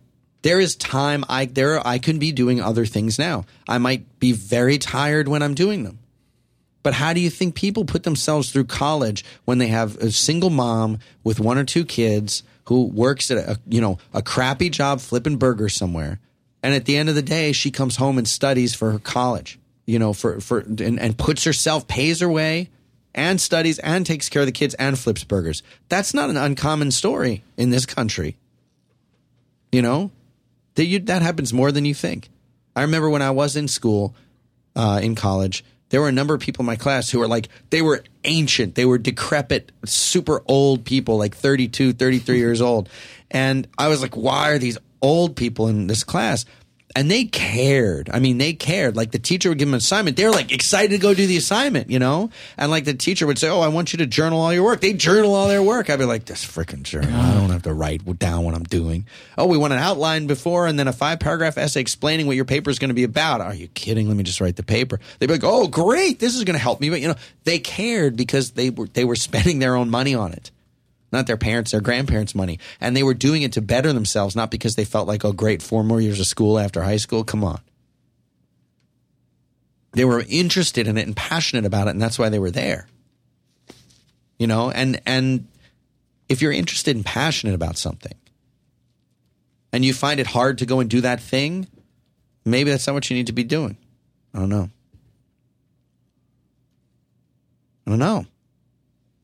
there 0.42 0.58
is 0.58 0.74
time. 0.74 1.24
I 1.28 1.44
there 1.44 1.84
I 1.86 1.98
could 1.98 2.18
be 2.18 2.32
doing 2.32 2.60
other 2.60 2.86
things 2.86 3.20
now. 3.20 3.44
I 3.68 3.78
might 3.78 4.18
be 4.18 4.32
very 4.32 4.78
tired 4.78 5.28
when 5.28 5.44
I'm 5.44 5.54
doing 5.54 5.84
them. 5.84 6.00
But 6.84 6.92
how 6.94 7.14
do 7.14 7.20
you 7.20 7.30
think 7.30 7.54
people 7.54 7.86
put 7.86 8.02
themselves 8.02 8.52
through 8.52 8.66
college 8.66 9.24
when 9.46 9.56
they 9.56 9.68
have 9.68 9.96
a 9.96 10.12
single 10.12 10.50
mom 10.50 10.98
with 11.24 11.40
one 11.40 11.56
or 11.56 11.64
two 11.64 11.84
kids 11.84 12.42
who 12.66 12.84
works 12.84 13.30
at 13.30 13.38
a 13.38 13.58
you 13.66 13.80
know 13.80 13.98
a 14.12 14.22
crappy 14.22 14.68
job 14.68 15.00
flipping 15.00 15.36
burgers 15.36 15.74
somewhere, 15.74 16.20
and 16.62 16.74
at 16.74 16.84
the 16.84 16.96
end 16.96 17.08
of 17.08 17.14
the 17.14 17.22
day 17.22 17.52
she 17.52 17.70
comes 17.70 17.96
home 17.96 18.18
and 18.18 18.28
studies 18.28 18.74
for 18.74 18.92
her 18.92 18.98
college, 18.98 19.58
you 19.86 19.98
know, 19.98 20.12
for 20.12 20.40
for 20.40 20.60
and, 20.60 21.00
and 21.00 21.16
puts 21.16 21.44
herself 21.44 21.88
pays 21.88 22.20
her 22.20 22.28
way, 22.30 22.68
and 23.14 23.40
studies 23.40 23.78
and 23.78 24.04
takes 24.04 24.28
care 24.28 24.42
of 24.42 24.46
the 24.46 24.52
kids 24.52 24.74
and 24.74 24.98
flips 24.98 25.24
burgers. 25.24 25.62
That's 25.88 26.12
not 26.12 26.28
an 26.28 26.36
uncommon 26.36 26.90
story 26.90 27.44
in 27.56 27.70
this 27.70 27.86
country. 27.86 28.36
You 29.72 29.80
know, 29.80 30.10
that 30.74 30.84
you 30.84 30.98
that 30.98 31.22
happens 31.22 31.50
more 31.54 31.72
than 31.72 31.86
you 31.86 31.94
think. 31.94 32.28
I 32.76 32.82
remember 32.82 33.08
when 33.08 33.22
I 33.22 33.30
was 33.30 33.56
in 33.56 33.68
school, 33.68 34.14
uh, 34.76 35.00
in 35.02 35.14
college, 35.14 35.64
there 35.94 36.00
were 36.00 36.08
a 36.08 36.12
number 36.12 36.34
of 36.34 36.40
people 36.40 36.62
in 36.62 36.66
my 36.66 36.74
class 36.74 37.08
who 37.08 37.20
were 37.20 37.28
like, 37.28 37.48
they 37.70 37.80
were 37.80 38.02
ancient, 38.24 38.74
they 38.74 38.84
were 38.84 38.98
decrepit, 38.98 39.70
super 39.84 40.42
old 40.46 40.84
people, 40.84 41.18
like 41.18 41.36
32, 41.36 41.92
33 41.92 42.36
years 42.36 42.60
old. 42.60 42.88
And 43.30 43.68
I 43.78 43.86
was 43.86 44.02
like, 44.02 44.16
why 44.16 44.50
are 44.50 44.58
these 44.58 44.76
old 45.00 45.36
people 45.36 45.68
in 45.68 45.86
this 45.86 46.02
class 46.02 46.46
and 46.96 47.10
they 47.10 47.24
cared. 47.24 48.08
I 48.12 48.20
mean, 48.20 48.38
they 48.38 48.52
cared. 48.52 48.96
Like 48.96 49.10
the 49.10 49.18
teacher 49.18 49.48
would 49.48 49.58
give 49.58 49.66
them 49.66 49.74
an 49.74 49.78
assignment. 49.78 50.16
They 50.16 50.24
were 50.24 50.30
like 50.30 50.52
excited 50.52 50.90
to 50.92 50.98
go 50.98 51.12
do 51.12 51.26
the 51.26 51.36
assignment, 51.36 51.90
you 51.90 51.98
know? 51.98 52.30
And 52.56 52.70
like 52.70 52.84
the 52.84 52.94
teacher 52.94 53.26
would 53.26 53.38
say, 53.38 53.48
Oh, 53.48 53.60
I 53.60 53.68
want 53.68 53.92
you 53.92 53.98
to 53.98 54.06
journal 54.06 54.40
all 54.40 54.52
your 54.52 54.62
work. 54.62 54.80
They 54.80 54.92
journal 54.92 55.34
all 55.34 55.48
their 55.48 55.62
work. 55.62 55.90
I'd 55.90 55.98
be 55.98 56.04
like, 56.04 56.24
This 56.26 56.44
freaking 56.44 56.82
journal. 56.84 57.12
I 57.14 57.34
don't 57.34 57.50
have 57.50 57.62
to 57.62 57.74
write 57.74 58.04
down 58.18 58.44
what 58.44 58.54
I'm 58.54 58.62
doing. 58.64 59.06
Oh, 59.36 59.46
we 59.46 59.58
want 59.58 59.72
an 59.72 59.80
outline 59.80 60.26
before 60.26 60.66
and 60.66 60.78
then 60.78 60.86
a 60.86 60.92
five 60.92 61.18
paragraph 61.18 61.58
essay 61.58 61.80
explaining 61.80 62.26
what 62.26 62.36
your 62.36 62.44
paper 62.44 62.70
is 62.70 62.78
going 62.78 62.90
to 62.90 62.94
be 62.94 63.04
about. 63.04 63.40
Are 63.40 63.54
you 63.54 63.68
kidding? 63.68 64.06
Let 64.06 64.16
me 64.16 64.22
just 64.22 64.40
write 64.40 64.56
the 64.56 64.62
paper. 64.62 65.00
They'd 65.18 65.26
be 65.26 65.32
like, 65.34 65.44
Oh, 65.44 65.66
great. 65.66 66.20
This 66.20 66.36
is 66.36 66.44
going 66.44 66.56
to 66.56 66.62
help 66.62 66.80
me. 66.80 66.90
But, 66.90 67.00
you 67.00 67.08
know, 67.08 67.16
they 67.42 67.58
cared 67.58 68.16
because 68.16 68.52
they 68.52 68.70
were, 68.70 68.86
they 68.86 69.04
were 69.04 69.16
spending 69.16 69.58
their 69.58 69.74
own 69.74 69.90
money 69.90 70.14
on 70.14 70.32
it 70.32 70.52
not 71.12 71.26
their 71.26 71.36
parents, 71.36 71.70
their 71.70 71.80
grandparents' 71.80 72.34
money. 72.34 72.58
And 72.80 72.96
they 72.96 73.02
were 73.02 73.14
doing 73.14 73.42
it 73.42 73.52
to 73.52 73.62
better 73.62 73.92
themselves, 73.92 74.34
not 74.34 74.50
because 74.50 74.76
they 74.76 74.84
felt 74.84 75.08
like, 75.08 75.24
oh, 75.24 75.32
great, 75.32 75.62
four 75.62 75.84
more 75.84 76.00
years 76.00 76.20
of 76.20 76.26
school 76.26 76.58
after 76.58 76.82
high 76.82 76.96
school. 76.96 77.24
Come 77.24 77.44
on. 77.44 77.60
They 79.92 80.04
were 80.04 80.24
interested 80.28 80.88
in 80.88 80.98
it 80.98 81.06
and 81.06 81.16
passionate 81.16 81.64
about 81.64 81.86
it, 81.86 81.90
and 81.90 82.02
that's 82.02 82.18
why 82.18 82.28
they 82.28 82.40
were 82.40 82.50
there. 82.50 82.88
You 84.38 84.48
know, 84.48 84.70
and 84.70 85.00
and 85.06 85.46
if 86.28 86.42
you're 86.42 86.52
interested 86.52 86.96
and 86.96 87.04
passionate 87.04 87.54
about 87.54 87.78
something, 87.78 88.14
and 89.72 89.84
you 89.84 89.94
find 89.94 90.18
it 90.18 90.26
hard 90.26 90.58
to 90.58 90.66
go 90.66 90.80
and 90.80 90.90
do 90.90 91.00
that 91.02 91.20
thing, 91.20 91.68
maybe 92.44 92.70
that's 92.70 92.86
not 92.86 92.94
what 92.94 93.08
you 93.08 93.16
need 93.16 93.28
to 93.28 93.32
be 93.32 93.44
doing. 93.44 93.76
I 94.34 94.40
don't 94.40 94.48
know. 94.48 94.68
I 97.86 97.90
don't 97.90 97.98
know. 98.00 98.26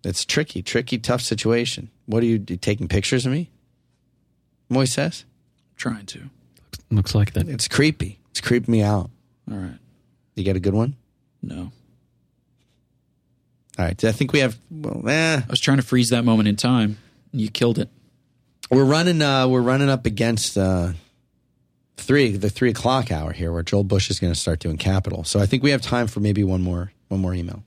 It's 0.05 0.25
tricky, 0.25 0.63
tricky, 0.63 0.99
tough 0.99 1.21
situation. 1.21 1.91
What 2.07 2.23
are 2.23 2.27
you, 2.27 2.43
you 2.49 2.57
taking 2.57 2.89
pictures 2.89 3.27
of 3.27 3.33
me? 3.33 3.51
Moises? 4.71 5.25
Trying 5.77 6.07
to. 6.07 6.31
Looks 6.91 7.15
like 7.15 7.35
that. 7.35 7.49
It's 7.49 7.69
creepy. 7.69 8.19
It's 8.31 8.41
creeping 8.41 8.73
me 8.73 8.83
out. 8.83 9.11
All 9.51 9.57
right. 9.59 9.79
You 10.35 10.45
get 10.45 10.57
a 10.57 10.61
good 10.61 10.75
one? 10.75 10.97
No. 11.43 11.71
All 13.79 13.85
right. 13.85 14.05
I 14.05 14.13
think 14.13 14.33
we 14.33 14.41
have, 14.41 14.59
well, 14.71 15.07
eh. 15.09 15.37
I 15.39 15.51
was 15.51 15.61
trying 15.61 15.79
to 15.79 15.83
freeze 15.83 16.11
that 16.11 16.25
moment 16.25 16.49
in 16.49 16.57
time. 16.57 16.99
and 17.33 17.41
You 17.41 17.51
killed 17.51 17.79
it. 17.79 17.89
We're 18.71 18.85
running, 18.85 19.21
uh, 19.21 19.49
we're 19.49 19.63
running 19.63 19.89
up 19.89 20.07
against, 20.07 20.57
uh, 20.57 20.93
three, 21.97 22.37
the 22.37 22.49
three 22.51 22.71
o'clock 22.71 23.11
hour 23.11 23.33
here 23.33 23.53
where 23.53 23.63
Joel 23.63 23.85
Bush 23.85 24.11
is 24.11 24.19
going 24.21 24.33
to 24.33 24.39
start 24.39 24.61
doing 24.61 24.77
capital. 24.79 25.25
So 25.25 25.41
I 25.41 25.47
think 25.47 25.63
we 25.63 25.71
have 25.71 25.83
time 25.83 26.07
for 26.07 26.21
maybe 26.21 26.45
one 26.45 26.63
more, 26.63 26.93
one 27.09 27.21
more 27.21 27.35
email. 27.35 27.65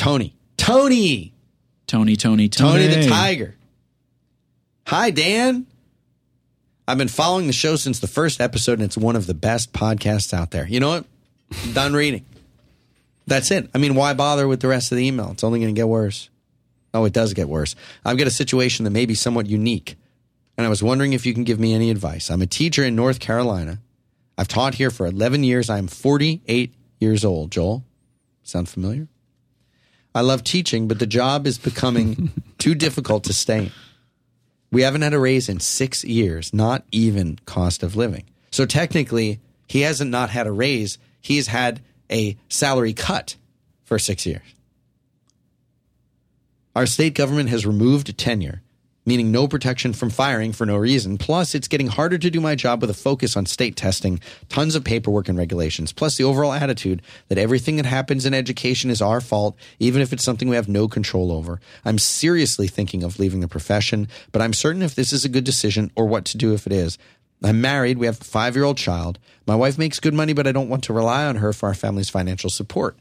Tony. 0.00 0.34
Tony. 0.56 1.34
Tony, 1.86 2.16
Tony, 2.16 2.48
Tony. 2.48 2.88
Tony 2.88 3.02
the 3.02 3.06
Tiger. 3.06 3.54
Hi, 4.86 5.10
Dan. 5.10 5.66
I've 6.88 6.96
been 6.96 7.06
following 7.06 7.46
the 7.46 7.52
show 7.52 7.76
since 7.76 8.00
the 8.00 8.06
first 8.06 8.40
episode, 8.40 8.78
and 8.78 8.82
it's 8.82 8.96
one 8.96 9.14
of 9.14 9.26
the 9.26 9.34
best 9.34 9.74
podcasts 9.74 10.32
out 10.32 10.52
there. 10.52 10.66
You 10.66 10.80
know 10.80 10.88
what? 10.88 11.04
I'm 11.64 11.74
done 11.74 11.92
reading. 11.92 12.24
That's 13.26 13.50
it. 13.50 13.68
I 13.74 13.78
mean, 13.78 13.94
why 13.94 14.14
bother 14.14 14.48
with 14.48 14.60
the 14.60 14.68
rest 14.68 14.90
of 14.90 14.96
the 14.96 15.06
email? 15.06 15.32
It's 15.32 15.44
only 15.44 15.60
going 15.60 15.74
to 15.74 15.78
get 15.78 15.86
worse. 15.86 16.30
Oh, 16.94 17.04
it 17.04 17.12
does 17.12 17.34
get 17.34 17.50
worse. 17.50 17.76
I've 18.02 18.16
got 18.16 18.26
a 18.26 18.30
situation 18.30 18.84
that 18.84 18.92
may 18.92 19.04
be 19.04 19.14
somewhat 19.14 19.48
unique, 19.48 19.96
and 20.56 20.66
I 20.66 20.70
was 20.70 20.82
wondering 20.82 21.12
if 21.12 21.26
you 21.26 21.34
can 21.34 21.44
give 21.44 21.60
me 21.60 21.74
any 21.74 21.90
advice. 21.90 22.30
I'm 22.30 22.40
a 22.40 22.46
teacher 22.46 22.82
in 22.84 22.96
North 22.96 23.20
Carolina. 23.20 23.80
I've 24.38 24.48
taught 24.48 24.76
here 24.76 24.90
for 24.90 25.04
11 25.04 25.44
years. 25.44 25.68
I'm 25.68 25.88
48 25.88 26.72
years 27.00 27.22
old. 27.22 27.50
Joel, 27.52 27.84
sound 28.42 28.70
familiar? 28.70 29.06
I 30.14 30.22
love 30.22 30.42
teaching, 30.42 30.88
but 30.88 30.98
the 30.98 31.06
job 31.06 31.46
is 31.46 31.58
becoming 31.58 32.32
too 32.58 32.74
difficult 32.74 33.24
to 33.24 33.32
stay 33.32 33.66
in. 33.66 33.72
We 34.72 34.82
haven't 34.82 35.02
had 35.02 35.14
a 35.14 35.18
raise 35.18 35.48
in 35.48 35.60
six 35.60 36.04
years, 36.04 36.54
not 36.54 36.84
even 36.92 37.38
cost 37.44 37.82
of 37.82 37.96
living. 37.96 38.24
So 38.52 38.66
technically, 38.66 39.40
he 39.66 39.82
hasn't 39.82 40.10
not 40.10 40.30
had 40.30 40.46
a 40.46 40.52
raise. 40.52 40.98
He's 41.20 41.48
had 41.48 41.80
a 42.10 42.36
salary 42.48 42.92
cut 42.92 43.36
for 43.84 43.98
six 43.98 44.26
years. 44.26 44.42
Our 46.74 46.86
state 46.86 47.14
government 47.14 47.48
has 47.50 47.66
removed 47.66 48.16
tenure, 48.16 48.62
meaning 49.06 49.32
no 49.32 49.48
protection 49.48 49.92
from 49.92 50.10
firing 50.10 50.52
for 50.52 50.66
no 50.66 50.76
reason. 50.76 51.18
Plus, 51.18 51.54
it's 51.54 51.68
getting 51.68 51.86
harder 51.86 52.18
to 52.18 52.30
do 52.30 52.40
my 52.40 52.54
job 52.54 52.80
with 52.80 52.90
a 52.90 52.94
focus 52.94 53.36
on 53.36 53.46
state 53.46 53.76
testing, 53.76 54.20
tons 54.48 54.74
of 54.74 54.84
paperwork 54.84 55.28
and 55.28 55.38
regulations, 55.38 55.92
plus 55.92 56.16
the 56.16 56.24
overall 56.24 56.52
attitude 56.52 57.02
that 57.28 57.38
everything 57.38 57.76
that 57.76 57.86
happens 57.86 58.26
in 58.26 58.34
education 58.34 58.90
is 58.90 59.02
our 59.02 59.20
fault, 59.20 59.56
even 59.78 60.02
if 60.02 60.12
it's 60.12 60.24
something 60.24 60.48
we 60.48 60.56
have 60.56 60.68
no 60.68 60.88
control 60.88 61.32
over. 61.32 61.60
I'm 61.84 61.98
seriously 61.98 62.68
thinking 62.68 63.02
of 63.02 63.18
leaving 63.18 63.40
the 63.40 63.48
profession, 63.48 64.08
but 64.32 64.42
I'm 64.42 64.52
certain 64.52 64.82
if 64.82 64.94
this 64.94 65.12
is 65.12 65.24
a 65.24 65.30
good 65.30 65.44
decision 65.44 65.90
or 65.96 66.06
what 66.06 66.24
to 66.26 66.38
do 66.38 66.54
if 66.54 66.66
it 66.66 66.72
is. 66.72 66.98
I'm 67.42 67.60
married. 67.60 67.98
We 67.98 68.06
have 68.06 68.20
a 68.20 68.24
five 68.24 68.54
year 68.54 68.64
old 68.64 68.76
child. 68.76 69.18
My 69.46 69.56
wife 69.56 69.78
makes 69.78 69.98
good 69.98 70.14
money, 70.14 70.32
but 70.32 70.46
I 70.46 70.52
don't 70.52 70.68
want 70.68 70.84
to 70.84 70.92
rely 70.92 71.24
on 71.24 71.36
her 71.36 71.52
for 71.52 71.68
our 71.68 71.74
family's 71.74 72.10
financial 72.10 72.50
support. 72.50 72.98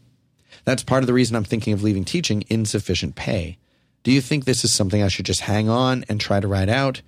That's 0.65 0.83
part 0.83 1.03
of 1.03 1.07
the 1.07 1.13
reason 1.13 1.35
I'm 1.35 1.43
thinking 1.43 1.73
of 1.73 1.83
leaving 1.83 2.05
teaching 2.05 2.43
insufficient 2.47 3.15
pay. 3.15 3.57
Do 4.03 4.11
you 4.11 4.21
think 4.21 4.45
this 4.45 4.63
is 4.63 4.73
something 4.73 5.03
I 5.03 5.09
should 5.09 5.25
just 5.25 5.41
hang 5.41 5.69
on 5.69 6.05
and 6.07 6.19
try 6.19 6.39
to 6.39 6.47
ride 6.47 6.69
out? 6.69 7.01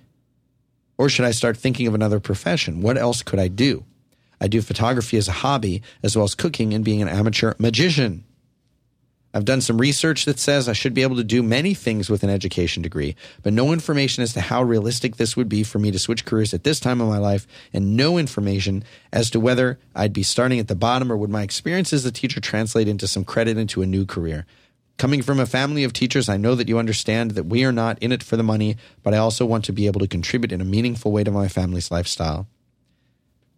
Or 0.98 1.08
should 1.08 1.24
I 1.24 1.30
start 1.30 1.56
thinking 1.56 1.86
of 1.86 1.94
another 1.94 2.20
profession? 2.20 2.82
What 2.82 2.98
else 2.98 3.22
could 3.22 3.38
I 3.38 3.48
do? 3.48 3.84
I 4.40 4.48
do 4.48 4.60
photography 4.60 5.16
as 5.16 5.28
a 5.28 5.32
hobby, 5.32 5.82
as 6.02 6.16
well 6.16 6.24
as 6.24 6.34
cooking 6.34 6.74
and 6.74 6.84
being 6.84 7.00
an 7.00 7.08
amateur 7.08 7.54
magician. 7.58 8.24
I've 9.34 9.46
done 9.46 9.62
some 9.62 9.80
research 9.80 10.26
that 10.26 10.38
says 10.38 10.68
I 10.68 10.74
should 10.74 10.92
be 10.92 11.02
able 11.02 11.16
to 11.16 11.24
do 11.24 11.42
many 11.42 11.72
things 11.72 12.10
with 12.10 12.22
an 12.22 12.28
education 12.28 12.82
degree, 12.82 13.16
but 13.42 13.54
no 13.54 13.72
information 13.72 14.22
as 14.22 14.34
to 14.34 14.42
how 14.42 14.62
realistic 14.62 15.16
this 15.16 15.36
would 15.36 15.48
be 15.48 15.62
for 15.62 15.78
me 15.78 15.90
to 15.90 15.98
switch 15.98 16.26
careers 16.26 16.52
at 16.52 16.64
this 16.64 16.78
time 16.78 17.00
of 17.00 17.08
my 17.08 17.16
life, 17.16 17.46
and 17.72 17.96
no 17.96 18.18
information 18.18 18.84
as 19.10 19.30
to 19.30 19.40
whether 19.40 19.78
I'd 19.94 20.12
be 20.12 20.22
starting 20.22 20.58
at 20.58 20.68
the 20.68 20.74
bottom 20.74 21.10
or 21.10 21.16
would 21.16 21.30
my 21.30 21.42
experience 21.42 21.94
as 21.94 22.04
a 22.04 22.12
teacher 22.12 22.40
translate 22.40 22.88
into 22.88 23.08
some 23.08 23.24
credit 23.24 23.56
into 23.56 23.80
a 23.80 23.86
new 23.86 24.04
career. 24.04 24.44
Coming 24.98 25.22
from 25.22 25.40
a 25.40 25.46
family 25.46 25.84
of 25.84 25.92
teachers, 25.92 26.28
I 26.28 26.36
know 26.36 26.54
that 26.54 26.68
you 26.68 26.78
understand 26.78 27.32
that 27.32 27.44
we 27.44 27.64
are 27.64 27.72
not 27.72 27.98
in 28.00 28.12
it 28.12 28.22
for 28.22 28.36
the 28.36 28.42
money, 28.42 28.76
but 29.02 29.14
I 29.14 29.18
also 29.18 29.44
want 29.44 29.64
to 29.64 29.72
be 29.72 29.86
able 29.86 30.00
to 30.00 30.06
contribute 30.06 30.52
in 30.52 30.60
a 30.60 30.64
meaningful 30.64 31.10
way 31.10 31.24
to 31.24 31.30
my 31.30 31.48
family's 31.48 31.90
lifestyle. 31.90 32.46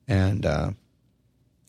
And 0.09 0.47
uh, 0.47 0.71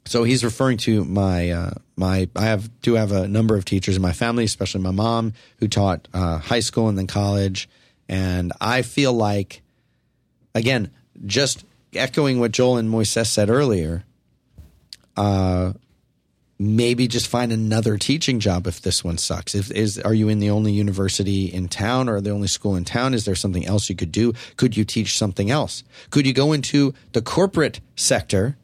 so 0.05 0.23
he's 0.23 0.43
referring 0.43 0.77
to 0.79 1.03
my 1.03 1.49
uh, 1.49 1.71
my 1.95 2.29
I 2.35 2.43
have 2.43 2.81
do 2.81 2.93
have 2.93 3.11
a 3.11 3.27
number 3.27 3.55
of 3.55 3.65
teachers 3.65 3.95
in 3.95 4.01
my 4.01 4.13
family, 4.13 4.43
especially 4.43 4.81
my 4.81 4.91
mom 4.91 5.33
who 5.57 5.67
taught 5.67 6.07
uh, 6.13 6.37
high 6.37 6.59
school 6.59 6.87
and 6.87 6.97
then 6.97 7.07
college, 7.07 7.67
and 8.07 8.53
I 8.61 8.83
feel 8.83 9.13
like 9.13 9.61
again 10.53 10.91
just 11.25 11.65
echoing 11.93 12.39
what 12.39 12.51
Joel 12.51 12.77
and 12.77 12.89
Moises 12.89 13.27
said 13.27 13.49
earlier. 13.49 14.03
Uh, 15.17 15.73
maybe 16.57 17.07
just 17.07 17.27
find 17.27 17.51
another 17.51 17.97
teaching 17.97 18.39
job 18.39 18.67
if 18.67 18.81
this 18.81 19.03
one 19.03 19.17
sucks. 19.17 19.55
If 19.55 19.71
is 19.71 19.99
are 19.99 20.13
you 20.13 20.29
in 20.29 20.39
the 20.39 20.49
only 20.49 20.71
university 20.71 21.45
in 21.45 21.67
town 21.67 22.07
or 22.07 22.21
the 22.21 22.31
only 22.31 22.47
school 22.47 22.75
in 22.75 22.85
town? 22.85 23.13
Is 23.13 23.25
there 23.25 23.35
something 23.35 23.65
else 23.65 23.89
you 23.89 23.95
could 23.95 24.11
do? 24.11 24.33
Could 24.57 24.77
you 24.77 24.85
teach 24.85 25.17
something 25.17 25.51
else? 25.51 25.83
Could 26.09 26.25
you 26.25 26.33
go 26.33 26.53
into 26.53 26.93
the 27.11 27.21
corporate 27.21 27.81
sector 27.95 28.57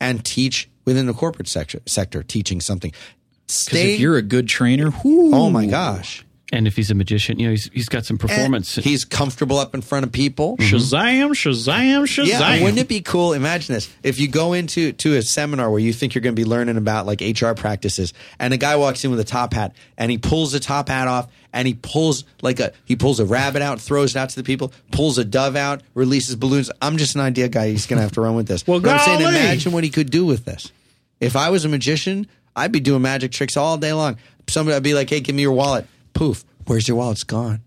and 0.00 0.24
teach 0.24 0.68
within 0.84 1.06
the 1.06 1.14
corporate 1.14 1.48
sector 1.48 1.80
sector 1.86 2.22
teaching 2.22 2.60
something? 2.60 2.90
Because 2.90 3.56
Stay 3.56 3.94
if 3.94 4.00
you're 4.00 4.16
a 4.16 4.22
good 4.22 4.48
trainer, 4.48 4.90
whoo, 4.90 5.34
Oh 5.34 5.50
my 5.50 5.66
gosh. 5.66 6.24
And 6.52 6.66
if 6.66 6.74
he's 6.74 6.90
a 6.90 6.94
magician, 6.94 7.38
you 7.38 7.46
know, 7.46 7.50
he's, 7.52 7.70
he's 7.72 7.88
got 7.88 8.04
some 8.04 8.18
performance. 8.18 8.76
And 8.76 8.84
he's 8.84 9.04
comfortable 9.04 9.58
up 9.58 9.74
in 9.74 9.82
front 9.82 10.04
of 10.04 10.10
people. 10.10 10.56
Shazam, 10.56 11.30
Shazam, 11.30 12.02
Shazam. 12.02 12.26
Yeah, 12.26 12.62
wouldn't 12.62 12.78
it 12.78 12.88
be 12.88 13.02
cool? 13.02 13.34
Imagine 13.34 13.74
this: 13.74 13.88
if 14.02 14.18
you 14.18 14.26
go 14.26 14.52
into 14.52 14.92
to 14.92 15.16
a 15.16 15.22
seminar 15.22 15.70
where 15.70 15.78
you 15.78 15.92
think 15.92 16.14
you're 16.14 16.22
going 16.22 16.34
to 16.34 16.40
be 16.40 16.48
learning 16.48 16.76
about 16.76 17.06
like 17.06 17.20
HR 17.20 17.52
practices, 17.52 18.12
and 18.38 18.52
a 18.52 18.56
guy 18.56 18.76
walks 18.76 19.04
in 19.04 19.10
with 19.12 19.20
a 19.20 19.24
top 19.24 19.52
hat, 19.54 19.74
and 19.96 20.10
he 20.10 20.18
pulls 20.18 20.50
the 20.50 20.58
top 20.58 20.88
hat 20.88 21.06
off, 21.06 21.28
and 21.52 21.68
he 21.68 21.74
pulls 21.74 22.24
like 22.42 22.58
a 22.58 22.72
he 22.84 22.96
pulls 22.96 23.20
a 23.20 23.24
rabbit 23.24 23.62
out, 23.62 23.80
throws 23.80 24.16
it 24.16 24.18
out 24.18 24.30
to 24.30 24.36
the 24.36 24.42
people, 24.42 24.72
pulls 24.90 25.18
a 25.18 25.24
dove 25.24 25.54
out, 25.54 25.82
releases 25.94 26.34
balloons. 26.34 26.68
I'm 26.82 26.96
just 26.96 27.14
an 27.14 27.20
idea 27.20 27.48
guy. 27.48 27.68
He's 27.68 27.86
going 27.86 27.98
to 27.98 28.02
have 28.02 28.12
to 28.12 28.20
run 28.20 28.34
with 28.34 28.48
this. 28.48 28.66
Well, 28.66 28.84
I'm 28.86 28.98
saying, 29.00 29.20
imagine 29.20 29.70
what 29.72 29.84
he 29.84 29.90
could 29.90 30.10
do 30.10 30.24
with 30.26 30.44
this. 30.44 30.72
If 31.20 31.36
I 31.36 31.50
was 31.50 31.64
a 31.64 31.68
magician, 31.68 32.26
I'd 32.56 32.72
be 32.72 32.80
doing 32.80 33.02
magic 33.02 33.30
tricks 33.30 33.56
all 33.56 33.76
day 33.78 33.92
long. 33.92 34.16
Somebody 34.48 34.74
would 34.74 34.82
be 34.82 34.94
like, 34.94 35.08
"Hey, 35.08 35.20
give 35.20 35.36
me 35.36 35.42
your 35.42 35.52
wallet." 35.52 35.86
Poof. 36.20 36.44
Where's 36.66 36.86
your 36.86 36.98
wallet? 36.98 37.14
It's 37.14 37.24
gone. 37.24 37.62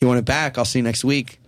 You 0.00 0.06
want 0.06 0.20
it 0.20 0.24
back? 0.24 0.56
I'll 0.56 0.64
see 0.64 0.78
you 0.78 0.84
next 0.84 1.02
week. 1.02 1.40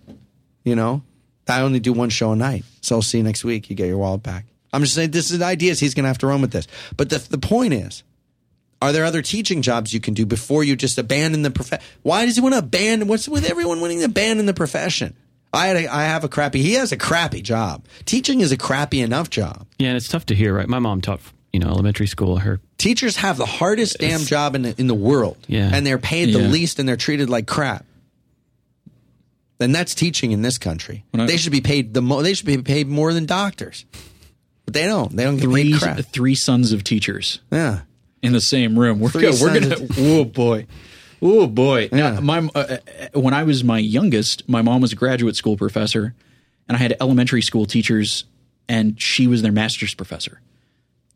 You 0.64 0.74
know, 0.74 1.05
I 1.46 1.61
only 1.61 1.78
do 1.78 1.92
one 1.92 2.11
show 2.11 2.32
a 2.32 2.36
night, 2.36 2.64
so 2.80 2.96
I'll 2.96 3.03
see 3.03 3.18
you 3.18 3.22
next 3.24 3.44
week. 3.44 3.70
You 3.70 3.76
get 3.76 3.86
your 3.86 3.98
wallet 3.98 4.24
back. 4.24 4.46
I'm 4.72 4.82
just 4.82 4.96
saying 4.96 5.12
this 5.12 5.30
is 5.30 5.40
ideas. 5.40 5.78
He's 5.78 5.94
going 5.94 6.03
to 6.03 6.09
have 6.09 6.18
to 6.18 6.26
run 6.26 6.40
with 6.40 6.51
this. 6.51 6.66
But 6.96 7.09
the 7.09 7.18
the 7.18 7.38
point 7.38 7.72
is, 7.74 8.03
are 8.82 8.90
there 8.90 9.05
other 9.05 9.22
teaching 9.22 9.62
jobs 9.62 9.94
you 9.94 10.01
can 10.01 10.12
do 10.12 10.26
before 10.26 10.64
you 10.64 10.74
just 10.74 10.98
abandon 10.98 11.42
the 11.42 11.53
profession? 11.53 11.86
Why 12.03 12.26
does 12.26 12.34
he 12.34 12.40
want 12.40 12.55
to 12.55 12.59
abandon? 12.59 13.07
What's 13.07 13.28
with 13.28 13.48
everyone 13.48 13.80
wanting 13.80 14.01
to 14.01 14.07
abandon 14.07 14.46
the 14.46 14.55
profession? 14.55 15.16
I 15.53 15.68
had 15.68 15.76
a, 15.76 15.86
I 15.86 16.03
have 16.03 16.24
a 16.24 16.28
crappy. 16.28 16.62
He 16.62 16.72
has 16.72 16.90
a 16.90 16.96
crappy 16.96 17.42
job. 17.42 17.86
Teaching 18.07 18.40
is 18.40 18.51
a 18.51 18.57
crappy 18.57 19.03
enough 19.03 19.30
job. 19.30 19.68
yeah, 19.78 19.90
and 19.90 19.96
it's 19.96 20.09
tough 20.09 20.26
to 20.26 20.34
hear, 20.34 20.53
right? 20.53 20.66
My 20.66 20.80
mom 20.80 21.01
taught, 21.01 21.20
you 21.53 21.61
know, 21.61 21.68
elementary 21.68 22.07
school. 22.07 22.38
Her 22.38 22.61
Teachers 22.78 23.16
have 23.16 23.36
the 23.36 23.46
hardest 23.46 23.98
damn 23.98 24.20
job 24.20 24.55
in 24.55 24.62
the, 24.62 24.74
in 24.78 24.86
the 24.86 24.94
world. 24.94 25.36
Yeah. 25.46 25.70
and 25.72 25.86
they're 25.86 25.98
paid 25.98 26.32
the 26.34 26.40
Yeah. 26.40 26.48
least, 26.48 26.78
and 26.78 26.88
they're 26.88 26.96
treated 26.96 27.28
like 27.28 27.46
crap. 27.46 27.84
And 29.61 29.74
that's 29.74 29.94
teaching 29.94 30.32
in 30.32 30.42
this 30.42 30.57
country. 30.59 31.05
I- 31.14 31.26
they 31.26 31.36
should 31.36 31.53
be 31.53 31.61
paid 31.61 31.92
the 31.92 32.01
mo- 32.01 32.22
they 32.22 32.32
should 32.34 32.46
be 32.46 32.59
paid 32.59 32.88
more 32.88 33.12
than 33.12 33.26
doctors. 33.26 33.84
But 34.64 34.74
they 34.74 34.84
don't. 34.86 35.14
They 35.14 35.24
don't 35.24 35.36
get 35.36 35.42
Three 35.44 35.72
paid 35.72 35.80
crap. 35.80 35.98
three 36.12 36.34
sons 36.34 36.72
of 36.72 36.82
teachers 36.84 37.40
Yeah. 37.53 37.80
in 38.22 38.32
the 38.32 38.40
same 38.40 38.78
room. 38.78 39.01
We're, 39.01 39.11
Three 39.11 39.22
go, 39.22 39.30
we're 39.32 39.61
sons 39.61 39.68
gonna. 39.68 39.86
Oh 39.98 40.24
boy. 40.24 40.66
Oh 41.20 41.46
boy. 41.46 41.90
Yeah. 41.92 42.12
Now, 42.14 42.20
my 42.20 42.38
uh, 42.55 42.59
uh, 43.14 43.20
when 43.20 43.34
I 43.34 43.42
was 43.42 43.62
my 43.62 43.78
youngest, 43.78 44.48
my 44.48 44.62
mom 44.62 44.80
was 44.80 44.92
a 44.92 44.96
graduate 44.96 45.36
school 45.36 45.59
professor, 45.59 46.14
and 46.66 46.76
I 46.76 46.80
had 46.80 46.96
elementary 46.98 47.42
school 47.42 47.66
teachers, 47.66 48.24
and 48.68 48.98
she 48.98 49.26
was 49.26 49.42
their 49.42 49.53
master's 49.53 49.92
professor. 49.92 50.40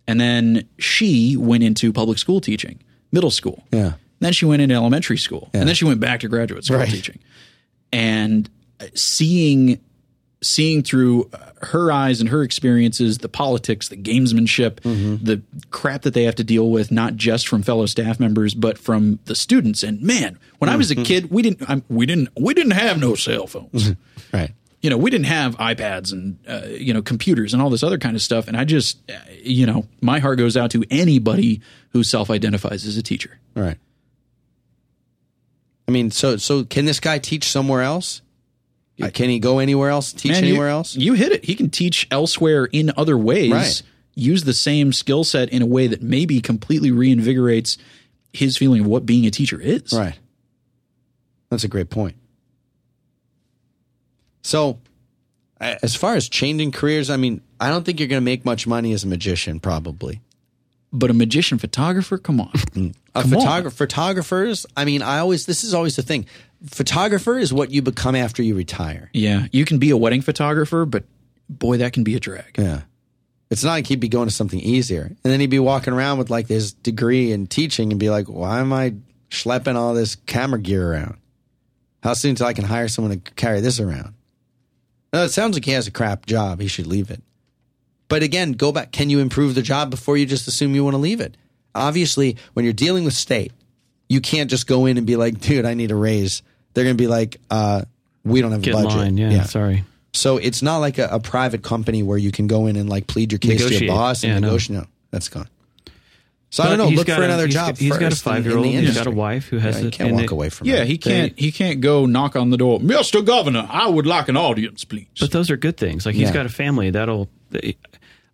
And 0.06 0.20
then 0.20 0.68
she 0.78 1.36
went 1.36 1.62
into 1.62 1.92
public 1.92 2.18
school 2.18 2.40
teaching, 2.40 2.78
middle 3.12 3.30
school. 3.30 3.64
Yeah. 3.72 3.94
Then 4.20 4.32
she 4.32 4.44
went 4.46 4.62
into 4.62 4.74
elementary 4.74 5.18
school, 5.18 5.50
Yeah. 5.52 5.60
and 5.60 5.68
then 5.68 5.74
she 5.74 5.84
went 5.84 6.00
back 6.00 6.20
to 6.20 6.28
graduate 6.28 6.64
school 6.64 6.78
Right. 6.78 6.88
teaching. 6.88 7.18
And 7.92 8.48
uh, 8.80 8.86
seeing 8.94 9.80
seeing 10.42 10.82
through 10.82 11.30
uh, 11.32 11.38
her 11.66 11.90
eyes 11.90 12.20
and 12.20 12.28
her 12.28 12.42
experiences 12.42 13.18
the 13.18 13.30
politics, 13.30 13.88
the 13.88 13.96
gamesmanship, 13.96 14.74
Mm-hmm. 14.82 15.24
the 15.24 15.40
crap 15.70 16.02
that 16.02 16.12
they 16.12 16.24
have 16.24 16.34
to 16.34 16.44
deal 16.44 16.70
with, 16.70 16.90
not 16.90 17.16
just 17.16 17.48
from 17.48 17.62
fellow 17.62 17.86
staff 17.86 18.20
members 18.20 18.52
but 18.54 18.76
from 18.76 19.20
the 19.24 19.34
students. 19.34 19.82
And 19.82 20.02
man, 20.02 20.38
when 20.58 20.68
I 20.68 20.76
was 20.76 20.90
Mm-hmm. 20.90 21.00
a 21.00 21.04
kid, 21.04 21.30
we 21.30 21.40
didn't 21.42 21.68
I'm, 21.70 21.82
we 21.88 22.04
didn't 22.04 22.28
we 22.38 22.52
didn't 22.52 22.72
have 22.72 22.98
no 23.00 23.14
cell 23.14 23.46
phones. 23.46 23.92
Right. 24.32 24.52
You 24.84 24.90
know, 24.90 24.98
we 24.98 25.10
didn't 25.10 25.28
have 25.28 25.56
iPads 25.56 26.12
and 26.12 26.38
uh, 26.46 26.66
you 26.68 26.92
know 26.92 27.00
computers 27.00 27.54
and 27.54 27.62
all 27.62 27.70
this 27.70 27.82
other 27.82 27.96
kind 27.96 28.14
of 28.14 28.20
stuff. 28.20 28.48
And 28.48 28.54
I 28.54 28.64
just, 28.64 28.98
uh, 29.10 29.14
you 29.42 29.64
know, 29.64 29.86
my 30.02 30.18
heart 30.18 30.36
goes 30.36 30.58
out 30.58 30.70
to 30.72 30.84
anybody 30.90 31.62
who 31.92 32.04
self-identifies 32.04 32.84
as 32.86 32.98
a 32.98 33.02
teacher. 33.02 33.38
Right. 33.56 33.78
I 35.88 35.90
mean, 35.90 36.10
so 36.10 36.36
so 36.36 36.64
can 36.64 36.84
this 36.84 37.00
guy 37.00 37.18
teach 37.18 37.48
somewhere 37.50 37.80
else? 37.80 38.20
Uh, 39.02 39.08
Can 39.08 39.30
he 39.30 39.38
go 39.38 39.58
anywhere 39.58 39.88
else? 39.88 40.12
Teach 40.12 40.32
Man, 40.32 40.42
you- 40.44 40.48
anywhere 40.50 40.68
else? 40.68 40.94
You 40.94 41.14
hit 41.14 41.32
it. 41.32 41.46
He 41.46 41.54
can 41.54 41.70
teach 41.70 42.06
elsewhere 42.10 42.66
in 42.66 42.92
other 42.94 43.16
ways. 43.16 43.50
Right. 43.52 43.82
Use 44.14 44.44
the 44.44 44.52
same 44.52 44.92
skill 44.92 45.24
set 45.24 45.48
in 45.48 45.62
a 45.62 45.66
way 45.66 45.86
that 45.86 46.02
maybe 46.02 46.42
completely 46.42 46.90
reinvigorates 46.90 47.78
his 48.34 48.58
feeling 48.58 48.82
of 48.82 48.86
what 48.86 49.06
being 49.06 49.24
a 49.24 49.30
teacher 49.30 49.58
is. 49.58 49.94
Right. 49.94 50.18
That's 51.48 51.64
a 51.64 51.68
great 51.68 51.88
point. 51.88 52.16
So, 54.44 54.78
as 55.60 55.96
far 55.96 56.14
as 56.14 56.28
changing 56.28 56.70
careers, 56.70 57.08
I 57.10 57.16
mean, 57.16 57.40
I 57.58 57.70
don't 57.70 57.84
think 57.84 57.98
you're 57.98 58.08
going 58.08 58.20
to 58.20 58.24
make 58.24 58.44
much 58.44 58.66
money 58.66 58.92
as 58.92 59.02
a 59.02 59.06
magician, 59.08 59.58
probably. 59.58 60.20
But 60.92 61.10
a 61.10 61.14
magician 61.14 61.58
photographer, 61.58 62.18
come 62.18 62.40
on. 62.40 62.52
Mm. 62.74 62.94
A 63.16 63.22
Come 63.22 63.34
on. 63.34 63.40
photographer, 63.40 63.76
photographers. 63.76 64.66
I 64.76 64.84
mean, 64.84 65.00
I 65.00 65.18
always 65.18 65.46
this 65.46 65.62
is 65.62 65.72
always 65.72 65.94
the 65.94 66.02
thing. 66.02 66.26
Photographer 66.68 67.38
is 67.38 67.52
what 67.52 67.70
you 67.70 67.80
become 67.80 68.16
after 68.16 68.42
you 68.42 68.56
retire. 68.56 69.08
yeah, 69.12 69.46
you 69.52 69.64
can 69.64 69.78
be 69.78 69.90
a 69.90 69.96
wedding 69.96 70.20
photographer, 70.20 70.84
but 70.84 71.04
boy, 71.48 71.76
that 71.78 71.92
can 71.92 72.02
be 72.02 72.16
a 72.16 72.20
drag. 72.20 72.56
Yeah. 72.58 72.80
It's 73.50 73.62
not 73.62 73.70
like 73.70 73.86
he'd 73.86 74.00
be 74.00 74.08
going 74.08 74.26
to 74.28 74.34
something 74.34 74.58
easier. 74.58 75.02
And 75.04 75.16
then 75.32 75.38
he'd 75.38 75.46
be 75.50 75.60
walking 75.60 75.92
around 75.94 76.18
with 76.18 76.28
like 76.30 76.48
his 76.48 76.72
degree 76.72 77.30
in 77.30 77.46
teaching 77.46 77.92
and 77.92 78.00
be 78.00 78.10
like, 78.10 78.26
why 78.26 78.58
am 78.58 78.72
I 78.72 78.94
schlepping 79.30 79.76
all 79.76 79.94
this 79.94 80.16
camera 80.16 80.58
gear 80.60 80.90
around? 80.92 81.16
How 82.02 82.14
soon 82.14 82.34
till 82.34 82.46
I 82.48 82.52
can 82.52 82.64
hire 82.64 82.88
someone 82.88 83.20
to 83.20 83.30
carry 83.34 83.60
this 83.60 83.78
around? 83.78 84.14
No, 85.14 85.22
it 85.24 85.30
sounds 85.30 85.54
like 85.54 85.64
he 85.64 85.70
has 85.70 85.86
a 85.86 85.90
crap 85.92 86.26
job. 86.26 86.60
He 86.60 86.66
should 86.66 86.88
leave 86.88 87.10
it. 87.10 87.22
But 88.08 88.22
again, 88.24 88.52
go 88.52 88.72
back. 88.72 88.90
Can 88.92 89.10
you 89.10 89.20
improve 89.20 89.54
the 89.54 89.62
job 89.62 89.88
before 89.88 90.16
you 90.16 90.26
just 90.26 90.48
assume 90.48 90.74
you 90.74 90.82
want 90.82 90.94
to 90.94 90.98
leave 90.98 91.20
it? 91.20 91.36
Obviously, 91.74 92.36
when 92.52 92.64
you're 92.64 92.74
dealing 92.74 93.04
with 93.04 93.14
state, 93.14 93.52
you 94.08 94.20
can't 94.20 94.50
just 94.50 94.66
go 94.66 94.86
in 94.86 94.98
and 94.98 95.06
be 95.06 95.14
like, 95.16 95.40
dude, 95.40 95.64
I 95.66 95.74
need 95.74 95.90
a 95.92 95.94
raise. 95.94 96.42
They're 96.74 96.84
going 96.84 96.96
to 96.96 97.02
be 97.02 97.06
like, 97.06 97.36
uh, 97.50 97.82
we 98.24 98.40
don't 98.42 98.50
have 98.52 98.62
Get 98.62 98.74
a 98.74 98.82
budget. 98.82 98.98
line. 98.98 99.16
Yeah, 99.16 99.44
sorry. 99.44 99.84
So 100.12 100.36
it's 100.36 100.62
not 100.62 100.78
like 100.78 100.98
a, 100.98 101.06
a 101.12 101.20
private 101.20 101.62
company 101.62 102.02
where 102.02 102.18
you 102.18 102.32
can 102.32 102.46
go 102.48 102.66
in 102.66 102.74
and 102.76 102.88
like 102.90 103.06
plead 103.06 103.30
your 103.32 103.38
case 103.38 103.64
to 103.66 103.72
your 103.72 103.94
boss 103.94 104.24
and 104.24 104.32
Yeah, 104.34 104.38
no. 104.40 104.48
negotiate. 104.48 104.80
No, 104.80 104.86
that's 105.12 105.28
gone. 105.28 105.48
So 106.54 106.62
I 106.62 106.68
don't 106.68 106.78
know. 106.78 106.88
Look 106.88 107.08
for 107.08 107.14
a- 107.20 107.24
another 107.24 107.46
he's 107.46 107.54
job. 107.54 107.66
got- 107.74 107.78
he's 107.78 107.90
got 107.90 108.02
a 108.02 108.10
first 108.10 108.24
in- 108.26 108.30
in 108.32 108.36
five-year-old, 108.36 108.64
the 108.64 108.70
he's 108.80 108.94
got 108.96 109.06
a 109.08 109.10
wife 109.10 109.48
who 109.48 109.58
has 109.58 109.74
Yeah, 109.76 109.82
you 109.82 109.88
a- 109.88 109.90
can't 109.90 110.08
and 110.10 110.16
walk 110.18 110.24
it- 110.26 110.30
away 110.32 110.48
from. 110.50 110.68
Yeah, 110.68 110.76
that. 110.76 110.86
he 110.86 110.98
can't. 110.98 111.32
He 111.36 111.50
can't 111.50 111.80
go 111.80 112.06
knock 112.06 112.36
on 112.36 112.50
the 112.50 112.56
door. 112.56 112.78
Mr. 112.78 113.24
Governor, 113.24 113.66
I 113.68 113.88
would 113.88 114.06
like 114.06 114.28
an 114.28 114.36
audience, 114.36 114.84
please. 114.84 115.06
But 115.18 115.32
those 115.32 115.50
are 115.50 115.56
good 115.56 115.76
things. 115.76 116.06
Like 116.06 116.14
he's 116.14 116.28
Yeah. 116.28 116.34
got 116.34 116.46
a 116.46 116.50
family 116.50 116.90
that'll. 116.90 117.28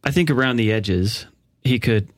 I 0.05 0.11
think 0.11 0.31
around 0.31 0.57
the 0.57 0.71
edges, 0.71 1.25
he 1.65 1.79
could, 1.79 2.09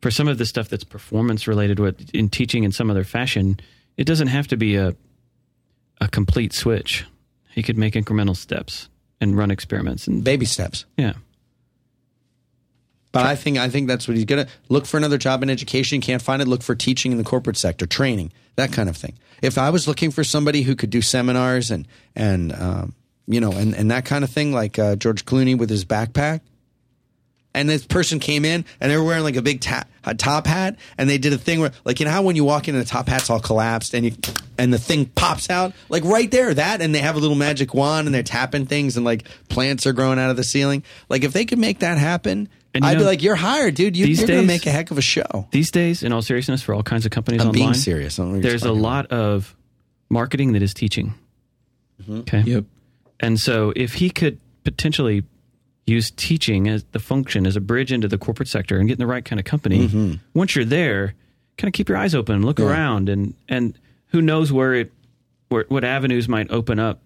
for 0.00 0.12
some 0.12 0.28
of 0.28 0.38
the 0.38 0.46
stuff 0.46 0.68
that's 0.68 0.84
performance 0.84 1.48
related, 1.48 1.80
what 1.80 1.96
in 2.14 2.28
teaching 2.28 2.62
in 2.62 2.70
some 2.70 2.88
other 2.88 3.02
fashion, 3.04 3.58
it 3.96 4.04
doesn't 4.04 4.28
have 4.28 4.46
to 4.48 4.56
be 4.56 4.76
a 4.76 4.94
a 6.00 6.06
complete 6.08 6.52
switch. 6.52 7.04
He 7.52 7.62
could 7.64 7.76
make 7.78 7.94
incremental 7.94 8.36
steps 8.36 8.88
and 9.20 9.36
run 9.36 9.50
experiments, 9.50 10.06
and 10.06 10.22
Baby 10.22 10.44
steps. 10.46 10.84
yeah, 10.96 11.14
But 13.16 13.26
I 13.26 13.36
think 13.36 13.58
I 13.58 13.68
think 13.68 13.88
that's 13.88 14.06
what 14.06 14.16
he's 14.16 14.26
gonna 14.26 14.46
look 14.68 14.86
for 14.86 14.96
another 14.96 15.18
job 15.18 15.42
in 15.42 15.50
education. 15.50 16.00
Can't 16.00 16.22
find 16.22 16.42
it. 16.42 16.48
Look 16.48 16.62
for 16.62 16.74
teaching 16.74 17.12
in 17.12 17.18
the 17.18 17.24
corporate 17.24 17.56
sector, 17.56 17.86
training, 17.86 18.32
that 18.56 18.72
kind 18.72 18.88
of 18.88 18.96
thing. 18.96 19.14
If 19.42 19.58
I 19.58 19.70
was 19.70 19.86
looking 19.86 20.10
for 20.10 20.24
somebody 20.24 20.62
who 20.62 20.74
could 20.74 20.90
do 20.90 21.02
seminars 21.02 21.70
and 21.70 21.86
and 22.14 22.52
um, 22.52 22.94
you 23.26 23.40
know 23.40 23.52
and 23.52 23.74
and 23.74 23.90
that 23.90 24.04
kind 24.04 24.24
of 24.24 24.30
thing, 24.30 24.52
like 24.52 24.78
uh, 24.78 24.96
George 24.96 25.24
Clooney 25.24 25.56
with 25.56 25.70
his 25.70 25.84
backpack, 25.84 26.40
and 27.56 27.68
this 27.68 27.86
person 27.86 28.20
came 28.20 28.44
in 28.44 28.64
and 28.80 28.92
they 28.92 28.96
were 28.96 29.04
wearing 29.04 29.24
like 29.24 29.36
a 29.36 29.42
big 29.42 29.60
ta- 29.62 29.84
a 30.04 30.14
top 30.14 30.46
hat, 30.46 30.76
and 30.98 31.08
they 31.08 31.18
did 31.18 31.32
a 31.32 31.38
thing 31.38 31.60
where 31.60 31.72
like 31.84 31.98
you 31.98 32.06
know 32.06 32.12
how 32.12 32.22
when 32.22 32.36
you 32.36 32.44
walk 32.44 32.68
in 32.68 32.74
and 32.74 32.84
the 32.84 32.88
top 32.88 33.08
hat's 33.08 33.30
all 33.30 33.40
collapsed 33.40 33.94
and 33.94 34.04
you 34.04 34.12
and 34.58 34.72
the 34.72 34.78
thing 34.78 35.06
pops 35.06 35.50
out 35.50 35.72
like 35.88 36.04
right 36.04 36.30
there 36.30 36.52
that 36.54 36.80
and 36.80 36.94
they 36.94 36.98
have 37.00 37.16
a 37.16 37.18
little 37.18 37.36
magic 37.36 37.74
wand 37.74 38.06
and 38.06 38.14
they're 38.14 38.22
tapping 38.22 38.66
things 38.66 38.96
and 38.96 39.04
like 39.04 39.26
plants 39.48 39.86
are 39.86 39.92
growing 39.92 40.18
out 40.18 40.30
of 40.30 40.36
the 40.36 40.44
ceiling. 40.44 40.82
Like 41.08 41.24
if 41.24 41.32
they 41.32 41.44
could 41.44 41.58
make 41.58 41.80
that 41.80 41.98
happen. 41.98 42.48
And 42.76 42.84
I'd 42.84 42.98
be 42.98 43.04
like, 43.04 43.22
"You're 43.22 43.34
hired, 43.36 43.74
dude. 43.74 43.96
You, 43.96 44.06
you're 44.06 44.26
going 44.26 44.40
to 44.40 44.46
make 44.46 44.66
a 44.66 44.70
heck 44.70 44.90
of 44.90 44.98
a 44.98 45.02
show." 45.02 45.48
these 45.50 45.70
days, 45.70 46.02
in 46.02 46.12
all 46.12 46.22
seriousness, 46.22 46.62
for 46.62 46.74
all 46.74 46.82
kinds 46.82 47.04
of 47.06 47.10
companies 47.12 47.42
I'm 47.42 47.52
being 47.52 47.66
online, 47.66 47.78
serious. 47.80 48.18
I 48.18 48.22
don't 48.22 48.28
know 48.32 48.36
what 48.38 48.42
you're 48.44 48.50
there's 48.52 48.62
a 48.62 48.66
talking 48.68 48.82
lot 48.82 49.06
of 49.06 49.56
marketing 50.08 50.52
that 50.52 50.62
is 50.62 50.74
teaching. 50.74 51.14
Mm-hmm. 52.02 52.18
Okay. 52.20 52.40
yep. 52.42 52.64
And 53.20 53.40
so 53.40 53.72
if 53.74 53.94
he 53.94 54.10
could 54.10 54.38
potentially 54.64 55.24
use 55.86 56.10
teaching 56.10 56.68
as 56.68 56.84
the 56.92 56.98
function 56.98 57.46
as 57.46 57.56
a 57.56 57.60
bridge 57.60 57.92
into 57.92 58.08
the 58.08 58.18
corporate 58.18 58.48
sector 58.48 58.78
and 58.78 58.88
get 58.88 58.94
in 58.94 58.98
the 58.98 59.06
right 59.06 59.24
kind 59.24 59.38
of 59.38 59.46
company, 59.46 59.88
Mm-hmm. 59.88 60.14
once 60.34 60.54
you're 60.56 60.64
there, 60.64 61.14
kind 61.56 61.68
of 61.68 61.72
keep 61.72 61.88
your 61.88 61.96
eyes 61.96 62.14
open, 62.14 62.42
look 62.44 62.60
around 62.60 63.08
and 63.08 63.34
and 63.48 63.78
who 64.08 64.20
knows 64.20 64.52
where 64.52 64.74
it 64.74 64.92
where 65.48 65.64
what 65.68 65.84
avenues 65.84 66.28
might 66.28 66.50
open 66.50 66.78
up 66.78 67.00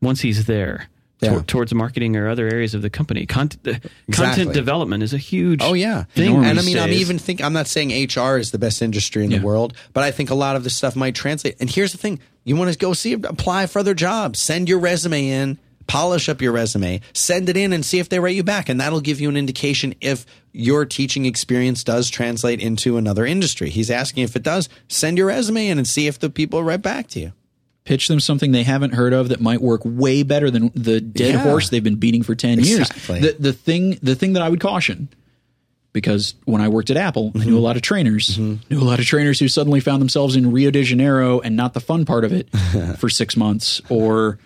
once 0.00 0.20
he's 0.20 0.44
there. 0.46 0.88
Yeah. 1.22 1.30
tor- 1.30 1.42
towards 1.44 1.72
marketing 1.74 2.16
or 2.16 2.28
other 2.28 2.48
areas 2.48 2.74
of 2.74 2.82
the 2.82 2.90
company, 2.90 3.26
Cont- 3.26 3.56
Exactly. 3.64 4.14
content 4.14 4.52
development 4.52 5.02
is 5.02 5.14
a 5.14 5.18
huge. 5.18 5.60
Oh 5.62 5.72
yeah, 5.74 6.04
thing 6.14 6.44
and 6.44 6.58
I 6.58 6.62
mean, 6.62 6.78
I'm 6.78 6.90
even 6.92 7.18
think 7.18 7.40
I'm 7.42 7.52
not 7.52 7.66
saying 7.68 7.90
HR 7.90 8.36
is 8.38 8.50
the 8.50 8.58
best 8.58 8.82
industry 8.82 9.24
in 9.24 9.30
Yeah. 9.30 9.38
the 9.38 9.44
world, 9.46 9.74
but 9.92 10.02
I 10.04 10.10
think 10.10 10.30
a 10.30 10.34
lot 10.34 10.56
of 10.56 10.64
this 10.64 10.74
stuff 10.74 10.96
might 10.96 11.14
translate. 11.14 11.56
And 11.60 11.70
here's 11.70 11.92
the 11.92 11.98
thing: 11.98 12.18
you 12.44 12.56
want 12.56 12.72
to 12.72 12.78
go 12.78 12.92
see, 12.92 13.12
apply 13.12 13.66
for 13.66 13.78
other 13.78 13.94
jobs, 13.94 14.40
send 14.40 14.68
your 14.68 14.78
resume 14.80 15.28
in, 15.28 15.58
polish 15.86 16.28
up 16.28 16.40
your 16.42 16.52
resume, 16.52 17.00
send 17.12 17.48
it 17.48 17.56
in, 17.56 17.72
and 17.72 17.84
see 17.84 17.98
if 17.98 18.08
they 18.08 18.18
write 18.18 18.34
you 18.36 18.42
back, 18.44 18.68
and 18.68 18.80
that'll 18.80 19.00
give 19.00 19.20
you 19.20 19.28
an 19.28 19.36
indication 19.36 19.94
if 20.00 20.26
your 20.52 20.84
teaching 20.84 21.24
experience 21.26 21.82
does 21.84 22.10
translate 22.10 22.60
into 22.60 22.96
another 22.96 23.24
industry. 23.24 23.70
He's 23.70 23.90
asking 23.90 24.24
if 24.24 24.36
it 24.36 24.42
does. 24.42 24.68
Send 24.88 25.18
your 25.18 25.28
resume 25.28 25.68
in 25.68 25.78
and 25.78 25.86
see 25.86 26.06
if 26.06 26.18
the 26.18 26.30
people 26.30 26.62
write 26.62 26.82
back 26.82 27.08
to 27.08 27.20
you. 27.20 27.32
Pitch 27.84 28.06
them 28.06 28.20
something 28.20 28.52
they 28.52 28.62
haven't 28.62 28.94
heard 28.94 29.12
of 29.12 29.30
that 29.30 29.40
might 29.40 29.60
work 29.60 29.80
way 29.84 30.22
better 30.22 30.50
than 30.50 30.70
the 30.74 31.00
dead 31.00 31.34
Yeah. 31.34 31.42
horse 31.42 31.68
they've 31.68 31.82
been 31.82 31.96
beating 31.96 32.22
for 32.22 32.34
ten 32.34 32.58
Exactly. 32.60 33.20
years. 33.20 33.36
The 33.36 33.42
the 33.42 33.52
thing 33.52 33.98
the 34.02 34.14
thing 34.14 34.34
that 34.34 34.42
I 34.42 34.48
would 34.48 34.60
caution, 34.60 35.08
because 35.92 36.34
when 36.44 36.60
I 36.62 36.68
worked 36.68 36.90
at 36.90 36.96
Apple, 36.96 37.32
I 37.34 37.38
knew 37.38 37.44
a 37.44 37.46
mm-hmm. 37.46 37.64
lot 37.64 37.76
of 37.76 37.82
trainers, 37.82 38.38
mm-hmm. 38.38 38.72
knew 38.72 38.80
a 38.80 38.84
lot 38.84 39.00
of 39.00 39.04
trainers 39.06 39.40
who 39.40 39.48
suddenly 39.48 39.80
found 39.80 40.00
themselves 40.00 40.36
in 40.36 40.52
Rio 40.52 40.70
de 40.70 40.84
Janeiro 40.84 41.40
and 41.40 41.56
not 41.56 41.74
the 41.74 41.80
fun 41.80 42.04
part 42.04 42.24
of 42.24 42.32
it 42.32 42.48
for 42.98 43.08
six 43.08 43.36
months, 43.36 43.80
or 43.88 44.38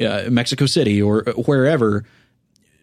uh, 0.00 0.24
Mexico 0.30 0.64
City, 0.66 1.02
or 1.02 1.28
uh, 1.28 1.32
wherever. 1.32 2.04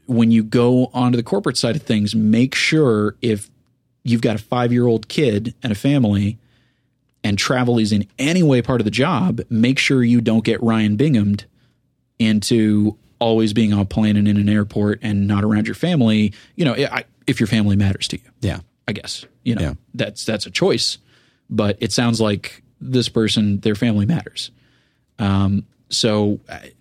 When 0.07 0.29
you 0.29 0.43
go 0.43 0.91
onto 0.93 1.15
the 1.15 1.23
corporate 1.23 1.57
side 1.57 1.75
of 1.75 1.81
things, 1.81 2.13
make 2.13 2.53
sure 2.53 3.15
if 3.23 3.49
you've 4.03 4.21
got 4.21 4.35
a 4.35 4.39
five 4.39 4.71
year 4.71 4.85
old 4.85 5.07
kid 5.07 5.55
and 5.63 5.71
a 5.71 5.75
family 5.75 6.37
and 7.25 7.37
travel 7.39 7.79
is 7.79 7.91
in 7.91 8.07
any 8.19 8.43
way 8.43 8.61
part 8.61 8.79
of 8.79 8.85
the 8.85 8.91
job, 8.91 9.41
make 9.49 9.79
sure 9.79 10.03
you 10.03 10.21
don't 10.21 10.45
get 10.45 10.61
Ryan 10.61 10.95
Binghamed 10.95 11.45
into 12.19 12.97
always 13.19 13.51
being 13.51 13.73
on 13.73 13.79
a 13.79 13.85
plane 13.85 14.15
and 14.15 14.27
in 14.27 14.37
an 14.37 14.47
airport 14.47 14.99
and 15.01 15.27
not 15.27 15.43
around 15.43 15.65
your 15.67 15.73
family. 15.75 16.33
You 16.55 16.65
know, 16.65 16.73
I, 16.75 17.05
if 17.25 17.39
your 17.39 17.47
family 17.47 17.75
matters 17.75 18.07
to 18.09 18.17
you, 18.17 18.29
Yeah. 18.41 18.59
I 18.87 18.93
guess 18.93 19.25
you 19.43 19.55
know 19.55 19.61
Yeah. 19.61 19.73
that's 19.95 20.23
that's 20.25 20.45
a 20.45 20.51
choice. 20.51 20.99
But 21.49 21.77
it 21.81 21.91
sounds 21.91 22.21
like 22.21 22.61
this 22.79 23.09
person, 23.09 23.59
their 23.61 23.73
family 23.75 24.05
matters. 24.05 24.51
Um, 25.17 25.65
so 25.89 26.39
I, 26.47 26.73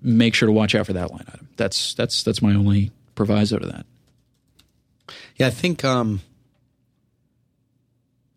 make 0.00 0.34
sure 0.34 0.46
to 0.46 0.52
watch 0.52 0.74
out 0.76 0.86
for 0.86 0.92
that 0.92 1.10
line 1.10 1.24
item. 1.28 1.48
That's 1.56 1.94
that's 1.94 2.22
that's 2.22 2.40
my 2.40 2.54
only 2.54 2.92
proviso 3.16 3.58
to 3.58 3.66
that. 3.66 3.86
Yeah, 5.36 5.48
I 5.48 5.50
think 5.50 5.84
um 5.84 6.20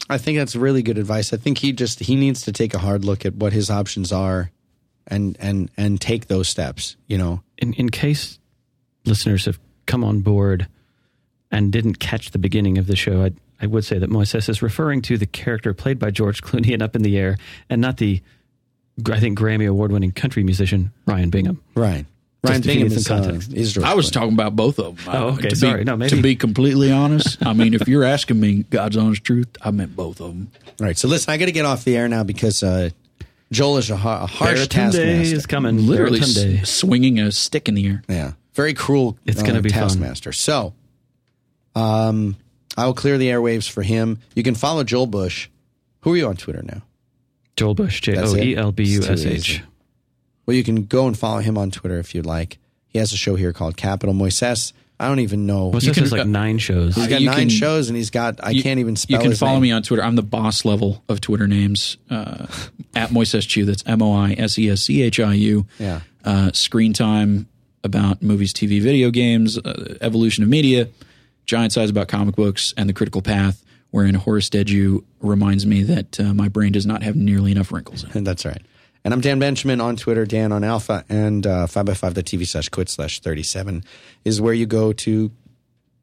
I 0.10 0.18
think 0.18 0.38
that's 0.38 0.55
really 0.55 0.82
good 0.82 0.97
advice. 0.97 1.34
I 1.34 1.38
think 1.38 1.60
he 1.60 1.72
just 1.72 1.99
he 1.99 2.16
needs 2.16 2.41
to 2.43 2.51
take 2.51 2.74
a 2.74 2.80
hard 2.80 3.05
look 3.05 3.26
at 3.26 3.36
what 3.36 3.53
his 3.53 3.70
options 3.70 4.12
are 4.12 4.51
and 5.07 5.38
and 5.39 5.70
and 5.78 6.01
take 6.01 6.28
those 6.28 6.47
steps. 6.47 6.95
You 7.07 7.18
know, 7.18 7.43
in, 7.57 7.74
in 7.74 7.89
case 7.89 8.39
listeners 9.05 9.45
have 9.45 9.60
come 9.86 10.03
on 10.03 10.22
board 10.22 10.68
and 11.51 11.72
didn't 11.72 11.99
catch 11.99 12.32
the 12.32 12.39
beginning 12.39 12.78
of 12.78 12.88
the 12.88 12.95
show, 12.95 13.24
I, 13.24 13.32
I 13.62 13.68
would 13.68 13.84
say 13.86 13.99
that 13.99 14.10
Moises 14.10 14.49
is 14.49 14.62
referring 14.62 15.01
to 15.03 15.18
the 15.18 15.26
character 15.26 15.74
played 15.74 15.99
by 15.99 16.12
George 16.12 16.41
Clooney 16.41 16.72
in 16.72 16.82
Up 16.82 16.95
in 16.95 17.01
the 17.01 17.18
Air 17.18 17.38
and 17.70 17.82
not 17.82 17.97
the, 17.97 18.22
I 19.12 19.20
think, 19.20 19.38
Grammy 19.38 19.68
award 19.68 19.91
winning 19.91 20.12
country 20.12 20.43
musician 20.43 20.91
Ryan 21.05 21.30
Bingham. 21.30 21.62
Ryan. 21.76 22.05
Just 22.46 22.52
Ryan 22.52 22.62
Bingham 22.62 22.88
is, 22.88 23.06
uh, 23.10 23.18
context. 23.22 23.54
is 23.54 23.74
George 23.74 23.86
I 23.86 23.94
was 23.96 24.08
Clooney. 24.08 24.14
talking 24.14 24.34
about 24.34 24.56
both 24.56 24.80
of 24.80 24.96
them. 25.04 25.14
Oh, 25.14 25.28
okay, 25.34 25.50
to 25.50 25.56
sorry. 25.58 25.80
Be, 25.80 25.84
No, 25.84 25.98
maybe- 25.98 26.16
to 26.16 26.22
be 26.22 26.36
completely 26.38 26.90
honest, 26.92 27.38
I 27.46 27.52
mean, 27.54 27.74
if 27.74 27.86
you're 27.88 28.06
asking 28.06 28.40
me 28.40 28.64
God's 28.70 28.96
honest 28.96 29.24
truth, 29.26 29.50
I 29.62 29.72
meant 29.72 29.94
both 29.96 30.22
of 30.22 30.28
them. 30.30 30.50
All 30.80 30.86
right, 30.88 30.98
so 30.98 31.10
listen, 31.10 31.32
I 31.34 31.38
got 31.38 31.46
to 31.48 31.52
get 31.52 31.66
off 31.66 31.84
the 31.84 31.98
air 31.98 32.08
now 32.08 32.24
because 32.24 32.64
uh, 32.64 32.92
Joel 33.52 33.78
is 33.80 33.90
a, 33.90 33.98
ha- 33.98 34.24
a 34.24 34.28
harsh 34.28 34.58
Baratunde 34.60 34.70
taskmaster. 34.70 35.36
is 35.36 35.46
coming. 35.46 35.86
Literally 35.86 36.20
Baratunde. 36.22 36.62
s- 36.62 36.70
swinging 36.70 37.20
a 37.20 37.32
stick 37.34 37.68
in 37.68 37.76
the 37.76 37.86
air. 37.86 38.04
Yeah, 38.08 38.32
very 38.54 38.74
cruel. 38.74 39.18
It's 39.26 39.44
gonna 39.44 39.60
uh, 39.60 39.62
be 39.62 39.70
fun. 39.70 39.82
taskmaster. 39.90 40.32
So, 40.32 40.74
um, 41.76 42.38
I 42.78 42.86
will 42.86 42.94
clear 42.94 43.18
the 43.18 43.28
airwaves 43.28 43.70
for 43.70 43.82
him. 43.84 44.20
You 44.36 44.44
can 44.44 44.56
follow 44.56 44.84
Joel 44.86 45.08
Bush. 45.08 45.50
Who 46.02 46.14
are 46.14 46.18
you 46.18 46.28
on 46.28 46.38
Twitter 46.38 46.62
now? 46.64 46.84
Joel 47.58 47.74
Bush, 47.76 48.00
J 48.00 48.14
That's 48.16 48.32
O 48.32 48.36
it? 48.38 48.44
E 48.46 48.56
L 48.56 48.72
B 48.72 48.84
U 48.86 49.00
S 49.02 49.10
It's 49.10 49.24
too 49.24 49.30
H. 49.30 49.62
easy. 50.50 50.56
Well, 50.56 50.56
you 50.58 50.64
can 50.64 50.86
go 50.86 51.08
and 51.08 51.18
follow 51.18 51.39
him 51.39 51.58
on 51.58 51.72
Twitter 51.72 52.00
if 52.00 52.14
you'd 52.16 52.26
like. 52.26 52.58
He 52.88 53.00
has 53.00 53.14
a 53.14 53.18
show 53.18 53.36
here 53.36 53.54
called 53.54 53.78
Capital 53.78 54.14
Moises. 54.16 54.74
I 55.02 55.08
don't 55.08 55.20
even 55.20 55.45
know. 55.45 55.68
What's 55.68 55.86
You 55.86 55.91
this? 55.91 55.95
can- 55.95 56.04
Has 56.04 56.12
like 56.12 56.28
nine 56.28 56.58
shows. 56.58 56.95
He's 56.95 57.08
got 57.08 57.22
you 57.22 57.28
nine 57.28 57.38
can- 57.38 57.50
shows 57.50 57.88
and 57.88 57.95
he's 57.95 58.10
got. 58.10 58.39
I 58.43 58.50
You- 58.50 58.64
can't 58.64 58.80
even 58.82 58.95
spell. 58.97 59.18
You 59.18 59.22
can 59.22 59.32
his 59.32 59.39
follow 59.39 59.54
name. 59.54 59.62
me 59.62 59.72
on 59.72 59.84
Twitter. 59.84 60.04
I'm 60.04 60.16
the 60.16 60.24
boss 60.24 60.66
level 60.66 61.04
of 61.08 61.22
Twitter 61.22 61.47
names 61.47 61.95
uh, 62.10 62.47
at 62.95 63.10
Moises 63.12 63.47
Chu. 63.47 63.64
That's 63.64 63.84
M 63.86 64.02
O 64.02 64.12
I 64.14 64.34
S 64.38 64.60
E 64.60 64.70
S 64.70 64.82
C 64.82 65.02
H 65.04 65.20
I 65.22 65.34
U. 65.36 65.66
Yeah. 65.80 66.02
Uh, 66.26 66.52
screen 66.52 66.91
time 66.91 67.47
about 67.84 68.22
movies, 68.22 68.54
TV, 68.54 68.82
video 68.82 69.10
games, 69.10 69.58
uh, 69.58 69.97
evolution 70.02 70.43
of 70.43 70.50
media, 70.50 70.89
giant 71.45 71.72
size 71.72 71.89
about 71.89 72.10
comic 72.10 72.36
books, 72.36 72.74
and 72.76 72.89
the 72.89 72.93
critical 72.93 73.22
path. 73.22 73.64
Wherein 73.91 74.14
Horace 74.16 74.50
Dediu 74.50 75.04
reminds 75.22 75.66
me 75.66 75.82
that 75.84 76.20
uh, 76.20 76.34
my 76.34 76.47
brain 76.50 76.74
does 76.74 76.86
not 76.86 77.02
have 77.04 77.16
nearly 77.16 77.52
enough 77.54 77.72
wrinkles 77.72 78.04
in 78.04 78.10
it. 78.18 78.24
That's 78.26 78.45
right. 78.45 78.62
And 79.04 79.14
I'm 79.14 79.22
Dan 79.22 79.39
Benjamin 79.39 79.80
on 79.80 79.95
Twitter, 79.95 80.26
Dan 80.26 80.52
on 80.52 80.64
Alpha, 80.64 81.06
and 81.10 81.47
uh, 81.47 81.68
5by5.tv 81.68 82.45
slash 82.47 82.70
quit 82.70 82.89
slash 82.89 83.22
37 83.22 83.84
is 84.26 84.41
where 84.41 84.54
you 84.54 84.66
go 84.66 84.91
to 84.93 85.32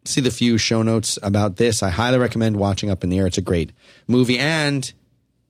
see 0.04 0.20
the 0.20 0.30
few 0.30 0.56
show 0.56 0.82
notes 0.82 1.18
about 1.22 1.56
this. 1.56 1.82
I 1.82 1.90
highly 1.90 2.18
recommend 2.18 2.56
watching 2.56 2.90
Up 2.90 3.04
in 3.04 3.10
the 3.10 3.18
Air. 3.18 3.26
It's 3.26 3.38
a 3.38 3.42
great 3.42 3.72
movie. 4.08 4.38
And 4.38 4.90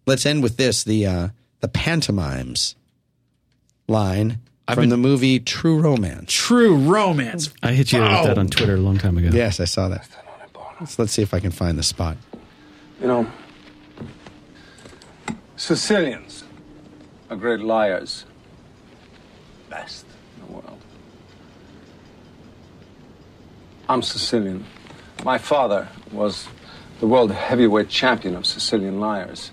let's 0.07 0.27
end 0.27 0.43
with 0.43 0.57
this 0.57 0.83
the 0.83 1.07
uh, 1.07 1.29
the 1.61 1.69
pantomimes 1.69 2.75
line 3.87 4.41
from 4.67 4.81
been- 4.83 4.89
the 4.89 4.97
movie 4.97 5.39
True 5.39 5.79
Romance. 5.81 6.33
True 6.33 6.77
romance. 6.77 7.51
I 7.63 7.73
hit 7.73 7.93
you 7.93 8.01
with 8.01 8.11
that 8.11 8.37
Oh. 8.37 8.41
on 8.41 8.49
Twitter 8.49 8.75
a 8.75 8.79
long 8.79 8.99
time 8.99 9.17
ago. 9.19 9.31
Yes, 9.33 9.61
I 9.61 9.67
saw 9.67 9.89
that. 9.89 10.09
Let's, 10.81 10.99
let's 10.99 11.13
see 11.13 11.23
if 11.23 11.33
I 11.33 11.39
can 11.41 11.53
find 11.53 11.79
the 11.79 11.83
spot. 11.85 12.17
You 13.01 13.07
know, 13.07 13.27
Sicilians 15.57 16.45
are 17.31 17.37
great 17.37 17.61
liars. 17.61 18.25
Best 19.69 20.07
in 20.37 20.47
the 20.47 20.53
world. 20.53 20.81
I'm 23.89 24.03
Sicilian. 24.03 24.65
My 25.25 25.39
father 25.39 25.89
was 26.13 26.47
the 27.01 27.07
world 27.07 27.33
heavyweight 27.33 27.89
champion 27.89 28.37
of 28.37 28.47
Sicilian 28.47 29.01
liars. 29.01 29.51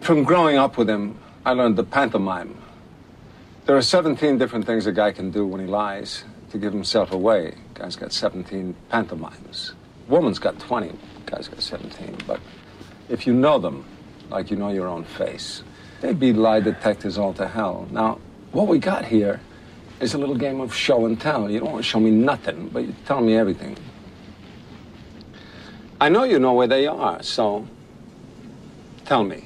From 0.00 0.22
growing 0.22 0.56
up 0.56 0.76
with 0.76 0.88
him, 0.88 1.18
I 1.44 1.52
learned 1.52 1.76
the 1.76 1.84
pantomime. 1.84 2.56
There 3.66 3.76
are 3.76 3.82
17 3.82 4.38
different 4.38 4.66
things 4.66 4.86
a 4.86 4.92
guy 4.92 5.12
can 5.12 5.30
do 5.30 5.46
when 5.46 5.60
he 5.60 5.66
lies 5.66 6.24
to 6.50 6.58
give 6.58 6.72
himself 6.72 7.12
away. 7.12 7.54
Guy's 7.74 7.96
got 7.96 8.12
17 8.12 8.74
pantomimes. 8.88 9.72
Woman's 10.08 10.38
got 10.38 10.58
20. 10.58 10.92
Guy's 11.26 11.48
got 11.48 11.60
17. 11.60 12.18
But 12.26 12.40
if 13.08 13.26
you 13.26 13.32
know 13.32 13.58
them, 13.58 13.84
like 14.30 14.50
you 14.50 14.56
know 14.56 14.70
your 14.70 14.88
own 14.88 15.04
face, 15.04 15.62
they'd 16.00 16.18
be 16.18 16.32
lie 16.32 16.60
detectors 16.60 17.18
all 17.18 17.32
to 17.34 17.46
hell. 17.48 17.88
Now, 17.90 18.18
what 18.52 18.66
we 18.66 18.78
got 18.78 19.04
here 19.04 19.40
is 20.00 20.14
a 20.14 20.18
little 20.18 20.34
game 20.34 20.60
of 20.60 20.74
show 20.74 21.06
and 21.06 21.20
tell. 21.20 21.50
You 21.50 21.60
don't 21.60 21.72
want 21.72 21.84
to 21.84 21.88
show 21.88 22.00
me 22.00 22.10
nothing, 22.10 22.68
but 22.68 22.84
you 22.84 22.94
tell 23.04 23.20
me 23.20 23.36
everything. 23.36 23.76
I 26.00 26.08
know 26.08 26.24
you 26.24 26.38
know 26.38 26.54
where 26.54 26.66
they 26.66 26.86
are, 26.86 27.22
so 27.22 27.68
tell 29.04 29.22
me. 29.22 29.44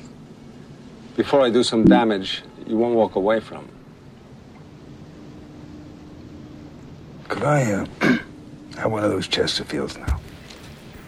Before 1.17 1.43
I 1.43 1.51
do 1.51 1.63
some 1.63 1.85
damage, 1.85 2.43
you 2.67 2.77
won't 2.77 2.95
walk 2.95 3.17
away 3.17 3.41
from. 3.41 3.69
Could 7.29 7.43
I 7.43 7.73
uh, 7.73 7.87
have 8.79 8.93
one 8.93 9.03
of 9.03 9.11
those 9.11 9.27
Chesterfields 9.27 9.99
now? 9.99 10.21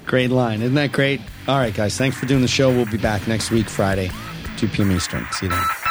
Great 0.07 0.31
line. 0.31 0.63
Isn't 0.63 0.75
that 0.75 0.93
great? 0.93 1.21
All 1.47 1.59
right, 1.59 1.75
guys. 1.75 1.97
Thanks 1.97 2.17
for 2.17 2.27
doing 2.27 2.43
the 2.43 2.49
show. 2.49 2.71
We'll 2.71 2.87
be 2.87 2.97
back 2.97 3.27
next 3.29 3.51
week, 3.51 3.69
Friday, 3.69 4.11
2 4.57 4.69
p.m. 4.69 4.93
Eastern. 4.93 5.27
See 5.33 5.47
you 5.47 5.51
then. 5.51 5.86